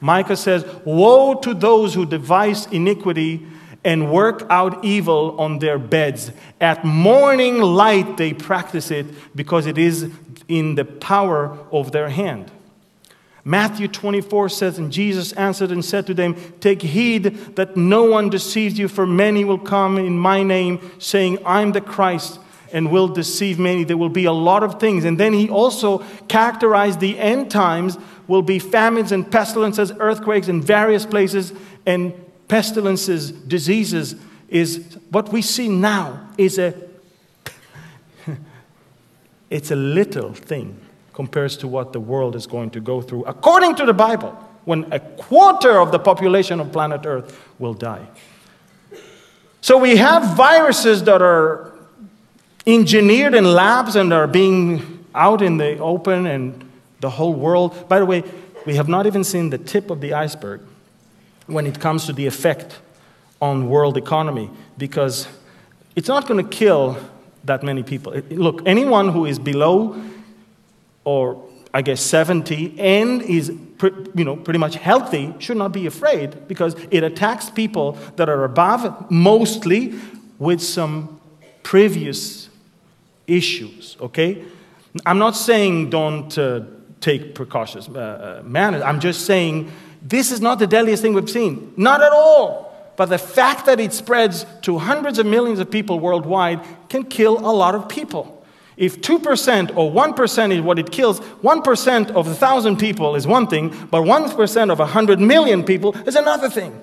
Micah 0.01 0.37
says, 0.37 0.65
Woe 0.85 1.35
to 1.35 1.55
those 1.55 1.95
who 1.95 2.07
devise 2.07 2.67
iniquity 2.67 3.47
and 3.85 4.11
work 4.11 4.45
out 4.51 4.85
evil 4.85 5.41
on 5.41 5.61
their 5.61 5.79
beds. 5.79 6.33
At 6.61 6.85
morning 6.85 7.59
light 7.59 8.17
they 8.17 8.35
practice 8.35 8.91
it 8.91 9.07
because 9.37 9.67
it 9.67 9.79
is 9.79 10.11
in 10.49 10.75
the 10.75 10.85
power 10.85 11.57
of 11.71 11.93
their 11.93 12.09
hand. 12.09 12.51
Matthew 13.45 13.87
24 13.87 14.49
says, 14.49 14.77
And 14.77 14.91
Jesus 14.91 15.33
answered 15.35 15.71
and 15.71 15.85
said 15.85 16.05
to 16.09 16.15
them, 16.15 16.35
Take 16.59 16.83
heed 16.83 17.55
that 17.55 17.77
no 17.77 18.03
one 18.03 18.29
deceives 18.29 18.77
you, 18.77 18.89
for 18.89 19.07
many 19.07 19.45
will 19.45 19.57
come 19.59 19.99
in 19.99 20.19
my 20.19 20.43
name, 20.43 20.81
saying, 20.99 21.39
I'm 21.47 21.71
the 21.71 21.81
Christ, 21.81 22.41
and 22.73 22.91
will 22.91 23.07
deceive 23.07 23.61
many. 23.61 23.85
There 23.85 23.97
will 23.97 24.09
be 24.09 24.25
a 24.25 24.33
lot 24.33 24.65
of 24.65 24.81
things. 24.81 25.05
And 25.05 25.17
then 25.17 25.33
he 25.33 25.49
also 25.49 25.99
characterized 26.27 26.99
the 26.99 27.21
end 27.21 27.49
times 27.53 27.97
will 28.29 28.43
be 28.43 28.59
famines 28.59 29.13
and 29.13 29.31
pestilences, 29.31 29.93
earthquakes 29.99 30.49
in 30.49 30.61
various 30.61 31.07
places, 31.07 31.53
and 31.85 32.13
pestilences, 32.49 33.31
diseases 33.31 34.17
is 34.49 34.97
what 35.11 35.33
we 35.33 35.43
see 35.43 35.69
now 35.69 36.29
is 36.39 36.59
a 36.59 36.75
it's 39.51 39.71
a 39.71 39.77
little 39.77 40.33
thing 40.33 40.81
compared 41.13 41.51
to 41.51 41.67
what 41.67 41.93
the 41.93 42.01
world 42.01 42.37
is 42.37 42.47
going 42.47 42.71
to 42.71 42.81
go 42.81 43.01
through. 43.01 43.25
According 43.25 43.75
to 43.77 43.87
the 43.87 43.95
bible 43.95 44.31
when 44.65 44.85
a 44.93 44.99
quarter 44.99 45.81
of 45.81 45.93
the 45.93 45.99
population 45.99 46.61
of 46.61 46.73
planet 46.73 47.07
earth 47.07 47.41
will 47.59 47.73
die. 47.73 48.07
So 49.61 49.79
we 49.79 49.97
have 49.97 50.37
viruses 50.37 51.05
that 51.05 51.23
are 51.23 51.73
engineered 52.67 53.35
in 53.35 53.45
labs 53.45 53.97
and 53.97 54.13
are 54.13 54.27
being 54.27 55.05
out 55.15 55.41
in 55.41 55.57
the 55.57 55.79
open 55.79 56.27
and 56.27 56.66
the 57.07 57.11
whole 57.11 57.35
world. 57.35 57.89
By 57.89 58.01
the 58.01 58.07
way, 58.13 58.25
we 58.67 58.75
have 58.75 58.89
not 58.89 59.07
even 59.07 59.23
seen 59.23 59.51
the 59.51 59.59
tip 59.59 59.91
of 59.91 60.01
the 60.01 60.13
iceberg 60.13 60.61
when 61.47 61.65
it 61.65 61.79
comes 61.79 62.05
to 62.07 62.13
the 62.13 62.27
effect 62.27 62.81
on 63.41 63.69
world 63.69 63.97
economy 63.97 64.51
because 64.77 65.29
it's 65.95 66.09
not 66.09 66.27
going 66.27 66.43
to 66.45 66.51
kill 66.63 66.99
that 67.45 67.63
many 67.63 67.85
people. 67.85 68.13
Look, 68.31 68.67
anyone 68.67 69.11
who 69.11 69.25
is 69.25 69.39
below 69.39 70.03
or 71.05 71.41
I 71.73 71.83
guess 71.83 72.01
70 72.01 72.81
and 72.81 73.23
is 73.23 73.51
you 74.19 74.25
know 74.25 74.37
pretty 74.37 74.59
much 74.59 74.75
healthy 74.75 75.33
should 75.39 75.59
not 75.59 75.71
be 75.71 75.87
afraid 75.87 76.49
because 76.49 76.75
it 76.91 77.05
attacks 77.05 77.51
people 77.51 77.93
that 78.17 78.29
are 78.29 78.43
above 78.43 79.11
mostly 79.11 79.95
with 80.39 80.61
some 80.61 81.21
previous 81.63 82.49
issues, 83.29 83.97
okay? 84.01 84.43
I'm 85.05 85.19
not 85.19 85.37
saying 85.37 85.91
don't 85.91 86.37
uh, 86.39 86.61
take 87.01 87.35
precautions, 87.35 87.89
uh, 87.89 88.41
uh, 88.41 88.43
manners. 88.47 88.83
I'm 88.83 89.01
just 89.01 89.27
saying 89.27 89.71
this 90.03 90.31
is 90.31 90.41
not 90.41 90.59
the 90.59 90.67
deadliest 90.67 91.03
thing 91.03 91.15
we've 91.15 91.31
seen. 91.31 91.73
Not 91.77 92.03
at 92.03 92.13
all. 92.13 92.67
But 92.97 93.07
the 93.07 93.19
fact 93.19 93.67
that 93.67 93.79
it 93.79 93.93
spreads 93.93 94.47
to 94.63 94.79
hundreds 94.79 95.19
of 95.19 95.27
millions 95.27 95.59
of 95.59 95.71
people 95.71 96.01
worldwide 96.01 96.61
can 96.89 97.05
kill 97.05 97.39
a 97.39 97.53
lot 97.53 97.75
of 97.75 97.89
people. 97.89 98.33
If 98.77 99.01
2% 99.01 99.77
or 99.77 99.91
1% 99.91 100.53
is 100.53 100.61
what 100.61 100.79
it 100.79 100.91
kills, 100.91 101.21
1% 101.21 102.11
of 102.11 102.27
a 102.27 102.31
1,000 102.31 102.77
people 102.77 103.15
is 103.17 103.27
one 103.27 103.47
thing, 103.47 103.71
but 103.91 104.03
1% 104.03 104.71
of 104.71 104.79
100 104.79 105.21
million 105.21 105.65
people 105.65 105.97
is 106.07 106.15
another 106.15 106.51
thing. 106.51 106.79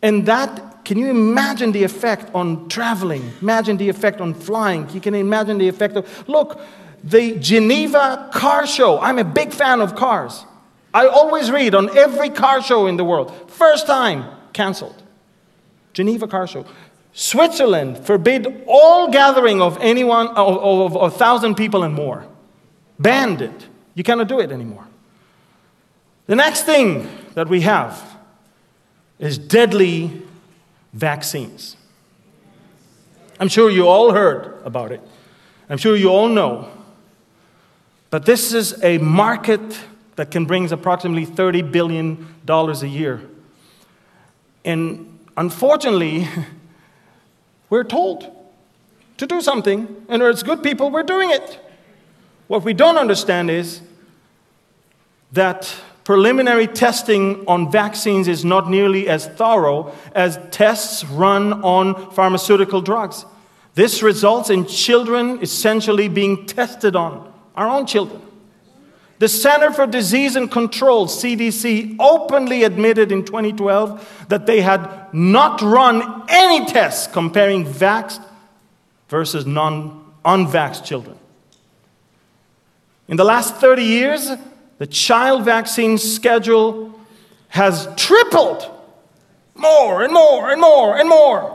And 0.00 0.26
that, 0.26 0.84
can 0.84 0.98
you 0.98 1.08
imagine 1.08 1.72
the 1.72 1.82
effect 1.82 2.32
on 2.34 2.68
traveling? 2.68 3.32
Imagine 3.42 3.76
the 3.76 3.88
effect 3.88 4.20
on 4.20 4.34
flying. 4.34 4.88
You 4.90 5.00
can 5.00 5.14
imagine 5.14 5.58
the 5.58 5.68
effect 5.68 5.96
of, 5.96 6.28
look, 6.28 6.60
the 7.06 7.36
Geneva 7.38 8.28
car 8.32 8.66
show. 8.66 8.98
I'm 8.98 9.18
a 9.18 9.24
big 9.24 9.52
fan 9.52 9.80
of 9.80 9.94
cars. 9.94 10.44
I 10.92 11.06
always 11.06 11.50
read 11.52 11.74
on 11.74 11.96
every 11.96 12.30
car 12.30 12.60
show 12.60 12.88
in 12.88 12.96
the 12.96 13.04
world. 13.04 13.32
First 13.48 13.86
time, 13.86 14.24
canceled. 14.52 15.02
Geneva 15.92 16.26
car 16.26 16.46
show. 16.48 16.66
Switzerland 17.12 17.98
forbid 17.98 18.64
all 18.66 19.10
gathering 19.10 19.62
of 19.62 19.78
anyone, 19.80 20.28
of, 20.28 20.96
a 20.96 21.10
thousand 21.10 21.54
people 21.54 21.84
and 21.84 21.94
more. 21.94 22.26
Banned 22.98 23.40
it. 23.40 23.68
You 23.94 24.02
cannot 24.02 24.26
do 24.28 24.40
it 24.40 24.50
anymore. 24.50 24.86
The 26.26 26.36
next 26.36 26.62
thing 26.62 27.08
that 27.34 27.48
we 27.48 27.60
have 27.60 28.16
is 29.20 29.38
deadly 29.38 30.22
vaccines. 30.92 31.76
I'm 33.38 33.48
sure 33.48 33.70
you 33.70 33.86
all 33.86 34.12
heard 34.12 34.60
about 34.64 34.90
it. 34.90 35.00
I'm 35.70 35.78
sure 35.78 35.94
you 35.94 36.08
all 36.08 36.28
know. 36.28 36.75
But 38.10 38.24
this 38.24 38.52
is 38.52 38.82
a 38.82 38.98
market 38.98 39.78
that 40.16 40.30
can 40.30 40.46
bring 40.46 40.70
approximately 40.72 41.26
$30 41.26 41.70
billion 41.70 42.26
a 42.48 42.86
year. 42.86 43.22
And 44.64 45.18
unfortunately, 45.36 46.28
we're 47.70 47.84
told 47.84 48.32
to 49.18 49.26
do 49.26 49.40
something, 49.40 50.04
and 50.08 50.22
as 50.22 50.42
good 50.42 50.62
people, 50.62 50.90
we're 50.90 51.02
doing 51.02 51.30
it. 51.30 51.60
What 52.48 52.62
we 52.62 52.74
don't 52.74 52.98
understand 52.98 53.50
is 53.50 53.80
that 55.32 55.74
preliminary 56.04 56.68
testing 56.68 57.44
on 57.48 57.70
vaccines 57.70 58.28
is 58.28 58.44
not 58.44 58.70
nearly 58.70 59.08
as 59.08 59.26
thorough 59.26 59.92
as 60.14 60.38
tests 60.50 61.04
run 61.04 61.64
on 61.64 62.12
pharmaceutical 62.12 62.80
drugs. 62.80 63.24
This 63.74 64.02
results 64.02 64.48
in 64.48 64.66
children 64.66 65.40
essentially 65.42 66.08
being 66.08 66.46
tested 66.46 66.94
on, 66.94 67.32
our 67.56 67.68
own 67.68 67.86
children. 67.86 68.22
The 69.18 69.28
Center 69.28 69.72
for 69.72 69.86
Disease 69.86 70.36
and 70.36 70.50
Control, 70.50 71.06
CDC, 71.06 71.96
openly 71.98 72.64
admitted 72.64 73.10
in 73.10 73.24
2012 73.24 74.26
that 74.28 74.46
they 74.46 74.60
had 74.60 75.12
not 75.14 75.62
run 75.62 76.24
any 76.28 76.66
tests 76.66 77.06
comparing 77.06 77.64
vaxxed 77.64 78.22
versus 79.08 79.46
non 79.46 80.04
unvaxxed 80.24 80.84
children. 80.84 81.16
In 83.08 83.16
the 83.16 83.24
last 83.24 83.54
30 83.56 83.82
years, 83.82 84.30
the 84.78 84.86
child 84.86 85.44
vaccine 85.44 85.96
schedule 85.96 86.98
has 87.48 87.88
tripled 87.96 88.70
more 89.54 90.02
and 90.02 90.12
more 90.12 90.50
and 90.50 90.60
more 90.60 90.98
and 90.98 91.08
more. 91.08 91.52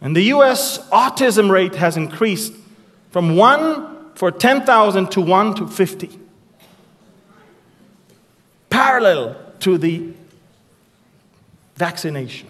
And 0.00 0.14
the 0.14 0.22
US 0.34 0.78
autism 0.90 1.50
rate 1.50 1.74
has 1.74 1.96
increased 1.96 2.52
from 3.10 3.34
1 3.34 3.95
for 4.16 4.30
10,000 4.30 5.10
to 5.10 5.20
1 5.20 5.54
to 5.56 5.68
50 5.68 6.20
parallel 8.70 9.36
to 9.60 9.76
the 9.76 10.12
vaccination. 11.76 12.48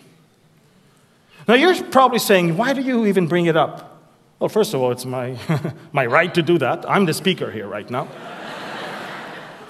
Now, 1.49 1.55
you're 1.55 1.83
probably 1.85 2.21
saying, 2.21 2.57
why 2.57 2.73
do 2.73 2.81
you 2.81 3.07
even 3.07 3.27
bring 3.27 3.47
it 3.47 3.57
up? 3.57 4.01
Well, 4.39 4.49
first 4.49 4.75
of 4.75 4.81
all, 4.81 4.93
it's 4.93 5.05
my, 5.05 5.37
my 5.93 6.07
right 6.07 6.33
to 6.35 6.43
do 6.43 6.57
that. 6.59 6.89
I'm 6.89 7.05
the 7.05 7.15
speaker 7.15 7.51
here 7.51 7.67
right 7.67 7.89
now. 7.91 8.07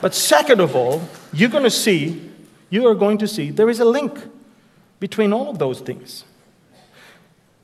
but 0.03 0.15
second 0.15 0.61
of 0.61 0.77
all, 0.77 1.03
you're 1.33 1.51
going 1.51 1.65
to 1.65 1.71
see, 1.71 2.31
you 2.69 2.87
are 2.89 2.95
going 2.95 3.19
to 3.19 3.29
see 3.29 3.51
there 3.51 3.71
is 3.71 3.81
a 3.81 3.87
link 3.87 4.19
between 5.01 5.33
all 5.33 5.49
of 5.49 5.59
those 5.59 5.81
things. 5.81 6.25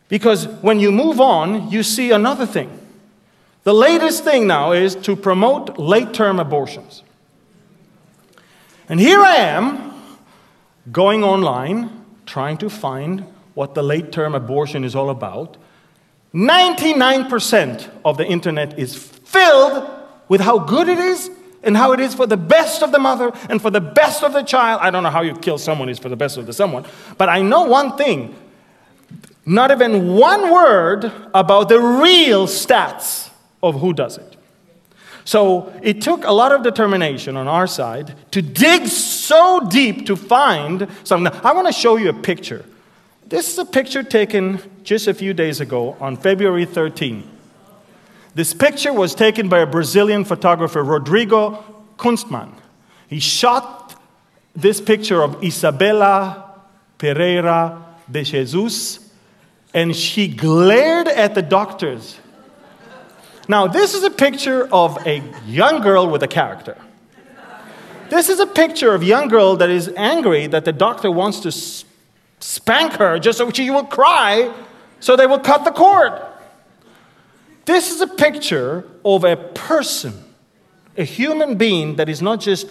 Because 0.09 0.47
when 0.63 0.81
you 0.81 0.91
move 0.91 1.21
on, 1.21 1.71
you 1.71 1.83
see 1.83 2.13
another 2.13 2.47
thing. 2.47 2.82
The 3.65 3.73
latest 3.73 4.25
thing 4.25 4.47
now 4.47 4.73
is 4.73 4.97
to 4.97 5.15
promote 5.15 5.79
late 5.79 6.13
term 6.13 6.41
abortions. 6.41 7.03
And 8.89 8.99
here 8.99 9.21
I 9.21 9.37
am 9.37 9.95
going 10.91 11.23
online 11.23 12.05
trying 12.27 12.57
to 12.59 12.69
find 12.69 13.25
what 13.55 13.75
the 13.75 13.83
late 13.83 14.11
term 14.11 14.35
abortion 14.35 14.85
is 14.85 14.97
all 14.97 15.11
about. 15.11 15.57
99% 16.35 17.91
of 18.05 18.17
the 18.17 18.27
internet 18.27 18.79
is 18.79 18.97
filled 18.97 19.89
with 20.29 20.41
how 20.41 20.59
good 20.59 20.89
it 20.89 20.99
is 20.99 21.31
and 21.63 21.77
how 21.77 21.93
it 21.93 22.01
is 22.01 22.15
for 22.15 22.27
the 22.27 22.37
best 22.37 22.83
of 22.83 22.91
the 22.91 22.99
mother 22.99 23.33
and 23.49 23.63
for 23.63 23.71
the 23.71 23.81
best 23.81 24.25
of 24.25 24.33
the 24.33 24.43
child. 24.43 24.81
I 24.83 24.91
don't 24.91 25.05
know 25.05 25.11
how 25.11 25.23
you 25.23 25.35
kill 25.35 25.59
someone 25.59 25.89
is 25.89 25.99
for 25.99 26.09
the 26.09 26.17
best 26.17 26.37
of 26.37 26.47
the 26.47 26.53
someone, 26.53 26.85
but 27.17 27.29
I 27.29 27.43
know 27.43 27.65
one 27.65 27.97
thing. 27.97 28.35
Not 29.45 29.71
even 29.71 30.15
one 30.15 30.53
word 30.53 31.13
about 31.35 31.69
the 31.69 31.79
real 31.79 32.47
stats 32.47 33.32
of 33.63 33.81
who 33.81 33.93
does 33.93 34.19
it. 34.19 34.37
So 35.25 35.73
it 35.83 36.03
took 36.03 36.25
a 36.25 36.33
lot 36.33 36.53
of 36.53 36.63
determination 36.63 37.37
on 37.37 37.47
our 37.47 37.67
side 37.67 38.15
to 38.33 38.43
dig 38.43 38.87
so 38.89 39.61
deep 39.69 40.07
to 40.07 40.17
find 40.17 40.89
something. 41.05 41.33
I 41.45 41.53
want 41.53 41.69
to 41.69 41.73
show 41.73 41.97
you 41.97 42.09
a 42.09 42.15
picture. 42.15 42.65
This 43.27 43.53
is 43.53 43.59
a 43.59 43.65
picture 43.65 44.03
taken 44.03 44.61
just 44.83 45.07
a 45.07 45.15
few 45.15 45.33
days 45.33 45.61
ago 45.61 45.97
on 46.01 46.17
February 46.17 46.65
13. 46.65 47.29
This 48.35 48.53
picture 48.53 48.93
was 48.93 49.15
taken 49.15 49.49
by 49.49 49.61
a 49.61 49.67
Brazilian 49.67 50.25
photographer, 50.25 50.83
Rodrigo 50.83 51.65
Kunstmann. 51.99 52.53
He 53.09 53.21
shot 53.21 54.01
this 54.57 54.81
picture 54.81 55.23
of 55.23 55.37
Isabela 55.41 56.51
Pereira 56.99 57.85
de 58.11 58.25
Jesus, 58.25 59.11
and 59.73 59.95
she 59.95 60.29
glared 60.29 61.09
at 61.09 61.35
the 61.35 61.43
doctors 61.43 62.19
now, 63.49 63.67
this 63.67 63.95
is 63.95 64.05
a 64.05 64.11
picture 64.11 64.69
of 64.73 65.05
a 65.07 65.23
young 65.47 65.83
girl 65.83 66.09
with 66.09 66.23
a 66.23 66.29
character. 66.29 66.77
This 68.09 68.29
is 68.29 68.41
a 68.41 68.47
picture 68.47 68.95
of 68.95 69.03
a 69.03 69.05
young 69.05 69.29
girl 69.29 69.57
that 69.57 69.71
is 69.71 69.89
angry 69.97 70.47
that 70.47 70.65
the 70.65 70.73
doctor 70.73 71.11
wants 71.11 71.41
to 71.41 71.53
spank 72.41 72.95
her 72.95 73.19
just 73.19 73.39
so 73.39 73.51
she 73.51 73.71
will 73.71 73.85
cry, 73.85 74.53
so 75.01 75.17
they 75.17 75.27
will 75.27 75.41
cut 75.41 75.65
the 75.65 75.71
cord. 75.71 76.13
This 77.65 77.91
is 77.91 78.01
a 78.01 78.07
picture 78.07 78.85
of 79.05 79.25
a 79.25 79.37
person, 79.37 80.13
a 80.97 81.05
human 81.05 81.57
being 81.57 81.97
that 81.97 82.09
is 82.09 82.21
not 82.21 82.41
just, 82.41 82.69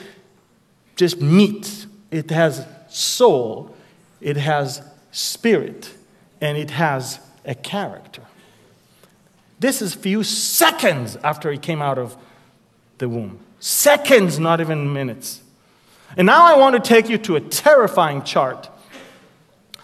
just 0.95 1.21
meat, 1.21 1.85
it 2.11 2.29
has 2.29 2.65
soul, 2.89 3.75
it 4.19 4.37
has 4.37 4.81
spirit, 5.11 5.93
and 6.39 6.57
it 6.57 6.71
has 6.71 7.19
a 7.45 7.55
character. 7.55 8.21
This 9.61 9.79
is 9.83 9.93
few 9.93 10.23
seconds 10.23 11.17
after 11.23 11.51
he 11.51 11.59
came 11.59 11.83
out 11.83 11.99
of 11.99 12.17
the 12.97 13.07
womb. 13.07 13.39
Seconds, 13.59 14.39
not 14.39 14.59
even 14.59 14.91
minutes. 14.91 15.43
And 16.17 16.25
now 16.25 16.43
I 16.45 16.57
want 16.57 16.73
to 16.73 16.81
take 16.81 17.09
you 17.09 17.19
to 17.19 17.35
a 17.35 17.41
terrifying 17.41 18.23
chart. 18.23 18.67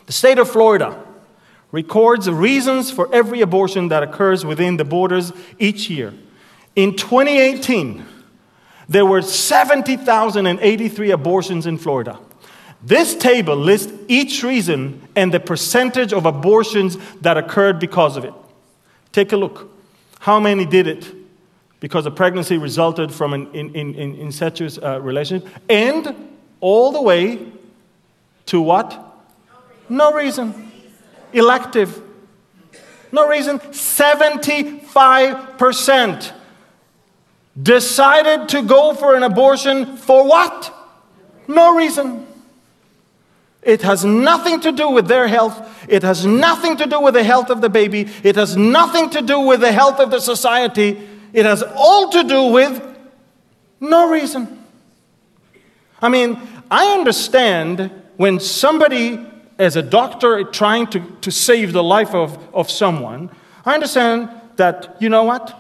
The 0.08 0.14
state 0.14 0.40
of 0.40 0.50
Florida 0.50 1.00
records 1.72 2.28
reasons 2.28 2.90
for 2.90 3.08
every 3.14 3.42
abortion 3.42 3.90
that 3.90 4.02
occurs 4.02 4.44
within 4.44 4.78
the 4.78 4.84
borders 4.84 5.32
each 5.60 5.92
year. 5.92 6.12
In 6.76 6.96
2018, 6.96 8.04
there 8.90 9.06
were 9.06 9.22
70,083 9.22 11.12
abortions 11.12 11.68
in 11.68 11.78
Florida. 11.78 12.18
This 12.82 13.14
table 13.14 13.56
lists 13.56 13.94
each 14.08 14.42
reason 14.42 15.08
and 15.16 15.32
the 15.32 15.40
percentage 15.40 16.14
of 16.14 16.26
abortions 16.26 16.98
that 17.22 17.38
occurred 17.38 17.78
because 17.78 18.18
of 18.18 18.26
it. 18.26 18.34
Take 19.18 19.34
a 19.34 19.36
look. 19.36 19.74
How 20.20 20.40
many 20.40 20.64
did 20.64 20.86
it 20.86 21.12
because 21.80 22.06
a 22.06 22.12
pregnancy 22.12 22.60
resulted 22.60 23.12
from 23.12 23.34
an 23.34 23.48
in, 23.52 23.74
in, 23.74 23.96
in 23.96 24.14
incestuous 24.14 24.78
uh, 24.78 25.02
relationship, 25.02 25.50
and 25.68 26.38
all 26.60 26.92
the 26.92 27.02
way 27.02 27.52
to 28.46 28.62
what? 28.62 28.96
No 29.90 30.14
reason. 30.14 30.72
Elective. 31.34 32.00
No 33.12 33.28
reason. 33.28 33.58
75% 33.58 36.34
decided 37.60 38.50
to 38.50 38.62
go 38.62 38.94
for 38.94 39.16
an 39.16 39.24
abortion 39.24 39.98
for 39.98 40.28
what? 40.28 40.72
No 41.48 41.76
reason. 41.76 42.27
It 43.68 43.82
has 43.82 44.06
nothing 44.06 44.62
to 44.62 44.72
do 44.72 44.90
with 44.90 45.10
their 45.10 45.28
health. 45.28 45.86
It 45.90 46.02
has 46.02 46.26
nothing 46.26 46.78
to 46.78 46.86
do 46.86 47.02
with 47.02 47.16
the 47.16 47.24
health 47.24 47.50
of 47.50 47.60
the 47.60 47.68
baby. 47.68 48.08
It 48.24 48.38
has 48.38 48.56
nothing 48.56 49.10
to 49.10 49.22
do 49.22 49.42
with 49.42 49.60
the 49.60 49.74
health 49.74 50.00
of 50.00 50.10
the 50.10 50.22
society. 50.22 50.98
It 51.34 51.46
has 51.46 51.64
all 51.76 52.10
to 52.12 52.24
do 52.24 52.44
with 52.44 52.82
no 53.82 54.10
reason. 54.10 54.64
I 56.02 56.08
mean, 56.08 56.40
I 56.72 56.94
understand 56.94 57.92
when 58.16 58.40
somebody, 58.40 59.20
as 59.60 59.76
a 59.76 59.84
doctor, 59.84 60.46
trying 60.46 60.88
to, 60.88 61.02
to 61.20 61.30
save 61.30 61.74
the 61.74 61.84
life 61.84 62.16
of, 62.16 62.38
of 62.56 62.72
someone, 62.72 63.30
I 63.66 63.74
understand 63.74 64.30
that, 64.56 64.96
you 65.02 65.10
know 65.10 65.26
what? 65.26 65.54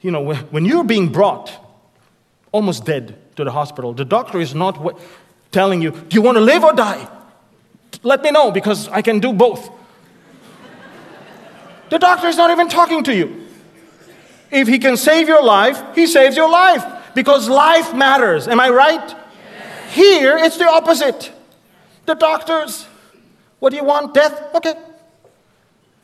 You 0.00 0.12
know, 0.12 0.32
when 0.32 0.64
you're 0.64 0.84
being 0.84 1.10
brought 1.10 1.50
almost 2.52 2.84
dead 2.84 3.18
to 3.34 3.42
the 3.42 3.50
hospital, 3.50 3.94
the 3.94 4.04
doctor 4.04 4.38
is 4.38 4.54
not 4.54 4.78
telling 5.52 5.82
you, 5.82 5.92
do 5.92 6.14
you 6.14 6.22
want 6.22 6.36
to 6.36 6.40
live 6.40 6.64
or 6.64 6.72
die? 6.72 7.06
Let 8.02 8.22
me 8.22 8.30
know 8.30 8.50
because 8.50 8.88
I 8.88 9.02
can 9.02 9.20
do 9.20 9.32
both. 9.32 9.70
the 11.90 11.98
doctor 11.98 12.26
is 12.26 12.36
not 12.36 12.50
even 12.50 12.68
talking 12.68 13.04
to 13.04 13.14
you. 13.14 13.46
If 14.50 14.66
he 14.66 14.78
can 14.78 14.96
save 14.96 15.28
your 15.28 15.42
life, 15.42 15.80
he 15.94 16.06
saves 16.06 16.36
your 16.36 16.50
life 16.50 16.84
because 17.14 17.48
life 17.48 17.94
matters. 17.94 18.48
Am 18.48 18.58
I 18.58 18.70
right? 18.70 19.16
Here, 19.90 20.36
it's 20.36 20.56
the 20.56 20.68
opposite. 20.68 21.32
The 22.06 22.14
doctors, 22.14 22.86
what 23.60 23.70
do 23.70 23.76
you 23.76 23.84
want? 23.84 24.14
Death? 24.14 24.54
Okay. 24.54 24.74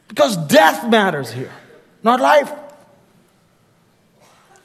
Because 0.09 0.37
death 0.37 0.89
matters 0.89 1.33
here, 1.33 1.53
not 2.03 2.21
life. 2.21 2.51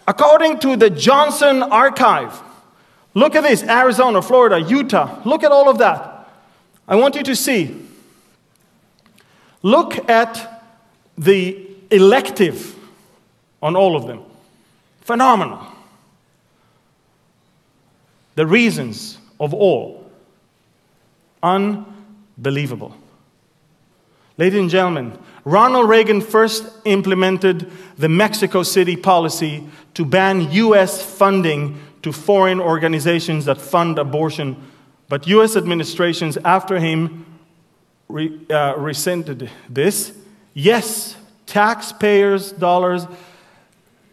According 0.07 0.59
to 0.59 0.75
the 0.75 0.89
Johnston 0.89 1.63
Archive, 1.63 2.41
look 3.13 3.35
at 3.35 3.41
this 3.41 3.63
Arizona, 3.63 4.21
Florida, 4.21 4.59
Utah, 4.59 5.21
look 5.25 5.43
at 5.43 5.51
all 5.51 5.69
of 5.69 5.77
that. 5.79 6.29
I 6.87 6.95
want 6.95 7.15
you 7.15 7.23
to 7.23 7.35
see. 7.35 7.79
Look 9.61 10.09
at 10.09 10.63
the 11.17 11.67
elective 11.89 12.75
on 13.61 13.75
all 13.75 13.95
of 13.95 14.07
them. 14.07 14.23
Phenomenal 15.01 15.73
the 18.35 18.45
reasons 18.45 19.17
of 19.39 19.53
all. 19.53 20.09
Unbelievable. 21.41 22.95
Ladies 24.37 24.59
and 24.59 24.69
gentlemen, 24.69 25.17
Ronald 25.45 25.89
Reagan 25.89 26.21
first 26.21 26.65
implemented 26.85 27.71
the 27.97 28.09
Mexico 28.09 28.63
City 28.63 28.95
policy 28.95 29.67
to 29.93 30.05
ban 30.05 30.51
U.S. 30.51 31.03
funding 31.03 31.79
to 32.03 32.11
foreign 32.11 32.59
organizations 32.59 33.45
that 33.45 33.59
fund 33.59 33.97
abortion, 33.97 34.55
but 35.09 35.27
U.S. 35.27 35.55
administrations 35.55 36.37
after 36.37 36.79
him 36.79 37.25
re, 38.07 38.39
uh, 38.49 38.75
resented 38.77 39.49
this. 39.67 40.13
Yes, 40.53 41.15
taxpayers' 41.45 42.51
dollars 42.51 43.07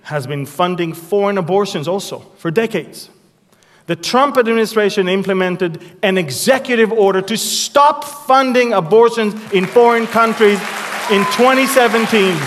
has 0.02 0.26
been 0.26 0.46
funding 0.46 0.92
foreign 0.92 1.38
abortions 1.38 1.86
also 1.86 2.20
for 2.38 2.50
decades 2.50 3.10
the 3.90 3.96
Trump 3.96 4.36
administration 4.36 5.08
implemented 5.08 5.82
an 6.04 6.16
executive 6.16 6.92
order 6.92 7.20
to 7.22 7.36
stop 7.36 8.04
funding 8.04 8.72
abortions 8.72 9.34
in 9.52 9.66
foreign 9.66 10.06
countries 10.06 10.60
in 11.10 11.24
2017, 11.34 12.38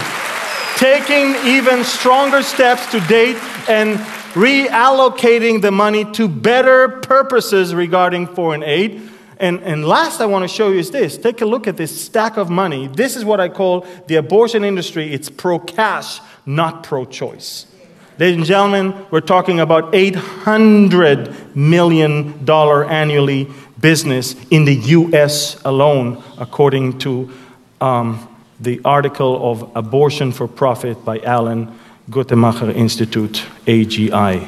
taking 0.77 1.35
even 1.45 1.83
stronger 1.83 2.41
steps 2.41 2.89
to 2.93 3.01
date 3.07 3.35
and 3.67 3.99
reallocating 4.33 5.61
the 5.61 5.71
money 5.71 6.05
to 6.13 6.27
better 6.27 6.89
purposes 6.89 7.73
regarding 7.73 8.27
foreign 8.27 8.63
aid. 8.63 9.09
And, 9.37 9.61
and 9.61 9.85
last, 9.85 10.21
I 10.21 10.25
want 10.25 10.43
to 10.43 10.47
show 10.47 10.69
you 10.69 10.79
is 10.79 10.91
this. 10.91 11.17
Take 11.17 11.41
a 11.41 11.45
look 11.45 11.67
at 11.67 11.77
this 11.77 11.99
stack 11.99 12.37
of 12.37 12.49
money. 12.49 12.87
This 12.87 13.15
is 13.15 13.25
what 13.25 13.39
I 13.39 13.49
call 13.49 13.85
the 14.07 14.15
abortion 14.15 14.63
industry. 14.63 15.13
It's 15.13 15.29
pro 15.29 15.59
cash, 15.59 16.19
not 16.45 16.83
pro 16.83 17.05
choice. 17.05 17.67
Ladies 18.19 18.37
and 18.37 18.45
gentlemen, 18.45 19.05
we're 19.11 19.21
talking 19.21 19.59
about 19.59 19.91
$800 19.91 21.55
million 21.55 22.47
annually 22.49 23.47
business 23.79 24.35
in 24.49 24.65
the 24.65 24.75
US 24.75 25.61
alone, 25.63 26.23
according 26.37 26.99
to 26.99 27.31
um, 27.81 28.27
the 28.59 28.79
article 28.85 29.51
of 29.51 29.75
Abortion 29.75 30.31
for 30.31 30.47
Profit 30.47 31.03
by 31.03 31.19
Alan 31.19 31.77
Guttmacher 32.09 32.75
Institute, 32.75 33.45
AGI. 33.65 34.47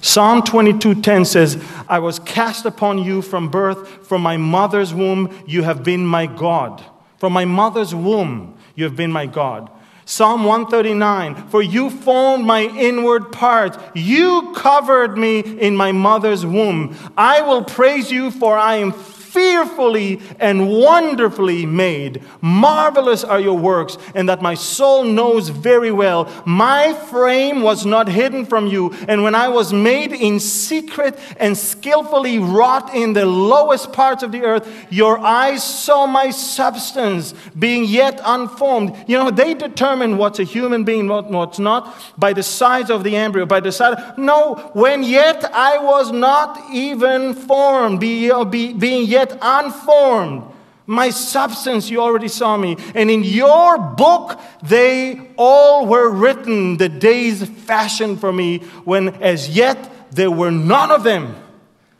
Psalm 0.00 0.42
22:10 0.42 1.24
says, 1.24 1.56
"I 1.88 1.98
was 1.98 2.18
cast 2.18 2.66
upon 2.66 2.98
you 2.98 3.22
from 3.22 3.48
birth, 3.48 4.06
from 4.06 4.22
my 4.22 4.36
mother's 4.36 4.92
womb 4.92 5.30
you 5.46 5.62
have 5.62 5.82
been 5.82 6.04
my 6.04 6.26
God. 6.26 6.82
From 7.18 7.32
my 7.32 7.44
mother's 7.44 7.94
womb 7.94 8.54
you 8.74 8.84
have 8.84 8.96
been 8.96 9.12
my 9.12 9.26
God." 9.26 9.70
Psalm 10.04 10.44
139 10.44 11.36
For 11.48 11.62
you 11.62 11.88
formed 11.88 12.44
my 12.44 12.62
inward 12.62 13.32
parts, 13.32 13.78
you 13.94 14.52
covered 14.54 15.16
me 15.16 15.38
in 15.38 15.76
my 15.76 15.92
mother's 15.92 16.44
womb. 16.44 16.94
I 17.16 17.40
will 17.40 17.62
praise 17.62 18.10
you, 18.10 18.30
for 18.30 18.58
I 18.58 18.76
am 18.76 18.92
fearfully 19.34 20.20
and 20.38 20.70
wonderfully 20.70 21.66
made. 21.66 22.22
Marvelous 22.40 23.24
are 23.24 23.40
your 23.40 23.58
works, 23.58 23.98
and 24.14 24.28
that 24.28 24.40
my 24.40 24.54
soul 24.54 25.02
knows 25.02 25.48
very 25.48 25.90
well. 25.90 26.30
My 26.46 26.94
frame 27.10 27.62
was 27.62 27.84
not 27.84 28.08
hidden 28.08 28.46
from 28.46 28.68
you, 28.68 28.94
and 29.08 29.24
when 29.24 29.34
I 29.34 29.48
was 29.48 29.72
made 29.72 30.12
in 30.12 30.38
secret 30.38 31.18
and 31.38 31.58
skillfully 31.58 32.38
wrought 32.38 32.94
in 32.94 33.12
the 33.12 33.26
lowest 33.26 33.92
parts 33.92 34.22
of 34.22 34.30
the 34.30 34.42
earth, 34.42 34.68
your 34.88 35.18
eyes 35.18 35.64
saw 35.64 36.06
my 36.06 36.30
substance 36.30 37.34
being 37.58 37.84
yet 37.84 38.20
unformed. 38.24 38.94
You 39.08 39.18
know, 39.18 39.30
they 39.32 39.54
determine 39.54 40.16
what's 40.16 40.38
a 40.38 40.44
human 40.44 40.84
being, 40.84 41.08
what's 41.08 41.58
not, 41.58 41.92
by 42.16 42.32
the 42.32 42.42
size 42.44 42.88
of 42.88 43.02
the 43.02 43.16
embryo, 43.16 43.46
by 43.46 43.60
the 43.60 43.72
size. 43.72 43.98
No, 44.16 44.70
when 44.74 45.02
yet 45.02 45.44
I 45.52 45.78
was 45.78 46.12
not 46.12 46.60
even 46.72 47.34
formed, 47.34 47.98
be, 47.98 48.30
be, 48.44 48.72
being 48.72 49.06
yet 49.08 49.23
yet 49.24 49.38
unformed. 49.40 50.44
My 50.86 51.10
substance, 51.10 51.88
you 51.88 52.00
already 52.00 52.28
saw 52.28 52.56
me. 52.56 52.76
And 52.94 53.10
in 53.10 53.24
your 53.24 53.78
book, 53.78 54.38
they 54.62 55.30
all 55.36 55.86
were 55.86 56.10
written, 56.10 56.76
the 56.76 56.90
days 56.90 57.48
fashioned 57.48 58.20
for 58.20 58.32
me, 58.32 58.58
when 58.84 59.08
as 59.22 59.48
yet 59.48 60.12
there 60.14 60.30
were 60.30 60.50
none 60.50 60.90
of 60.90 61.02
them. 61.02 61.36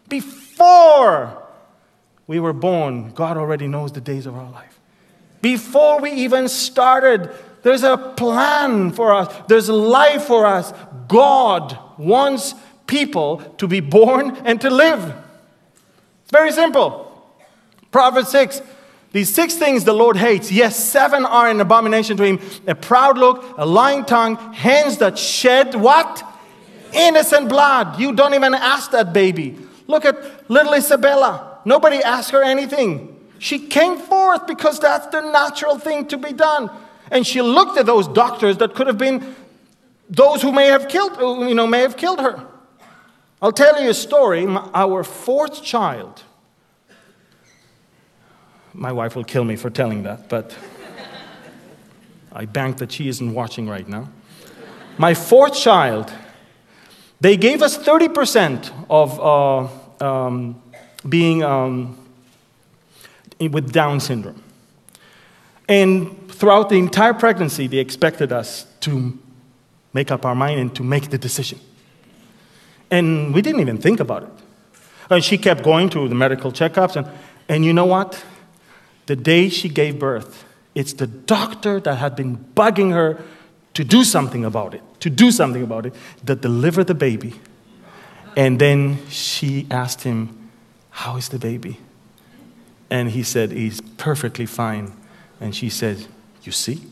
Before 0.08 1.42
we 2.26 2.40
were 2.40 2.52
born, 2.52 3.12
God 3.12 3.36
already 3.36 3.66
knows 3.66 3.92
the 3.92 4.00
days 4.02 4.26
of 4.26 4.36
our 4.36 4.50
life. 4.50 4.78
Before 5.40 6.00
we 6.00 6.10
even 6.12 6.48
started, 6.48 7.30
there's 7.62 7.82
a 7.82 7.96
plan 7.96 8.92
for 8.92 9.14
us, 9.14 9.34
there's 9.48 9.70
life 9.70 10.24
for 10.24 10.44
us. 10.46 10.72
God 11.08 11.78
wants 11.96 12.54
people 12.86 13.38
to 13.56 13.66
be 13.66 13.80
born 13.80 14.36
and 14.44 14.60
to 14.60 14.68
live. 14.68 15.14
It's 16.22 16.30
very 16.30 16.52
simple. 16.52 17.13
Proverbs 17.94 18.30
6. 18.30 18.60
These 19.12 19.32
six 19.32 19.54
things 19.54 19.84
the 19.84 19.92
Lord 19.92 20.16
hates. 20.16 20.50
Yes, 20.50 20.74
seven 20.74 21.24
are 21.24 21.48
an 21.48 21.60
abomination 21.60 22.16
to 22.16 22.24
him 22.24 22.40
a 22.66 22.74
proud 22.74 23.16
look, 23.16 23.54
a 23.56 23.64
lying 23.64 24.04
tongue, 24.04 24.34
hands 24.52 24.98
that 24.98 25.16
shed 25.16 25.76
what? 25.76 26.24
Innocent 26.92 27.48
blood. 27.48 28.00
You 28.00 28.12
don't 28.12 28.34
even 28.34 28.52
ask 28.52 28.90
that 28.90 29.12
baby. 29.12 29.56
Look 29.86 30.04
at 30.04 30.50
little 30.50 30.74
Isabella. 30.74 31.60
Nobody 31.64 31.98
asked 31.98 32.32
her 32.32 32.42
anything. 32.42 33.16
She 33.38 33.60
came 33.60 33.96
forth 33.98 34.48
because 34.48 34.80
that's 34.80 35.06
the 35.06 35.20
natural 35.20 35.78
thing 35.78 36.08
to 36.08 36.16
be 36.16 36.32
done. 36.32 36.72
And 37.12 37.24
she 37.24 37.42
looked 37.42 37.78
at 37.78 37.86
those 37.86 38.08
doctors 38.08 38.56
that 38.56 38.74
could 38.74 38.88
have 38.88 38.98
been 38.98 39.36
those 40.10 40.42
who 40.42 40.50
may 40.50 40.66
have 40.66 40.88
killed, 40.88 41.16
you 41.48 41.54
know, 41.54 41.68
may 41.68 41.82
have 41.82 41.96
killed 41.96 42.18
her. 42.18 42.44
I'll 43.40 43.52
tell 43.52 43.80
you 43.80 43.90
a 43.90 43.94
story. 43.94 44.44
Our 44.48 45.04
fourth 45.04 45.62
child 45.62 46.24
my 48.74 48.92
wife 48.92 49.14
will 49.14 49.24
kill 49.24 49.44
me 49.44 49.56
for 49.56 49.70
telling 49.70 50.02
that, 50.02 50.28
but 50.28 50.54
I 52.32 52.44
bank 52.44 52.78
that 52.78 52.90
she 52.90 53.08
isn't 53.08 53.32
watching 53.32 53.68
right 53.68 53.88
now. 53.88 54.08
My 54.98 55.14
fourth 55.14 55.54
child, 55.54 56.12
they 57.20 57.36
gave 57.36 57.62
us 57.62 57.78
30% 57.78 58.72
of 58.90 59.20
uh, 59.20 60.04
um, 60.04 60.60
being 61.08 61.44
um, 61.44 61.96
with 63.38 63.72
Down 63.72 64.00
syndrome. 64.00 64.42
And 65.68 66.28
throughout 66.30 66.68
the 66.68 66.76
entire 66.76 67.14
pregnancy, 67.14 67.68
they 67.68 67.78
expected 67.78 68.32
us 68.32 68.66
to 68.80 69.16
make 69.92 70.10
up 70.10 70.24
our 70.24 70.34
mind 70.34 70.60
and 70.60 70.74
to 70.74 70.82
make 70.82 71.10
the 71.10 71.18
decision. 71.18 71.60
And 72.90 73.32
we 73.32 73.40
didn't 73.42 73.60
even 73.60 73.78
think 73.78 74.00
about 74.00 74.24
it. 74.24 74.28
And 75.08 75.22
she 75.22 75.38
kept 75.38 75.62
going 75.62 75.88
to 75.90 76.08
the 76.08 76.14
medical 76.14 76.52
checkups. 76.52 76.96
And, 76.96 77.06
and 77.48 77.64
you 77.64 77.72
know 77.72 77.86
what? 77.86 78.22
The 79.06 79.16
day 79.16 79.48
she 79.48 79.68
gave 79.68 79.98
birth, 79.98 80.44
it's 80.74 80.92
the 80.92 81.06
doctor 81.06 81.80
that 81.80 81.96
had 81.96 82.16
been 82.16 82.38
bugging 82.54 82.92
her 82.92 83.22
to 83.74 83.84
do 83.84 84.04
something 84.04 84.44
about 84.44 84.74
it, 84.74 84.82
to 85.00 85.10
do 85.10 85.30
something 85.30 85.62
about 85.62 85.86
it, 85.86 85.94
that 86.24 86.40
delivered 86.40 86.86
the 86.86 86.94
baby. 86.94 87.34
And 88.36 88.60
then 88.60 89.06
she 89.08 89.66
asked 89.70 90.02
him, 90.02 90.50
How 90.90 91.16
is 91.16 91.28
the 91.28 91.38
baby? 91.38 91.78
And 92.90 93.10
he 93.10 93.22
said, 93.22 93.52
He's 93.52 93.80
perfectly 93.80 94.46
fine. 94.46 94.92
And 95.40 95.54
she 95.54 95.68
said, 95.68 96.06
You 96.42 96.52
see? 96.52 96.82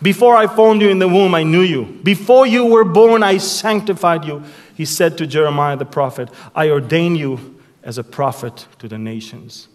Before 0.00 0.36
I 0.36 0.46
formed 0.46 0.80
you 0.80 0.90
in 0.90 0.98
the 0.98 1.08
womb, 1.08 1.34
I 1.34 1.42
knew 1.42 1.62
you. 1.62 1.84
Before 2.02 2.46
you 2.46 2.66
were 2.66 2.84
born, 2.84 3.22
I 3.22 3.38
sanctified 3.38 4.24
you. 4.24 4.44
He 4.74 4.84
said 4.84 5.18
to 5.18 5.26
Jeremiah 5.26 5.76
the 5.76 5.84
prophet, 5.84 6.28
I 6.54 6.70
ordain 6.70 7.16
you 7.16 7.60
as 7.82 7.98
a 7.98 8.04
prophet 8.04 8.66
to 8.78 8.86
the 8.88 8.98
nations. 8.98 9.68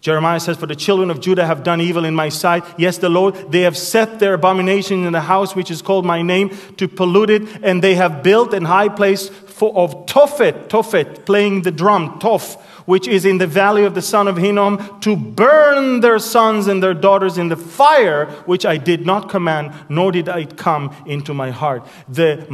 Jeremiah 0.00 0.40
says, 0.40 0.56
For 0.56 0.66
the 0.66 0.76
children 0.76 1.10
of 1.10 1.20
Judah 1.20 1.46
have 1.46 1.62
done 1.62 1.80
evil 1.80 2.04
in 2.04 2.14
my 2.14 2.28
sight. 2.28 2.64
Yes, 2.76 2.98
the 2.98 3.08
Lord, 3.08 3.52
they 3.52 3.60
have 3.60 3.76
set 3.76 4.18
their 4.18 4.34
abomination 4.34 5.04
in 5.06 5.12
the 5.12 5.20
house 5.20 5.54
which 5.54 5.70
is 5.70 5.80
called 5.80 6.04
my 6.04 6.22
name 6.22 6.50
to 6.76 6.88
pollute 6.88 7.30
it, 7.30 7.42
and 7.62 7.82
they 7.82 7.94
have 7.94 8.22
built 8.22 8.52
an 8.52 8.64
high 8.64 8.88
place 8.88 9.28
for, 9.28 9.72
of 9.76 10.06
Tophet, 10.06 10.68
Tophet, 10.68 11.24
playing 11.24 11.62
the 11.62 11.70
drum, 11.70 12.18
Toph, 12.18 12.60
which 12.86 13.08
is 13.08 13.24
in 13.24 13.38
the 13.38 13.46
valley 13.46 13.84
of 13.84 13.94
the 13.94 14.02
son 14.02 14.28
of 14.28 14.36
Hinnom, 14.36 15.00
to 15.00 15.16
burn 15.16 16.00
their 16.00 16.18
sons 16.18 16.66
and 16.66 16.82
their 16.82 16.94
daughters 16.94 17.38
in 17.38 17.48
the 17.48 17.56
fire, 17.56 18.26
which 18.46 18.64
I 18.66 18.76
did 18.76 19.06
not 19.06 19.28
command, 19.28 19.72
nor 19.88 20.12
did 20.12 20.28
it 20.28 20.56
come 20.56 20.94
into 21.06 21.34
my 21.34 21.50
heart. 21.50 21.86
The 22.08 22.46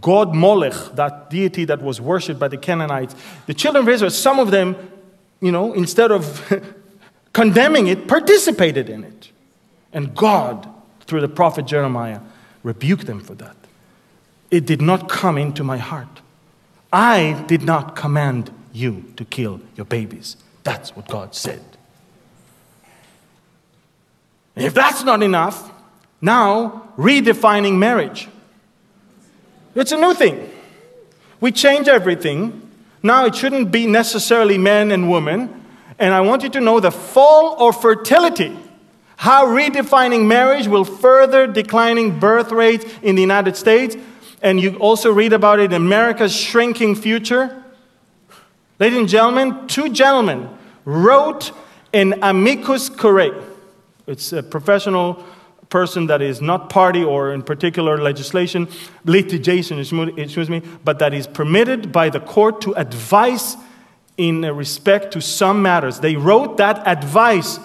god 0.00 0.34
Molech, 0.34 0.94
that 0.94 1.30
deity 1.30 1.64
that 1.64 1.80
was 1.80 2.00
worshipped 2.00 2.40
by 2.40 2.48
the 2.48 2.56
Canaanites, 2.56 3.14
the 3.46 3.54
children 3.54 3.84
of 3.84 3.88
Israel, 3.88 4.10
some 4.10 4.38
of 4.38 4.50
them, 4.50 4.76
you 5.40 5.52
know, 5.52 5.72
instead 5.72 6.10
of 6.10 6.52
condemning 7.32 7.86
it, 7.86 8.06
participated 8.06 8.88
in 8.88 9.04
it. 9.04 9.30
And 9.92 10.14
God, 10.14 10.68
through 11.02 11.20
the 11.20 11.28
prophet 11.28 11.66
Jeremiah, 11.66 12.20
rebuked 12.62 13.06
them 13.06 13.20
for 13.20 13.34
that. 13.34 13.56
It 14.50 14.66
did 14.66 14.82
not 14.82 15.08
come 15.08 15.38
into 15.38 15.64
my 15.64 15.78
heart. 15.78 16.20
I 16.92 17.44
did 17.48 17.62
not 17.62 17.96
command 17.96 18.50
you 18.72 19.04
to 19.16 19.24
kill 19.24 19.60
your 19.76 19.86
babies. 19.86 20.36
That's 20.64 20.94
what 20.96 21.08
God 21.08 21.34
said. 21.34 21.62
If 24.54 24.74
that's 24.74 25.02
not 25.02 25.22
enough, 25.22 25.70
now 26.20 26.88
redefining 26.96 27.78
marriage. 27.78 28.28
It's 29.74 29.92
a 29.92 29.96
new 29.96 30.14
thing. 30.14 30.50
We 31.40 31.52
change 31.52 31.88
everything. 31.88 32.70
Now 33.02 33.24
it 33.24 33.34
shouldn't 33.34 33.72
be 33.72 33.86
necessarily 33.86 34.58
men 34.58 34.90
and 34.90 35.10
women. 35.10 35.62
And 35.98 36.14
I 36.14 36.20
want 36.20 36.42
you 36.42 36.50
to 36.50 36.60
know 36.60 36.80
the 36.80 36.90
fall 36.90 37.68
of 37.68 37.80
fertility, 37.80 38.56
how 39.16 39.46
redefining 39.46 40.26
marriage 40.26 40.66
will 40.66 40.84
further 40.84 41.46
declining 41.46 42.18
birth 42.18 42.52
rates 42.52 42.84
in 43.02 43.14
the 43.14 43.22
United 43.22 43.56
States. 43.56 43.96
And 44.42 44.60
you 44.60 44.76
also 44.76 45.12
read 45.12 45.32
about 45.32 45.60
it 45.60 45.72
in 45.72 45.74
America's 45.74 46.34
shrinking 46.34 46.96
future. 46.96 47.61
Ladies 48.82 48.98
and 48.98 49.08
gentlemen, 49.08 49.68
two 49.68 49.90
gentlemen 49.90 50.48
wrote 50.84 51.52
an 51.92 52.18
amicus 52.20 52.88
curiae. 52.88 53.32
It's 54.08 54.32
a 54.32 54.42
professional 54.42 55.24
person 55.68 56.08
that 56.08 56.20
is 56.20 56.40
not 56.42 56.68
party 56.68 57.04
or 57.04 57.32
in 57.32 57.42
particular 57.42 57.98
legislation, 57.98 58.66
litigation, 59.04 59.78
excuse 59.78 60.50
me, 60.50 60.62
but 60.82 60.98
that 60.98 61.14
is 61.14 61.28
permitted 61.28 61.92
by 61.92 62.10
the 62.10 62.18
court 62.18 62.60
to 62.62 62.74
advise 62.74 63.56
in 64.16 64.40
respect 64.40 65.12
to 65.12 65.20
some 65.20 65.62
matters. 65.62 66.00
They 66.00 66.16
wrote 66.16 66.56
that 66.56 66.84
advice, 66.84 67.60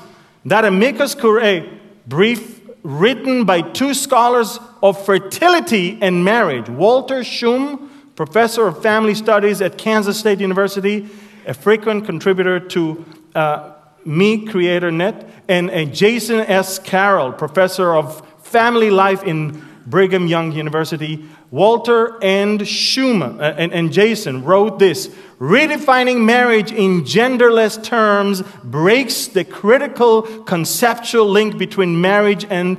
that 0.46 0.66
amicus 0.66 1.16
curiae 1.16 1.68
brief 2.06 2.62
written 2.84 3.44
by 3.44 3.62
two 3.62 3.96
scholars 3.96 4.60
of 4.84 5.04
fertility 5.04 5.98
and 6.00 6.24
marriage, 6.24 6.70
Walter 6.70 7.22
Schumm, 7.22 7.90
professor 8.18 8.66
of 8.66 8.82
family 8.82 9.14
studies 9.14 9.62
at 9.62 9.78
Kansas 9.78 10.20
State 10.20 10.40
University, 10.40 11.08
a 11.46 11.54
frequent 11.54 12.04
contributor 12.04 12.60
to 12.60 13.06
uh, 13.36 13.74
MercatorNet, 14.08 15.30
and 15.48 15.70
a 15.70 15.86
Jason 15.86 16.40
S. 16.40 16.80
Carroll, 16.80 17.32
professor 17.32 17.96
of 17.96 18.28
family 18.44 18.90
life 18.90 19.24
in 19.24 19.64
Brigham 19.86 20.26
Young 20.26 20.52
University. 20.52 21.26
Walter 21.52 22.22
and 22.24 22.68
Schumann 22.68 23.40
uh, 23.40 23.56
and, 23.56 23.72
and 23.72 23.94
Jason 23.94 24.44
wrote 24.44 24.80
this 24.80 25.08
Redefining 25.40 26.26
marriage 26.26 26.72
in 26.72 27.04
genderless 27.04 27.82
terms 27.82 28.42
breaks 28.64 29.28
the 29.28 29.46
critical 29.46 30.24
conceptual 30.24 31.30
link 31.30 31.60
between 31.60 32.02
marriage 32.02 32.48
and 32.50 32.78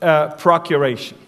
uh, 0.00 0.34
procuration. 0.36 1.18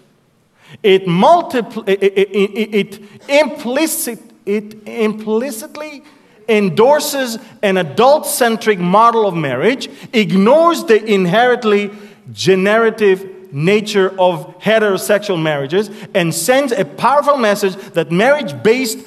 It, 0.81 1.03
it, 1.03 1.87
it, 1.87 2.75
it, 2.75 3.01
implicit, 3.29 4.19
it 4.45 4.87
implicitly 4.87 6.03
endorses 6.49 7.37
an 7.61 7.77
adult 7.77 8.25
centric 8.25 8.79
model 8.79 9.27
of 9.27 9.35
marriage, 9.35 9.89
ignores 10.11 10.83
the 10.85 11.03
inherently 11.03 11.91
generative 12.31 13.53
nature 13.53 14.09
of 14.19 14.59
heterosexual 14.59 15.41
marriages, 15.41 15.89
and 16.13 16.33
sends 16.33 16.71
a 16.71 16.83
powerful 16.83 17.37
message 17.37 17.75
that 17.93 18.11
marriage 18.11 18.61
based 18.63 18.97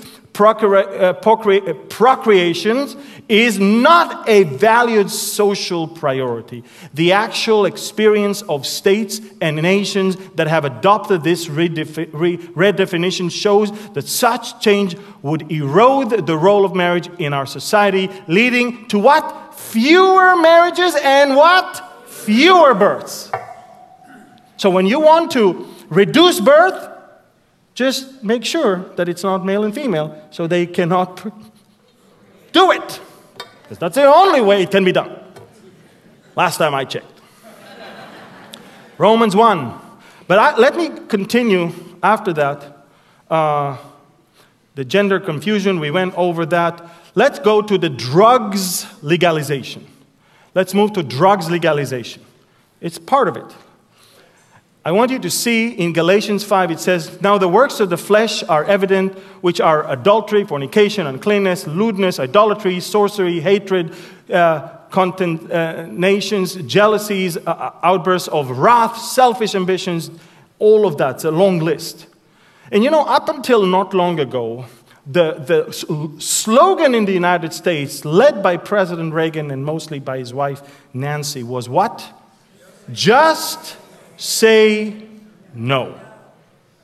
uh, 0.40 1.12
uh, 1.12 1.12
procreation 1.88 2.88
is 3.28 3.58
not 3.58 4.28
a 4.28 4.44
valued 4.44 5.10
social 5.10 5.88
priority. 5.88 6.62
The 6.94 7.12
actual 7.12 7.64
experience 7.64 8.42
of 8.42 8.66
states 8.66 9.20
and 9.40 9.56
nations 9.56 10.16
that 10.36 10.46
have 10.46 10.64
adopted 10.64 11.24
this 11.24 11.46
redefi- 11.46 12.08
re- 12.12 12.38
redefinition 12.38 13.30
shows 13.30 13.72
that 13.94 14.06
such 14.06 14.60
change 14.60 14.96
would 15.22 15.50
erode 15.50 16.26
the 16.26 16.36
role 16.36 16.64
of 16.64 16.74
marriage 16.74 17.08
in 17.18 17.32
our 17.32 17.46
society, 17.46 18.10
leading 18.28 18.86
to 18.88 18.98
what? 18.98 19.54
Fewer 19.54 20.36
marriages 20.36 20.94
and 21.02 21.34
what? 21.34 21.82
Fewer 22.06 22.74
births. 22.74 23.30
So 24.56 24.70
when 24.70 24.86
you 24.86 25.00
want 25.00 25.32
to 25.32 25.66
reduce 25.88 26.40
birth, 26.40 26.95
just 27.76 28.24
make 28.24 28.44
sure 28.44 28.90
that 28.96 29.06
it's 29.06 29.22
not 29.22 29.44
male 29.44 29.62
and 29.62 29.74
female 29.74 30.16
so 30.30 30.46
they 30.46 30.66
cannot 30.66 31.22
do 32.52 32.72
it. 32.72 33.00
Because 33.62 33.78
that's 33.78 33.96
the 33.96 34.06
only 34.06 34.40
way 34.40 34.62
it 34.62 34.70
can 34.70 34.82
be 34.82 34.92
done. 34.92 35.14
Last 36.34 36.56
time 36.56 36.74
I 36.74 36.86
checked. 36.86 37.20
Romans 38.96 39.36
1. 39.36 39.78
But 40.26 40.38
I, 40.38 40.56
let 40.56 40.74
me 40.74 40.90
continue 41.06 41.70
after 42.02 42.32
that. 42.32 42.86
Uh, 43.30 43.76
the 44.74 44.84
gender 44.84 45.20
confusion, 45.20 45.78
we 45.78 45.90
went 45.90 46.14
over 46.14 46.46
that. 46.46 46.88
Let's 47.14 47.38
go 47.38 47.60
to 47.60 47.76
the 47.76 47.90
drugs 47.90 48.86
legalization. 49.02 49.86
Let's 50.54 50.72
move 50.72 50.94
to 50.94 51.02
drugs 51.02 51.50
legalization. 51.50 52.24
It's 52.80 52.98
part 52.98 53.28
of 53.28 53.36
it. 53.36 53.54
I 54.86 54.92
want 54.92 55.10
you 55.10 55.18
to 55.18 55.30
see 55.30 55.70
in 55.70 55.92
Galatians 55.92 56.44
5, 56.44 56.70
it 56.70 56.78
says, 56.78 57.20
Now 57.20 57.38
the 57.38 57.48
works 57.48 57.80
of 57.80 57.90
the 57.90 57.96
flesh 57.96 58.44
are 58.44 58.64
evident, 58.64 59.18
which 59.42 59.60
are 59.60 59.84
adultery, 59.90 60.44
fornication, 60.44 61.08
uncleanness, 61.08 61.66
lewdness, 61.66 62.20
idolatry, 62.20 62.78
sorcery, 62.78 63.40
hatred, 63.40 63.92
uh, 64.32 64.68
jealousies, 66.68 67.36
uh, 67.36 67.40
uh, 67.50 67.72
outbursts 67.82 68.28
of 68.28 68.58
wrath, 68.58 68.96
selfish 68.96 69.56
ambitions, 69.56 70.08
all 70.60 70.86
of 70.86 70.98
that. 70.98 71.16
It's 71.16 71.24
a 71.24 71.32
long 71.32 71.58
list. 71.58 72.06
And 72.70 72.84
you 72.84 72.90
know, 72.92 73.04
up 73.06 73.28
until 73.28 73.66
not 73.66 73.92
long 73.92 74.20
ago, 74.20 74.66
the, 75.04 75.32
the 75.32 76.20
slogan 76.20 76.94
in 76.94 77.06
the 77.06 77.12
United 77.12 77.52
States, 77.52 78.04
led 78.04 78.40
by 78.40 78.56
President 78.56 79.12
Reagan 79.12 79.50
and 79.50 79.64
mostly 79.64 79.98
by 79.98 80.18
his 80.18 80.32
wife 80.32 80.62
Nancy, 80.94 81.42
was 81.42 81.68
what? 81.68 82.08
Just 82.92 83.78
say 84.16 85.02
no. 85.54 86.00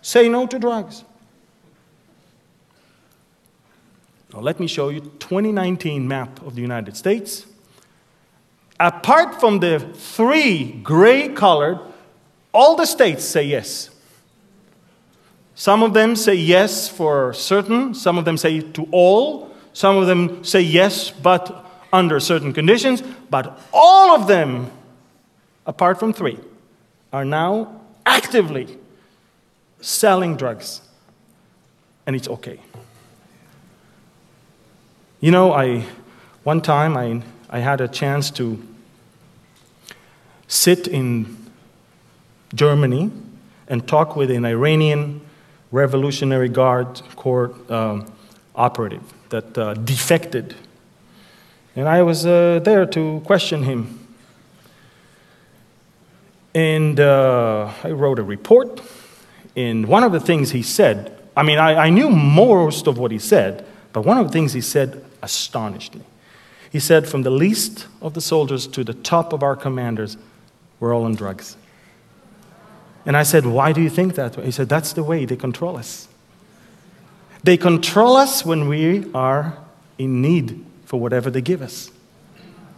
Say 0.01 0.29
no 0.29 0.47
to 0.47 0.59
drugs. 0.59 1.05
Now, 4.33 4.41
let 4.41 4.59
me 4.59 4.67
show 4.67 4.89
you 4.89 5.01
2019 5.01 6.09
map 6.09 6.41
of 6.43 6.55
the 6.55 6.63
United 6.63 6.97
States. 6.97 7.47
Apart 8.81 9.39
from 9.39 9.61
the 9.61 9.79
three 9.79 10.73
gray 10.83 11.29
colored, 11.29 11.79
all 12.53 12.77
the 12.77 12.87
states 12.87 13.25
say 13.25 13.45
yes. 13.45 13.91
Some 15.55 15.83
of 15.83 15.93
them 15.93 16.17
say 16.17 16.35
yes 16.35 16.89
for 16.89 17.33
certain, 17.35 17.95
some 17.95 18.19
of 18.19 18.25
them 18.25 18.37
say 18.37 18.61
to 18.61 18.89
all, 18.91 19.55
Some 19.75 19.97
of 19.97 20.07
them 20.07 20.45
say 20.45 20.61
yes, 20.61 21.11
but 21.11 21.65
under 21.93 22.21
certain 22.21 22.53
conditions. 22.53 23.03
But 23.31 23.59
all 23.73 24.15
of 24.15 24.27
them, 24.27 24.71
apart 25.67 25.99
from 25.99 26.13
three, 26.13 26.39
are 27.13 27.25
now 27.25 27.81
actively 28.07 28.79
selling 29.81 30.37
drugs. 30.37 30.81
And 32.07 32.17
it's 32.17 32.29
okay. 32.29 32.59
You 35.21 35.31
know, 35.31 35.53
I, 35.53 35.85
one 36.43 36.61
time 36.61 36.97
I, 36.97 37.23
I 37.49 37.61
had 37.61 37.81
a 37.81 37.89
chance 37.89 38.31
to 38.33 38.61
sit 40.49 40.89
in 40.89 41.37
Germany 42.55 43.11
and 43.69 43.87
talk 43.87 44.17
with 44.17 44.31
an 44.31 44.45
Iranian 44.45 45.21
Revolutionary 45.71 46.49
Guard 46.49 47.01
Corps 47.17 47.55
um, 47.71 48.13
operative 48.55 49.03
that 49.31 49.57
uh, 49.57 49.75
defected. 49.75 50.55
And 51.75 51.89
I 51.89 52.03
was 52.03 52.27
uh, 52.27 52.61
there 52.63 52.85
to 52.87 53.23
question 53.25 53.63
him. 53.63 54.02
And 56.55 57.01
uh, 57.01 57.73
I 57.83 57.91
wrote 57.91 58.19
a 58.19 58.23
report. 58.23 58.81
And 59.57 59.87
one 59.87 60.03
of 60.05 60.13
the 60.13 60.21
things 60.21 60.51
he 60.51 60.63
said, 60.63 61.19
I 61.37 61.43
mean, 61.43 61.59
I, 61.59 61.87
I 61.87 61.91
knew 61.91 62.11
most 62.11 62.87
of 62.87 62.99
what 62.99 63.11
he 63.11 63.19
said, 63.19 63.67
but 63.93 64.03
one 64.03 64.19
of 64.19 64.27
the 64.27 64.33
things 64.33 64.53
he 64.53 64.61
said 64.61 65.05
astonished 65.23 65.95
me. 65.95 66.03
He 66.71 66.81
said, 66.81 67.09
From 67.09 67.23
the 67.23 67.31
least 67.31 67.87
of 68.01 68.15
the 68.15 68.21
soldiers 68.21 68.67
to 68.69 68.85
the 68.85 68.95
top 68.95 69.33
of 69.33 69.43
our 69.43 69.57
commanders, 69.57 70.17
we're 70.81 70.95
all 70.95 71.05
on 71.05 71.15
drugs. 71.15 71.57
And 73.05 73.17
I 73.17 73.23
said, 73.23 73.47
Why 73.47 73.73
do 73.73 73.81
you 73.81 73.91
think 73.91 74.15
that? 74.15 74.37
He 74.37 74.51
said, 74.51 74.69
That's 74.69 74.93
the 74.93 75.03
way 75.03 75.25
they 75.25 75.37
control 75.37 75.77
us. 75.77 76.09
They 77.45 77.57
control 77.57 78.17
us 78.17 78.45
when 78.45 78.69
we 78.69 79.11
are 79.13 79.59
in 79.99 80.23
need 80.23 80.65
for 80.85 81.01
whatever 81.01 81.31
they 81.31 81.41
give 81.41 81.61
us. 81.61 81.91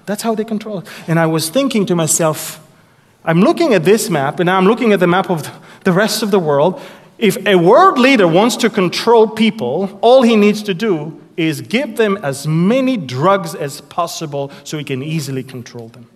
That's 0.06 0.22
how 0.22 0.34
they 0.34 0.44
control 0.44 0.78
us. 0.78 0.88
And 1.06 1.18
I 1.18 1.26
was 1.26 1.48
thinking 1.48 1.86
to 1.86 1.94
myself, 1.94 2.63
I'm 3.24 3.40
looking 3.40 3.72
at 3.74 3.84
this 3.84 4.10
map, 4.10 4.40
and 4.40 4.46
now 4.46 4.58
I'm 4.58 4.66
looking 4.66 4.92
at 4.92 5.00
the 5.00 5.06
map 5.06 5.30
of 5.30 5.48
the 5.84 5.92
rest 5.92 6.22
of 6.22 6.30
the 6.30 6.38
world. 6.38 6.80
If 7.18 7.46
a 7.46 7.56
world 7.56 7.98
leader 7.98 8.28
wants 8.28 8.56
to 8.58 8.70
control 8.70 9.28
people, 9.28 9.98
all 10.02 10.22
he 10.22 10.36
needs 10.36 10.62
to 10.64 10.74
do 10.74 11.20
is 11.36 11.60
give 11.60 11.96
them 11.96 12.18
as 12.22 12.46
many 12.46 12.96
drugs 12.96 13.54
as 13.54 13.80
possible 13.80 14.50
so 14.62 14.78
he 14.78 14.84
can 14.84 15.02
easily 15.02 15.42
control 15.42 15.88
them. 15.88 16.08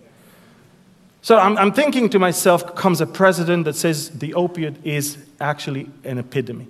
So 1.21 1.37
I'm, 1.37 1.57
I'm, 1.57 1.73
thinking 1.73 2.09
to 2.11 2.19
myself 2.19 2.75
comes 2.75 3.01
a 3.01 3.05
president 3.05 3.65
that 3.65 3.75
says 3.75 4.09
the 4.11 4.33
opiate 4.33 4.75
is 4.85 5.17
actually 5.41 5.89
an 6.05 6.17
epidemic 6.17 6.67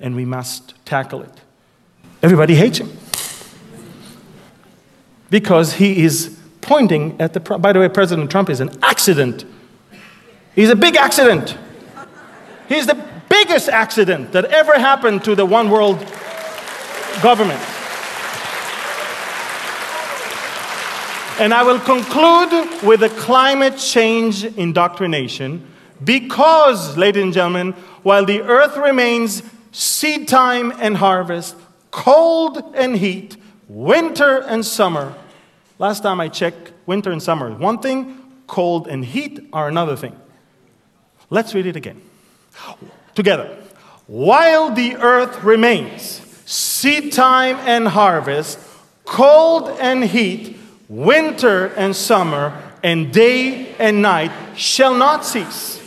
and 0.00 0.16
we 0.16 0.24
must 0.24 0.74
tackle 0.84 1.22
it. 1.22 1.40
Everybody 2.22 2.56
hates 2.56 2.78
him 2.78 2.90
because 5.30 5.74
he 5.74 6.02
is 6.02 6.38
pointing 6.60 7.20
at 7.20 7.34
the. 7.34 7.40
By 7.40 7.72
the 7.72 7.80
way, 7.80 7.88
President 7.88 8.30
Trump 8.30 8.50
is 8.50 8.60
an 8.60 8.70
accident. 8.82 9.44
He's 10.54 10.70
a 10.70 10.76
big 10.76 10.96
accident. 10.96 11.56
He's 12.68 12.86
the 12.86 13.02
biggest 13.28 13.68
accident 13.68 14.32
that 14.32 14.46
ever 14.46 14.78
happened 14.78 15.24
to 15.24 15.34
the 15.34 15.44
one 15.44 15.68
world 15.68 15.98
government. 17.22 17.60
And 21.40 21.52
I 21.52 21.64
will 21.64 21.80
conclude 21.80 22.82
with 22.84 23.00
the 23.00 23.08
climate 23.08 23.76
change 23.76 24.44
indoctrination 24.44 25.66
because, 26.04 26.96
ladies 26.96 27.24
and 27.24 27.32
gentlemen, 27.32 27.72
while 28.04 28.24
the 28.24 28.40
earth 28.42 28.76
remains 28.76 29.42
seed 29.72 30.28
time 30.28 30.72
and 30.78 30.96
harvest, 30.96 31.56
cold 31.90 32.72
and 32.76 32.96
heat, 32.96 33.36
winter 33.68 34.38
and 34.42 34.64
summer. 34.64 35.12
Last 35.80 36.04
time 36.04 36.20
I 36.20 36.28
checked, 36.28 36.72
winter 36.86 37.10
and 37.10 37.20
summer 37.20 37.52
one 37.52 37.80
thing, 37.80 38.20
cold 38.46 38.86
and 38.86 39.04
heat 39.04 39.48
are 39.52 39.66
another 39.66 39.96
thing. 39.96 40.14
Let's 41.30 41.54
read 41.54 41.66
it 41.66 41.76
again. 41.76 42.00
Together. 43.14 43.56
While 44.06 44.74
the 44.74 44.96
earth 44.96 45.42
remains, 45.42 46.20
seed 46.44 47.12
time 47.12 47.56
and 47.60 47.88
harvest, 47.88 48.58
cold 49.04 49.68
and 49.80 50.04
heat, 50.04 50.58
winter 50.88 51.66
and 51.76 51.96
summer, 51.96 52.60
and 52.82 53.12
day 53.12 53.74
and 53.78 54.02
night 54.02 54.30
shall 54.56 54.94
not 54.94 55.24
cease. 55.24 55.80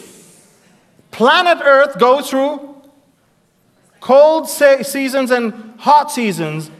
Planet 1.12 1.60
Earth 1.64 2.00
goes 2.00 2.30
through 2.30 2.76
cold 4.00 4.50
se- 4.50 4.84
seasons 4.84 5.32
and 5.32 5.80
hot 5.80 6.12
seasons, 6.12 6.72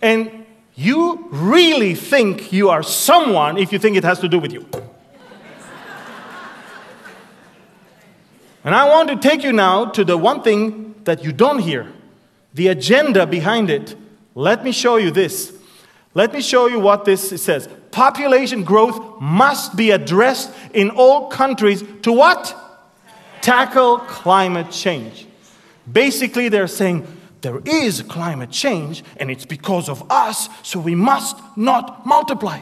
and 0.00 0.46
you 0.74 1.28
really 1.30 1.94
think 1.94 2.52
you 2.52 2.70
are 2.70 2.82
someone 2.82 3.56
if 3.56 3.72
you 3.72 3.78
think 3.78 3.96
it 3.96 4.04
has 4.04 4.20
to 4.20 4.28
do 4.28 4.38
with 4.38 4.52
you. 4.52 4.66
And 8.64 8.74
I 8.74 8.88
want 8.88 9.10
to 9.10 9.16
take 9.16 9.44
you 9.44 9.52
now 9.52 9.84
to 9.84 10.04
the 10.04 10.16
one 10.16 10.42
thing 10.42 10.94
that 11.04 11.22
you 11.22 11.32
don't 11.32 11.58
hear 11.58 11.92
the 12.54 12.68
agenda 12.68 13.26
behind 13.26 13.68
it. 13.68 13.96
Let 14.34 14.64
me 14.64 14.72
show 14.72 14.96
you 14.96 15.10
this. 15.10 15.52
Let 16.14 16.32
me 16.32 16.40
show 16.40 16.66
you 16.66 16.78
what 16.78 17.04
this 17.04 17.42
says. 17.42 17.68
Population 17.90 18.64
growth 18.64 19.20
must 19.20 19.76
be 19.76 19.90
addressed 19.90 20.52
in 20.72 20.90
all 20.90 21.28
countries 21.28 21.84
to 22.02 22.12
what? 22.12 22.56
Tackle 23.40 23.98
climate 23.98 24.70
change. 24.70 25.26
Basically, 25.90 26.48
they're 26.48 26.68
saying 26.68 27.06
there 27.40 27.60
is 27.64 28.02
climate 28.02 28.50
change 28.50 29.04
and 29.18 29.30
it's 29.30 29.44
because 29.44 29.88
of 29.88 30.10
us, 30.10 30.48
so 30.62 30.78
we 30.78 30.94
must 30.94 31.36
not 31.56 32.06
multiply. 32.06 32.60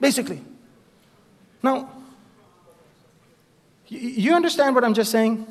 Basically. 0.00 0.40
Now, 1.62 1.90
you 3.88 4.34
understand 4.34 4.74
what 4.74 4.84
I'm 4.84 4.94
just 4.94 5.10
saying? 5.10 5.46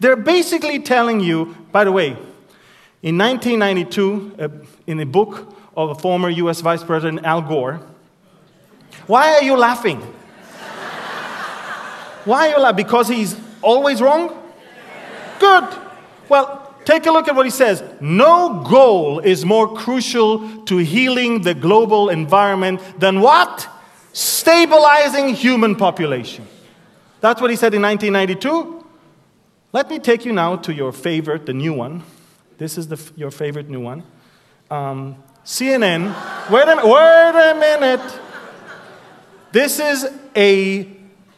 They're 0.00 0.16
basically 0.16 0.80
telling 0.80 1.20
you, 1.20 1.56
by 1.72 1.84
the 1.84 1.92
way, 1.92 2.16
in 3.02 3.18
1992, 3.18 4.34
uh, 4.38 4.48
in 4.86 5.00
a 5.00 5.06
book 5.06 5.54
of 5.76 5.90
a 5.90 5.94
former 5.94 6.30
US 6.30 6.60
Vice 6.60 6.82
President 6.82 7.24
Al 7.24 7.42
Gore. 7.42 7.80
Why 9.06 9.34
are 9.34 9.42
you 9.42 9.56
laughing? 9.56 10.00
Why 12.24 12.48
are 12.48 12.50
you 12.52 12.58
laughing? 12.60 12.76
Because 12.76 13.08
he's 13.08 13.36
always 13.60 14.00
wrong? 14.00 14.40
Good. 15.38 15.64
Well, 16.28 16.74
take 16.86 17.04
a 17.06 17.10
look 17.10 17.28
at 17.28 17.34
what 17.34 17.44
he 17.44 17.50
says. 17.50 17.82
No 18.00 18.62
goal 18.66 19.18
is 19.18 19.44
more 19.44 19.74
crucial 19.74 20.64
to 20.64 20.78
healing 20.78 21.42
the 21.42 21.54
global 21.54 22.08
environment 22.08 22.80
than 22.98 23.20
what? 23.20 23.68
Stabilizing 24.14 25.34
human 25.34 25.76
population. 25.76 26.46
That's 27.24 27.40
what 27.40 27.48
he 27.48 27.56
said 27.56 27.72
in 27.72 27.80
1992. 27.80 28.84
Let 29.72 29.88
me 29.88 29.98
take 29.98 30.26
you 30.26 30.32
now 30.32 30.56
to 30.56 30.74
your 30.74 30.92
favorite, 30.92 31.46
the 31.46 31.54
new 31.54 31.72
one. 31.72 32.02
This 32.58 32.76
is 32.76 32.88
the, 32.88 33.00
your 33.16 33.30
favorite 33.30 33.70
new 33.70 33.80
one. 33.80 34.02
Um, 34.70 35.16
CNN, 35.42 36.12
wait 36.50 36.68
a, 36.68 36.86
wait 36.86 37.50
a 37.50 37.54
minute. 37.58 38.20
This 39.52 39.80
is 39.80 40.06
a, 40.36 40.86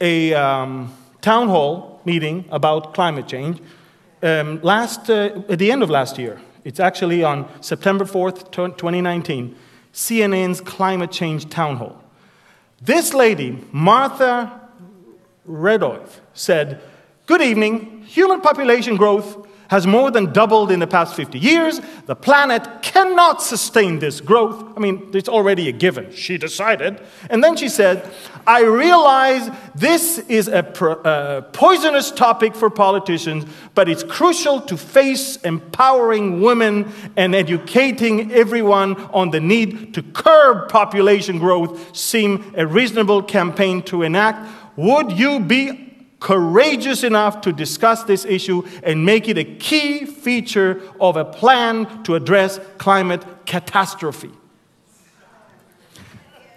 a 0.01 0.34
um, 0.34 0.93
town 1.20 1.47
hall 1.47 2.01
meeting 2.05 2.47
about 2.51 2.93
climate 2.93 3.28
change. 3.28 3.61
Um, 4.24 4.61
last, 4.62 5.09
uh, 5.09 5.41
at 5.49 5.61
the 5.61 5.70
end 5.70 5.84
of 5.84 5.89
last 5.89 6.18
year, 6.18 6.41
it's 6.64 6.80
actually 6.80 7.22
on 7.22 7.49
September 7.62 8.05
4th, 8.05 8.51
2019, 8.51 9.55
CNN's 9.95 10.61
climate 10.61 11.12
change 11.12 11.49
town 11.49 11.76
hall. 11.76 12.03
This 12.82 13.14
lady, 13.14 13.62
Martha 13.70 14.65
Radloff, 15.49 16.20
said, 16.34 16.80
Good 17.26 17.42
evening, 17.42 18.03
human 18.03 18.40
population 18.40 18.97
growth 18.97 19.47
has 19.68 19.86
more 19.86 20.11
than 20.11 20.32
doubled 20.32 20.70
in 20.70 20.78
the 20.80 20.86
past 20.86 21.14
50 21.14 21.38
years. 21.38 21.80
The 22.07 22.14
planet 22.14 22.82
cannot 22.82 23.42
sustain 23.42 23.99
this 23.99 24.20
growth. 24.20 24.64
I 24.76 24.80
mean, 24.80 25.11
it's 25.12 25.28
already 25.28 25.68
a 25.68 25.72
given. 25.72 26.12
She 26.12 26.38
decided. 26.38 27.01
And 27.30 27.42
then 27.42 27.57
she 27.57 27.68
said, 27.68 28.09
I 28.47 28.62
realize 28.62 29.51
this 29.74 30.18
is 30.18 30.47
a 30.47 30.62
pro- 30.62 31.42
poisonous 31.53 32.12
topic 32.12 32.55
for 32.55 32.70
politicians, 32.70 33.44
but 33.74 33.88
it's 33.88 34.05
crucial 34.05 34.61
to 34.62 34.76
face 34.76 35.36
empowering 35.38 36.40
women 36.40 36.92
and 37.16 37.34
educating 37.34 38.32
everyone 38.32 38.97
on 39.07 39.30
the 39.30 39.40
need 39.40 39.94
to 39.94 40.03
curb 40.03 40.68
population 40.68 41.38
growth 41.38 41.97
seem 41.97 42.55
a 42.57 42.66
reasonable 42.66 43.22
campaign 43.22 43.82
to 43.82 44.03
enact. 44.03 44.49
Would 44.77 45.12
you 45.12 45.41
be 45.41 45.87
courageous 46.20 47.05
enough 47.05 47.41
to 47.43 47.53
discuss 47.53 48.05
this 48.05 48.24
issue 48.24 48.66
and 48.83 49.05
make 49.05 49.29
it 49.29 49.39
a 49.39 49.45
key 49.45 50.05
feature 50.05 50.83
of 51.01 51.16
a 51.16 51.24
plan 51.24 52.03
to 52.05 52.14
address 52.14 52.59
climate 52.79 53.22
catastrophe. 53.47 54.31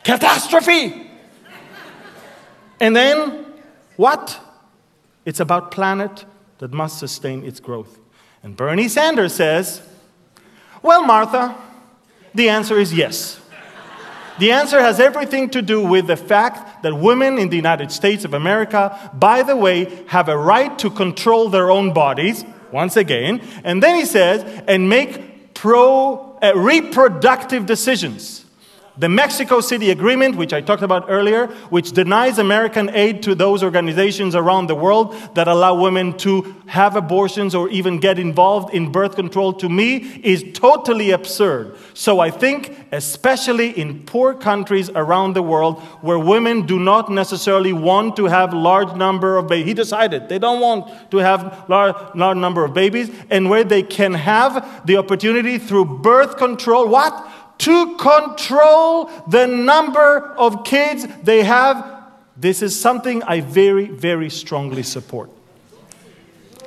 Catastrophe! 0.04 1.08
And 2.80 2.96
then 2.96 3.46
what? 3.98 4.40
It's 5.26 5.40
about 5.40 5.72
planet 5.72 6.26
that 6.60 6.72
must 6.72 6.98
sustain 6.98 7.44
its 7.44 7.60
growth. 7.60 8.00
And 8.42 8.56
Bernie 8.56 8.88
Sanders 8.88 9.34
says, 9.34 9.82
"Well, 10.82 11.04
Martha, 11.04 11.56
The 12.34 12.48
answer 12.48 12.78
is 12.78 12.94
yes. 12.94 13.40
The 14.38 14.52
answer 14.52 14.80
has 14.80 15.00
everything 15.00 15.50
to 15.50 15.64
do 15.64 15.84
with 15.84 16.06
the 16.06 16.16
fact 16.16 16.69
that 16.82 16.94
women 16.96 17.38
in 17.38 17.50
the 17.50 17.56
United 17.56 17.92
States 17.92 18.26
of 18.26 18.34
America, 18.34 19.12
by 19.14 19.44
the 19.44 19.56
way, 19.56 20.04
have 20.08 20.30
a 20.30 20.38
right 20.38 20.78
to 20.80 20.90
control 20.90 21.50
their 21.50 21.70
own 21.72 21.94
bodies, 21.94 22.46
once 22.72 22.98
again. 22.98 23.42
And 23.64 23.82
then 23.82 23.96
he 23.96 24.06
says, 24.06 24.44
and 24.68 24.90
make 24.90 25.54
pro, 25.54 26.38
uh, 26.42 26.54
reproductive 26.56 27.66
decisions. 27.66 28.46
The 29.00 29.08
Mexico 29.08 29.62
City 29.62 29.92
Agreement, 29.92 30.36
which 30.36 30.52
I 30.52 30.60
talked 30.60 30.82
about 30.82 31.06
earlier, 31.08 31.48
which 31.70 31.94
denies 31.94 32.38
American 32.38 32.90
aid 32.90 33.24
to 33.24 33.34
those 33.34 33.64
organizations 33.64 34.36
around 34.36 34.68
the 34.68 34.76
world 34.76 35.16
that 35.36 35.48
allow 35.48 35.74
women 35.74 36.18
to 36.18 36.54
have 36.68 36.98
abortions 36.98 37.56
or 37.56 37.70
even 37.70 38.00
get 38.00 38.20
involved 38.20 38.74
in 38.74 38.92
birth 38.92 39.16
control, 39.16 39.54
to 39.54 39.70
me 39.70 40.20
is 40.22 40.44
totally 40.54 41.12
absurd. 41.12 41.78
So 41.94 42.20
I 42.20 42.30
think, 42.30 42.76
especially 42.92 43.70
in 43.70 44.04
poor 44.04 44.34
countries 44.34 44.90
around 44.90 45.34
the 45.34 45.44
world 45.44 45.80
where 46.02 46.20
women 46.20 46.66
do 46.66 46.78
not 46.78 47.10
necessarily 47.10 47.72
want 47.72 48.18
to 48.18 48.26
have 48.26 48.54
large 48.54 48.94
number 48.98 49.38
of 49.38 49.48
babies, 49.48 49.68
he 49.68 49.74
decided 49.74 50.28
they 50.28 50.40
don't 50.40 50.60
want 50.60 51.10
to 51.12 51.18
have 51.18 51.70
large, 51.70 51.96
large 52.16 52.38
number 52.38 52.66
of 52.66 52.74
babies, 52.74 53.10
and 53.30 53.50
where 53.50 53.64
they 53.64 53.82
can 53.82 54.14
have 54.14 54.86
the 54.86 54.98
opportunity 54.98 55.58
through 55.58 55.86
birth 55.86 56.36
control, 56.36 56.90
what? 56.90 57.39
To 57.60 57.98
control 57.98 59.12
the 59.28 59.46
number 59.46 60.34
of 60.38 60.64
kids 60.64 61.06
they 61.24 61.44
have. 61.44 62.04
This 62.36 62.62
is 62.62 62.80
something 62.80 63.22
I 63.24 63.42
very, 63.42 63.88
very 63.88 64.30
strongly 64.30 64.84
support. 64.84 65.30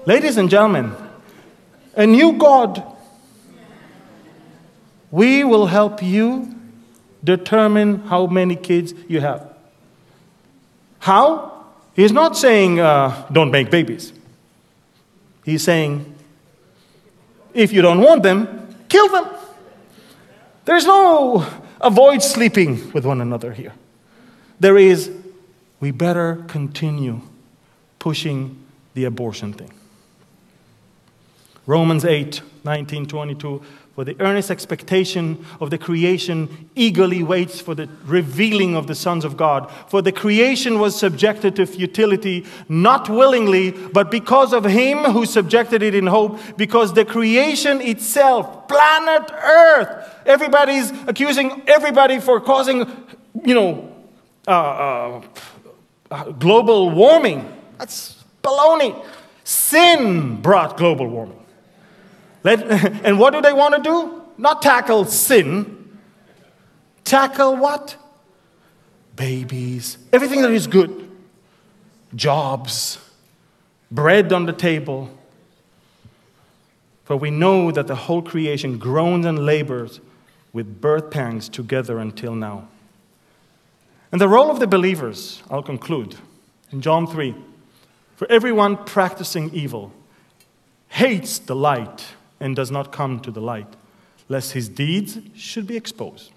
Ladies 0.04 0.36
and 0.36 0.50
gentlemen, 0.50 0.94
a 1.94 2.06
new 2.06 2.32
God, 2.32 2.82
we 5.10 5.44
will 5.44 5.66
help 5.66 6.02
you 6.02 6.54
determine 7.24 8.00
how 8.00 8.26
many 8.26 8.56
kids 8.56 8.94
you 9.08 9.20
have. 9.20 9.54
How? 10.98 11.64
He's 11.94 12.12
not 12.12 12.36
saying 12.36 12.80
uh, 12.80 13.26
don't 13.30 13.50
make 13.50 13.70
babies. 13.70 14.12
He's 15.44 15.62
saying 15.62 16.14
if 17.54 17.72
you 17.72 17.82
don't 17.82 18.00
want 18.00 18.22
them, 18.22 18.76
kill 18.88 19.08
them. 19.08 19.26
There's 20.64 20.86
no 20.86 21.46
avoid 21.80 22.22
sleeping 22.22 22.92
with 22.92 23.04
one 23.04 23.20
another 23.20 23.52
here. 23.52 23.72
There 24.60 24.78
is, 24.78 25.10
we 25.80 25.90
better 25.90 26.44
continue 26.46 27.22
pushing 27.98 28.56
the 28.94 29.04
abortion 29.04 29.52
thing. 29.52 29.72
Romans 31.66 32.04
8, 32.04 32.42
19, 32.64 33.06
22 33.06 33.62
for 33.94 34.04
the 34.04 34.16
earnest 34.20 34.50
expectation 34.50 35.44
of 35.60 35.68
the 35.68 35.76
creation 35.76 36.70
eagerly 36.74 37.22
waits 37.22 37.60
for 37.60 37.74
the 37.74 37.88
revealing 38.06 38.74
of 38.74 38.86
the 38.86 38.94
sons 38.94 39.22
of 39.22 39.36
God. 39.36 39.70
For 39.88 40.00
the 40.00 40.12
creation 40.12 40.78
was 40.78 40.98
subjected 40.98 41.56
to 41.56 41.66
futility, 41.66 42.46
not 42.70 43.10
willingly, 43.10 43.70
but 43.70 44.10
because 44.10 44.54
of 44.54 44.64
Him 44.64 44.98
who 44.98 45.26
subjected 45.26 45.82
it 45.82 45.94
in 45.94 46.06
hope, 46.06 46.40
because 46.56 46.94
the 46.94 47.04
creation 47.04 47.82
itself, 47.82 48.66
planet 48.66 49.30
Earth, 49.30 50.22
everybody's 50.24 50.90
accusing 51.06 51.62
everybody 51.66 52.18
for 52.18 52.40
causing, 52.40 52.90
you 53.44 53.54
know, 53.54 53.94
uh, 54.48 55.20
uh, 56.10 56.24
global 56.32 56.88
warming. 56.90 57.46
That's 57.78 58.24
baloney. 58.42 59.04
Sin 59.44 60.40
brought 60.40 60.78
global 60.78 61.08
warming. 61.08 61.41
Let, 62.44 62.62
and 63.04 63.18
what 63.18 63.32
do 63.32 63.40
they 63.40 63.52
want 63.52 63.76
to 63.76 63.82
do? 63.82 64.22
Not 64.38 64.62
tackle 64.62 65.04
sin. 65.04 65.98
Tackle 67.04 67.56
what? 67.56 67.96
Babies. 69.16 69.98
Everything 70.12 70.42
that 70.42 70.50
is 70.50 70.66
good. 70.66 71.10
Jobs. 72.14 72.98
Bread 73.90 74.32
on 74.32 74.46
the 74.46 74.52
table. 74.52 75.10
For 77.04 77.16
we 77.16 77.30
know 77.30 77.70
that 77.70 77.86
the 77.86 77.94
whole 77.94 78.22
creation 78.22 78.78
groans 78.78 79.26
and 79.26 79.44
labors 79.44 80.00
with 80.52 80.80
birth 80.80 81.10
pangs 81.10 81.48
together 81.48 81.98
until 81.98 82.34
now. 82.34 82.68
And 84.10 84.20
the 84.20 84.28
role 84.28 84.50
of 84.50 84.60
the 84.60 84.66
believers, 84.66 85.42
I'll 85.50 85.62
conclude, 85.62 86.16
in 86.70 86.80
John 86.80 87.06
3 87.06 87.34
for 88.16 88.30
everyone 88.30 88.76
practicing 88.84 89.52
evil 89.52 89.92
hates 90.88 91.38
the 91.38 91.56
light 91.56 92.04
and 92.42 92.56
does 92.56 92.70
not 92.70 92.92
come 92.92 93.20
to 93.20 93.30
the 93.30 93.40
light, 93.40 93.68
lest 94.28 94.52
his 94.52 94.68
deeds 94.68 95.18
should 95.34 95.66
be 95.66 95.76
exposed. 95.76 96.32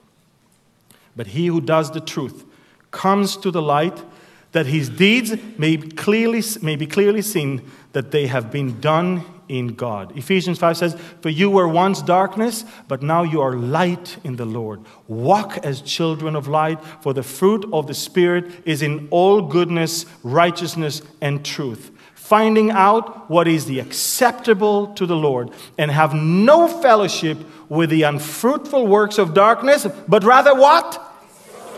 But 1.15 1.27
he 1.27 1.47
who 1.47 1.59
does 1.59 1.91
the 1.91 1.99
truth 1.99 2.45
comes 2.91 3.35
to 3.37 3.49
the 3.49 3.61
light, 3.61 4.03
that 4.51 4.67
his 4.67 4.87
deeds 4.87 5.33
may 5.57 5.75
be 5.75 5.89
clearly, 5.89 6.43
may 6.61 6.75
be 6.75 6.85
clearly 6.85 7.21
seen 7.21 7.69
that 7.93 8.11
they 8.11 8.27
have 8.27 8.51
been 8.51 8.79
done 8.79 9.23
in 9.49 9.69
God. 9.69 10.15
Ephesians 10.17 10.59
5 10.59 10.77
says, 10.77 10.97
For 11.21 11.29
you 11.29 11.49
were 11.49 11.67
once 11.67 12.01
darkness, 12.01 12.65
but 12.87 13.01
now 13.01 13.23
you 13.23 13.41
are 13.41 13.55
light 13.55 14.17
in 14.23 14.35
the 14.35 14.45
Lord. 14.45 14.81
Walk 15.07 15.57
as 15.63 15.81
children 15.81 16.35
of 16.35 16.47
light, 16.47 16.79
for 17.01 17.13
the 17.13 17.23
fruit 17.23 17.67
of 17.73 17.87
the 17.87 17.93
Spirit 17.93 18.45
is 18.65 18.81
in 18.81 19.07
all 19.09 19.41
goodness, 19.41 20.05
righteousness, 20.23 21.01
and 21.19 21.43
truth 21.43 21.91
finding 22.25 22.71
out 22.71 23.29
what 23.29 23.47
is 23.47 23.67
the 23.67 23.79
acceptable 23.79 24.87
to 24.95 25.05
the 25.05 25.15
Lord, 25.15 25.51
and 25.77 25.91
have 25.91 26.15
no 26.15 26.67
fellowship 26.67 27.37
with 27.69 27.91
the 27.91 28.01
unfruitful 28.01 28.87
works 28.87 29.19
of 29.19 29.35
darkness, 29.35 29.85
but 30.07 30.23
rather 30.23 30.55
what? 30.55 30.99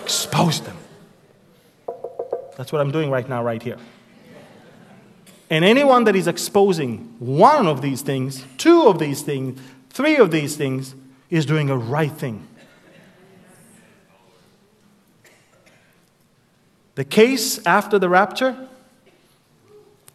Expose 0.03 0.61
them. 0.61 0.77
That's 2.55 2.71
what 2.71 2.79
I'm 2.79 2.91
doing 2.91 3.09
right 3.09 3.27
now, 3.27 3.43
right 3.43 3.61
here. 3.61 3.77
And 5.49 5.65
anyone 5.65 6.05
that 6.05 6.15
is 6.15 6.27
exposing 6.27 7.13
one 7.19 7.67
of 7.67 7.81
these 7.81 8.01
things, 8.01 8.45
two 8.57 8.87
of 8.87 8.99
these 8.99 9.21
things, 9.21 9.59
three 9.89 10.15
of 10.15 10.31
these 10.31 10.55
things, 10.55 10.95
is 11.29 11.45
doing 11.45 11.69
a 11.69 11.77
right 11.77 12.11
thing. 12.11 12.47
The 16.95 17.03
case 17.03 17.59
after 17.65 17.99
the 17.99 18.07
rapture 18.07 18.69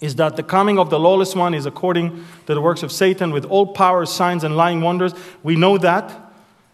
is 0.02 0.16
that 0.16 0.34
the 0.34 0.42
coming 0.42 0.80
of 0.80 0.90
the 0.90 0.98
lawless 0.98 1.34
one 1.34 1.54
is 1.54 1.64
according 1.64 2.24
to 2.46 2.54
the 2.54 2.60
works 2.60 2.82
of 2.82 2.90
Satan 2.90 3.32
with 3.32 3.44
all 3.44 3.66
power, 3.66 4.04
signs, 4.04 4.42
and 4.42 4.56
lying 4.56 4.80
wonders. 4.80 5.14
We 5.44 5.54
know 5.54 5.78
that. 5.78 6.12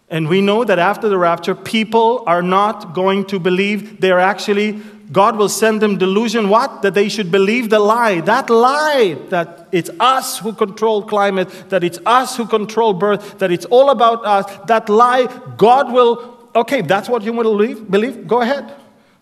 And 0.09 0.29
we 0.29 0.41
know 0.41 0.65
that 0.65 0.79
after 0.79 1.11
the 1.11 1.19
rapture, 1.19 1.55
people 1.55 2.25
are 2.27 2.41
not 2.41 2.95
going 2.95 3.27
to 3.27 3.39
believe. 3.39 4.01
They're 4.01 4.19
actually, 4.19 4.81
God 5.13 5.37
will 5.37 5.51
send 5.51 5.83
them 5.83 5.99
delusion. 5.99 6.49
What? 6.49 6.81
That 6.81 6.95
they 6.95 7.11
should 7.11 7.31
believe 7.31 7.69
the 7.69 7.79
lie. 7.79 8.23
That 8.23 8.49
lie 8.49 9.19
that 9.29 9.69
it's 9.73 9.91
us 10.01 10.39
who 10.39 10.55
control 10.55 11.03
climate, 11.03 11.51
that 11.69 11.85
it's 11.85 11.99
us 12.07 12.35
who 12.35 12.47
control 12.47 12.95
birth, 12.95 13.39
that 13.41 13.53
it's 13.53 13.67
all 13.67 13.91
about 13.91 14.25
us. 14.25 14.47
That 14.69 14.89
lie, 14.89 15.27
God 15.59 15.93
will, 15.93 16.49
okay, 16.57 16.81
that's 16.81 17.11
what 17.11 17.23
you 17.23 17.35
want 17.35 17.45
to 17.45 17.51
believe, 17.51 17.91
believe? 17.91 18.27
Go 18.27 18.41
ahead. 18.41 18.73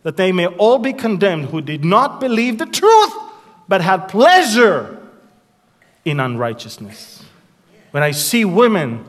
That 0.04 0.16
they 0.16 0.30
may 0.30 0.46
all 0.46 0.78
be 0.78 0.92
condemned 0.92 1.46
who 1.46 1.60
did 1.60 1.84
not 1.84 2.20
believe 2.20 2.58
the 2.58 2.66
truth 2.66 3.12
but 3.68 3.80
had 3.80 4.06
pleasure 4.08 4.98
in 6.04 6.20
unrighteousness. 6.20 7.24
When 7.90 8.02
I 8.02 8.12
see 8.12 8.44
women, 8.44 9.04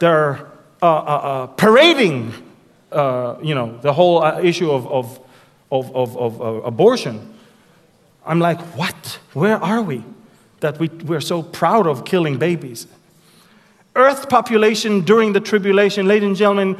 they're 0.00 0.46
uh, 0.82 0.86
uh, 0.86 0.90
uh, 0.90 1.46
parading, 1.48 2.32
uh, 2.92 3.36
you 3.42 3.54
know, 3.54 3.78
the 3.78 3.92
whole 3.92 4.22
uh, 4.22 4.40
issue 4.40 4.70
of, 4.70 4.86
of, 4.86 5.20
of, 5.70 6.16
of, 6.16 6.40
uh, 6.40 6.44
abortion. 6.62 7.34
I'm 8.26 8.40
like, 8.40 8.60
what? 8.76 9.18
Where 9.32 9.62
are 9.62 9.82
we? 9.82 10.04
That 10.60 10.78
we, 10.78 10.88
we're 10.88 11.20
so 11.20 11.42
proud 11.42 11.86
of 11.86 12.04
killing 12.04 12.38
babies. 12.38 12.86
Earth 13.94 14.28
population 14.28 15.00
during 15.00 15.32
the 15.32 15.40
tribulation, 15.40 16.06
ladies 16.06 16.26
and 16.26 16.36
gentlemen, 16.36 16.76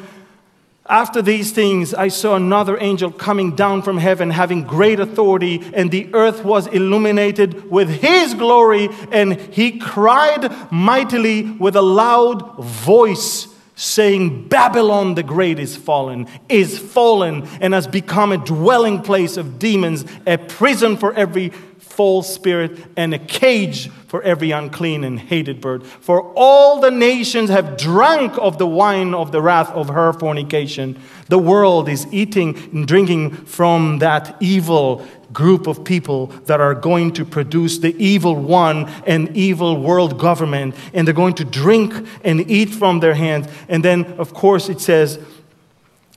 after 0.88 1.22
these 1.22 1.52
things, 1.52 1.94
I 1.94 2.08
saw 2.08 2.36
another 2.36 2.78
angel 2.80 3.10
coming 3.10 3.54
down 3.54 3.82
from 3.82 3.98
heaven, 3.98 4.30
having 4.30 4.64
great 4.64 5.00
authority, 5.00 5.62
and 5.74 5.90
the 5.90 6.08
earth 6.14 6.44
was 6.44 6.66
illuminated 6.68 7.70
with 7.70 7.88
his 7.88 8.34
glory, 8.34 8.88
and 9.10 9.40
he 9.40 9.78
cried 9.78 10.72
mightily 10.72 11.42
with 11.42 11.76
a 11.76 11.82
loud 11.82 12.56
voice, 12.58 13.48
saying, 13.74 14.48
Babylon 14.48 15.14
the 15.14 15.22
Great 15.22 15.58
is 15.58 15.76
fallen, 15.76 16.26
is 16.48 16.78
fallen, 16.78 17.46
and 17.60 17.74
has 17.74 17.86
become 17.86 18.32
a 18.32 18.38
dwelling 18.38 19.02
place 19.02 19.36
of 19.36 19.58
demons, 19.58 20.04
a 20.26 20.38
prison 20.38 20.96
for 20.96 21.12
every 21.14 21.50
false 21.78 22.32
spirit, 22.32 22.78
and 22.96 23.12
a 23.12 23.18
cage 23.18 23.90
for 24.06 24.22
every 24.22 24.52
unclean 24.52 25.04
and 25.04 25.18
hated 25.18 25.60
bird. 25.60 25.84
For 25.84 26.32
all 26.34 26.80
the 26.80 26.90
nations 26.90 27.50
have 27.50 27.76
drunk 27.76 28.34
of 28.38 28.58
the 28.58 28.66
wine 28.66 29.14
of 29.14 29.32
the 29.32 29.42
wrath 29.42 29.70
of 29.70 29.88
her 29.88 30.12
fornication. 30.12 31.00
The 31.28 31.38
world 31.38 31.88
is 31.88 32.06
eating 32.12 32.56
and 32.72 32.86
drinking 32.86 33.32
from 33.46 33.98
that 33.98 34.36
evil 34.40 35.04
group 35.32 35.66
of 35.66 35.84
people 35.84 36.28
that 36.46 36.60
are 36.60 36.74
going 36.74 37.12
to 37.14 37.24
produce 37.24 37.78
the 37.78 37.94
evil 38.02 38.36
one 38.36 38.88
and 39.06 39.36
evil 39.36 39.80
world 39.80 40.18
government, 40.18 40.74
and 40.94 41.06
they're 41.06 41.14
going 41.14 41.34
to 41.34 41.44
drink 41.44 41.92
and 42.24 42.48
eat 42.50 42.70
from 42.70 43.00
their 43.00 43.14
hands. 43.14 43.48
And 43.68 43.84
then, 43.84 44.04
of 44.18 44.32
course, 44.32 44.68
it 44.68 44.80
says, 44.80 45.18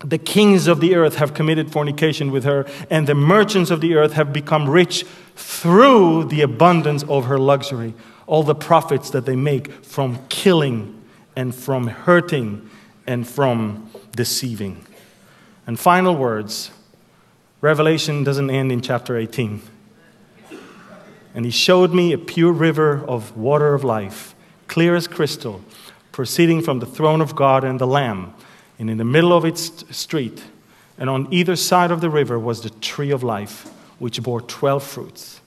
the 0.01 0.17
kings 0.17 0.67
of 0.67 0.79
the 0.79 0.95
earth 0.95 1.15
have 1.15 1.33
committed 1.33 1.71
fornication 1.71 2.31
with 2.31 2.45
her, 2.45 2.65
and 2.89 3.05
the 3.05 3.15
merchants 3.15 3.69
of 3.69 3.81
the 3.81 3.95
earth 3.95 4.13
have 4.13 4.31
become 4.31 4.69
rich 4.69 5.05
through 5.39 6.25
the 6.25 6.41
abundance 6.41 7.03
of 7.03 7.25
her 7.25 7.39
luxury. 7.39 7.93
All 8.27 8.43
the 8.43 8.53
profits 8.53 9.09
that 9.11 9.25
they 9.25 9.35
make 9.35 9.71
from 9.85 10.19
killing 10.27 11.01
and 11.35 11.55
from 11.55 11.87
hurting 11.87 12.69
and 13.07 13.27
from 13.27 13.89
deceiving. 14.15 14.85
And 15.65 15.79
final 15.79 16.15
words 16.15 16.71
Revelation 17.61 18.23
doesn't 18.23 18.49
end 18.49 18.71
in 18.71 18.81
chapter 18.81 19.17
18. 19.17 19.61
And 21.35 21.45
he 21.45 21.51
showed 21.51 21.93
me 21.93 22.13
a 22.13 22.17
pure 22.17 22.53
river 22.53 23.03
of 23.05 23.35
water 23.35 23.73
of 23.73 23.83
life, 23.83 24.33
clear 24.67 24.95
as 24.95 25.07
crystal, 25.07 25.61
proceeding 26.11 26.61
from 26.61 26.79
the 26.79 26.85
throne 26.85 27.19
of 27.19 27.35
God 27.35 27.63
and 27.63 27.79
the 27.79 27.87
Lamb. 27.87 28.33
And 28.77 28.89
in 28.89 28.97
the 28.97 29.03
middle 29.03 29.33
of 29.33 29.43
its 29.43 29.83
street, 29.95 30.43
and 30.97 31.09
on 31.09 31.27
either 31.31 31.57
side 31.57 31.91
of 31.91 31.99
the 31.99 32.09
river, 32.09 32.39
was 32.39 32.61
the 32.61 32.69
tree 32.69 33.11
of 33.11 33.23
life, 33.23 33.69
which 33.99 34.21
bore 34.23 34.41
12 34.41 34.83
fruits. 34.83 35.41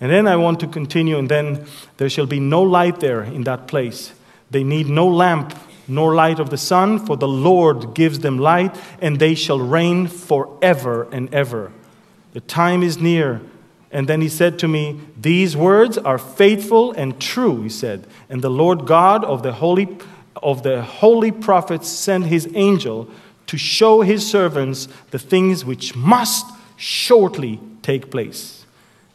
And 0.00 0.10
then 0.10 0.26
I 0.26 0.36
want 0.36 0.60
to 0.60 0.66
continue, 0.66 1.18
and 1.18 1.28
then 1.28 1.66
there 1.96 2.08
shall 2.08 2.26
be 2.26 2.40
no 2.40 2.62
light 2.62 3.00
there 3.00 3.22
in 3.22 3.44
that 3.44 3.66
place. 3.66 4.12
They 4.50 4.64
need 4.64 4.88
no 4.88 5.06
lamp 5.06 5.54
nor 5.88 6.14
light 6.14 6.38
of 6.38 6.50
the 6.50 6.58
sun, 6.58 7.04
for 7.04 7.16
the 7.16 7.26
Lord 7.26 7.94
gives 7.94 8.20
them 8.20 8.38
light, 8.38 8.76
and 9.00 9.18
they 9.18 9.34
shall 9.34 9.58
reign 9.58 10.06
forever 10.06 11.08
and 11.10 11.32
ever. 11.34 11.72
The 12.34 12.40
time 12.40 12.82
is 12.82 12.98
near. 12.98 13.40
And 13.90 14.06
then 14.06 14.20
he 14.20 14.28
said 14.28 14.58
to 14.58 14.68
me, 14.68 15.00
These 15.18 15.56
words 15.56 15.96
are 15.96 16.18
faithful 16.18 16.92
and 16.92 17.18
true, 17.18 17.62
he 17.62 17.70
said. 17.70 18.06
And 18.28 18.42
the 18.42 18.50
Lord 18.50 18.86
God 18.86 19.24
of 19.24 19.42
the 19.42 19.52
holy, 19.52 19.96
of 20.42 20.62
the 20.62 20.82
holy 20.82 21.32
prophets 21.32 21.88
sent 21.88 22.26
his 22.26 22.48
angel 22.54 23.08
to 23.46 23.56
show 23.56 24.02
his 24.02 24.28
servants 24.28 24.88
the 25.10 25.18
things 25.18 25.64
which 25.64 25.96
must 25.96 26.46
shortly 26.76 27.58
take 27.88 28.10
place. 28.10 28.66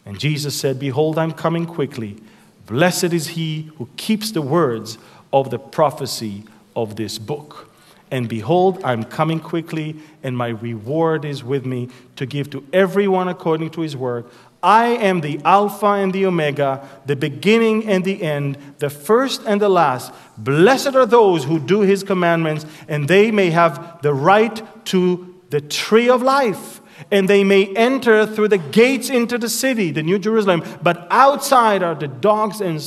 And 0.03 0.19
Jesus 0.19 0.55
said, 0.55 0.79
Behold, 0.79 1.19
I'm 1.19 1.31
coming 1.31 1.67
quickly. 1.67 2.17
Blessed 2.65 3.13
is 3.13 3.27
he 3.27 3.69
who 3.77 3.87
keeps 3.97 4.31
the 4.31 4.41
words 4.41 4.97
of 5.31 5.51
the 5.51 5.59
prophecy 5.59 6.43
of 6.75 6.95
this 6.95 7.19
book. 7.19 7.69
And 8.09 8.27
behold, 8.27 8.83
I'm 8.83 9.03
coming 9.03 9.39
quickly, 9.39 9.95
and 10.23 10.35
my 10.35 10.49
reward 10.49 11.23
is 11.23 11.43
with 11.43 11.67
me 11.67 11.89
to 12.15 12.25
give 12.25 12.49
to 12.49 12.65
everyone 12.73 13.27
according 13.27 13.69
to 13.71 13.81
his 13.81 13.95
work. 13.95 14.31
I 14.63 14.87
am 14.87 15.21
the 15.21 15.39
Alpha 15.45 15.91
and 16.01 16.11
the 16.11 16.25
Omega, 16.25 16.87
the 17.05 17.15
beginning 17.15 17.87
and 17.87 18.03
the 18.03 18.23
end, 18.23 18.57
the 18.79 18.89
first 18.89 19.43
and 19.45 19.61
the 19.61 19.69
last. 19.69 20.11
Blessed 20.37 20.95
are 20.95 21.05
those 21.05 21.43
who 21.43 21.59
do 21.59 21.81
his 21.81 22.03
commandments, 22.03 22.65
and 22.87 23.07
they 23.07 23.29
may 23.29 23.51
have 23.51 24.01
the 24.01 24.13
right 24.13 24.55
to 24.85 25.35
the 25.49 25.61
tree 25.61 26.09
of 26.09 26.23
life, 26.23 26.81
and 27.11 27.29
they 27.29 27.43
may 27.43 27.67
enter 27.75 28.25
through 28.25 28.49
the 28.49 28.57
gates 28.57 29.09
into 29.09 29.37
the 29.37 29.49
city, 29.49 29.91
the 29.91 30.03
New 30.03 30.19
Jerusalem. 30.19 30.63
But 30.81 31.07
outside 31.09 31.83
are 31.83 31.95
the 31.95 32.07
dogs 32.07 32.61
and 32.61 32.81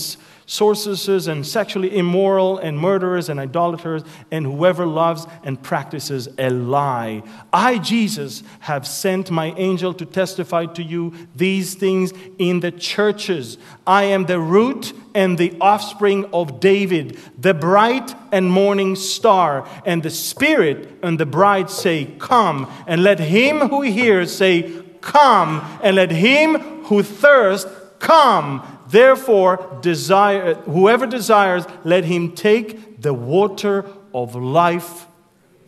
sorceresses 0.47 1.27
and 1.27 1.45
sexually 1.45 1.97
immoral 1.97 2.59
and 2.59 2.79
murderers 2.79 3.29
and 3.29 3.41
idolaters 3.41 4.03
and 4.31 4.47
whoever 4.47 4.87
loves 4.87 5.27
and 5.43 5.61
practices 5.61 6.29
a 6.39 6.51
lie. 6.51 7.23
I, 7.53 7.79
Jesus, 7.79 8.45
have 8.61 8.87
sent 8.87 9.31
my 9.31 9.47
angel 9.57 9.93
to 9.95 10.07
testify 10.07 10.67
to 10.67 10.83
you 10.83 11.13
these 11.35 11.75
things 11.75 12.13
in 12.39 12.61
the 12.61 12.71
churches. 12.71 13.59
I 13.87 14.05
am 14.05 14.27
the 14.27 14.41
root 14.41 14.93
and 15.15 15.37
the 15.37 15.57
offspring 15.61 16.27
of 16.33 16.61
David, 16.61 17.19
the 17.39 17.55
bright 17.55 18.15
and 18.31 18.51
morning 18.51 18.95
star. 18.95 19.69
And 19.85 20.03
the 20.03 20.11
Spirit 20.11 20.91
and 21.03 21.19
the 21.19 21.27
bride 21.27 21.71
say, 21.71 22.15
Come. 22.19 22.71
And 22.87 23.03
let 23.03 23.19
him 23.19 23.69
who 23.69 23.83
hears 23.83 24.35
say, 24.35 24.83
Come. 25.01 25.63
And 25.83 25.97
let 25.97 26.11
him 26.13 26.59
who 26.85 27.03
thirsts 27.03 27.71
come. 27.99 28.76
Therefore, 28.89 29.79
desire, 29.81 30.55
whoever 30.55 31.07
desires, 31.07 31.65
let 31.85 32.05
him 32.05 32.33
take 32.33 33.01
the 33.03 33.13
water 33.13 33.85
of 34.15 34.35
life 34.35 35.07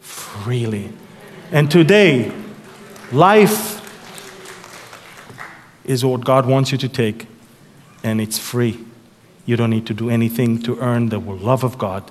freely. 0.01 0.93
And 1.51 1.71
today, 1.71 2.33
life 3.13 3.77
is 5.85 6.05
what 6.05 6.25
God 6.25 6.47
wants 6.47 6.71
you 6.71 6.79
to 6.79 6.89
take, 6.89 7.27
and 8.05 8.21
it's 8.21 8.39
free. 8.39 8.79
You 9.47 9.57
don't 9.57 9.71
need 9.71 9.87
to 9.87 9.95
do 9.95 10.11
anything 10.11 10.63
to 10.63 10.79
earn 10.79 11.09
the 11.09 11.19
love 11.19 11.65
of 11.65 11.79
God. 11.79 12.11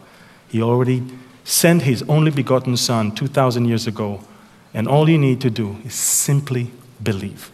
He 0.50 0.62
already 0.62 1.04
sent 1.44 1.84
His 1.84 2.04
only 2.10 2.32
begotten 2.32 2.76
Son 2.76 3.14
2,000 3.14 3.66
years 3.66 3.88
ago, 3.88 4.22
and 4.74 4.88
all 4.88 5.08
you 5.08 5.18
need 5.18 5.40
to 5.42 5.50
do 5.50 5.78
is 5.86 5.94
simply 5.94 6.72
believe. 7.02 7.52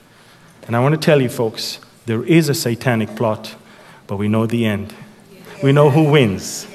And 0.65 0.75
I 0.75 0.79
want 0.79 0.95
to 0.95 0.99
tell 0.99 1.21
you, 1.21 1.29
folks, 1.29 1.79
there 2.05 2.23
is 2.23 2.49
a 2.49 2.53
satanic 2.53 3.15
plot, 3.15 3.55
but 4.07 4.17
we 4.17 4.27
know 4.27 4.45
the 4.45 4.65
end. 4.65 4.93
We 5.61 5.71
know 5.71 5.89
who 5.89 6.11
wins. 6.11 6.67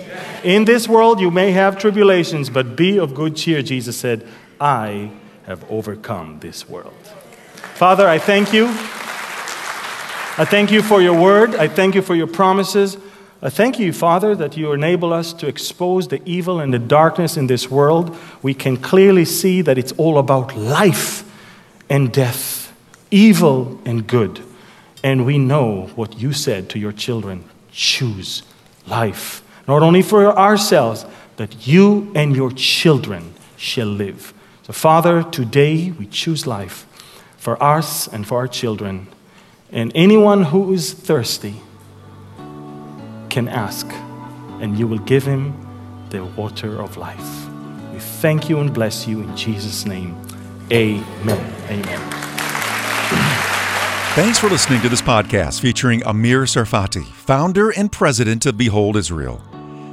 In 0.42 0.64
this 0.64 0.88
world, 0.88 1.20
you 1.20 1.30
may 1.30 1.52
have 1.52 1.78
tribulations, 1.78 2.48
but 2.48 2.76
be 2.76 2.98
of 2.98 3.14
good 3.14 3.36
cheer, 3.36 3.60
Jesus 3.62 3.96
said. 3.96 4.26
I 4.60 5.10
have 5.46 5.64
overcome 5.70 6.40
this 6.40 6.68
world. 6.68 6.94
Father, 7.74 8.08
I 8.08 8.18
thank 8.18 8.52
you. 8.52 8.66
I 8.66 10.44
thank 10.44 10.70
you 10.70 10.82
for 10.82 11.02
your 11.02 11.20
word. 11.20 11.54
I 11.54 11.68
thank 11.68 11.94
you 11.94 12.02
for 12.02 12.14
your 12.14 12.26
promises. 12.26 12.96
I 13.40 13.50
thank 13.50 13.78
you, 13.78 13.92
Father, 13.92 14.34
that 14.34 14.56
you 14.56 14.72
enable 14.72 15.12
us 15.12 15.32
to 15.34 15.46
expose 15.46 16.08
the 16.08 16.20
evil 16.24 16.58
and 16.58 16.72
the 16.72 16.78
darkness 16.78 17.36
in 17.36 17.46
this 17.46 17.70
world. 17.70 18.16
We 18.42 18.54
can 18.54 18.76
clearly 18.76 19.24
see 19.24 19.62
that 19.62 19.78
it's 19.78 19.92
all 19.92 20.18
about 20.18 20.56
life 20.56 21.24
and 21.88 22.12
death, 22.12 22.72
evil 23.10 23.80
and 23.84 24.06
good. 24.06 24.42
And 25.02 25.24
we 25.24 25.38
know 25.38 25.90
what 25.94 26.18
you 26.18 26.32
said 26.32 26.68
to 26.70 26.78
your 26.78 26.92
children 26.92 27.44
choose 27.70 28.42
life, 28.86 29.42
not 29.66 29.82
only 29.82 30.02
for 30.02 30.36
ourselves, 30.36 31.06
that 31.36 31.66
you 31.66 32.10
and 32.14 32.34
your 32.34 32.50
children 32.50 33.34
shall 33.56 33.86
live. 33.86 34.34
So, 34.64 34.72
Father, 34.72 35.22
today 35.22 35.92
we 35.92 36.06
choose 36.06 36.46
life 36.46 36.86
for 37.36 37.62
us 37.62 38.08
and 38.08 38.26
for 38.26 38.38
our 38.38 38.48
children. 38.48 39.06
And 39.70 39.92
anyone 39.94 40.44
who 40.44 40.72
is 40.72 40.92
thirsty 40.92 41.60
can 43.30 43.48
ask, 43.48 43.86
and 44.60 44.78
you 44.78 44.86
will 44.86 44.98
give 44.98 45.24
him 45.24 45.54
the 46.10 46.24
water 46.24 46.80
of 46.80 46.96
life. 46.96 47.46
We 47.92 48.00
thank 48.00 48.48
you 48.48 48.58
and 48.60 48.72
bless 48.72 49.06
you 49.06 49.20
in 49.20 49.36
Jesus' 49.36 49.84
name. 49.86 50.16
Amen. 50.72 51.54
Amen. 51.70 53.44
Thanks 54.18 54.40
for 54.40 54.48
listening 54.48 54.82
to 54.82 54.88
this 54.88 55.00
podcast 55.00 55.60
featuring 55.60 56.02
Amir 56.04 56.42
Tsarfati, 56.42 57.04
founder 57.04 57.70
and 57.70 57.92
president 57.92 58.46
of 58.46 58.58
Behold 58.58 58.96
Israel. 58.96 59.40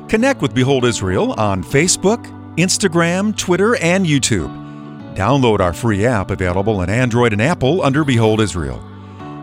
Connect 0.10 0.42
with 0.42 0.56
Behold 0.56 0.84
Israel 0.84 1.34
on 1.34 1.64
Facebook, 1.64 2.26
Instagram, 2.56 3.38
Twitter, 3.38 3.76
and 3.76 4.04
YouTube. 4.04 4.50
Download 5.16 5.60
our 5.60 5.74
free 5.74 6.08
app 6.08 6.32
available 6.32 6.78
on 6.78 6.90
Android 6.90 7.34
and 7.34 7.42
Apple 7.42 7.84
under 7.84 8.04
Behold 8.04 8.42
Israel. 8.42 8.84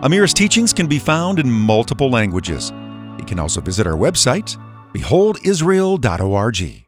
Amir's 0.03 0.35
teachings 0.35 0.73
can 0.73 0.89
be 0.89 0.99
found 0.99 1.39
in 1.39 1.49
multiple 1.49 2.11
languages. 2.11 2.73
You 3.21 3.25
can 3.25 3.39
also 3.39 3.61
visit 3.61 3.87
our 3.87 3.97
website, 3.97 4.59
beholdisrael.org. 4.93 6.82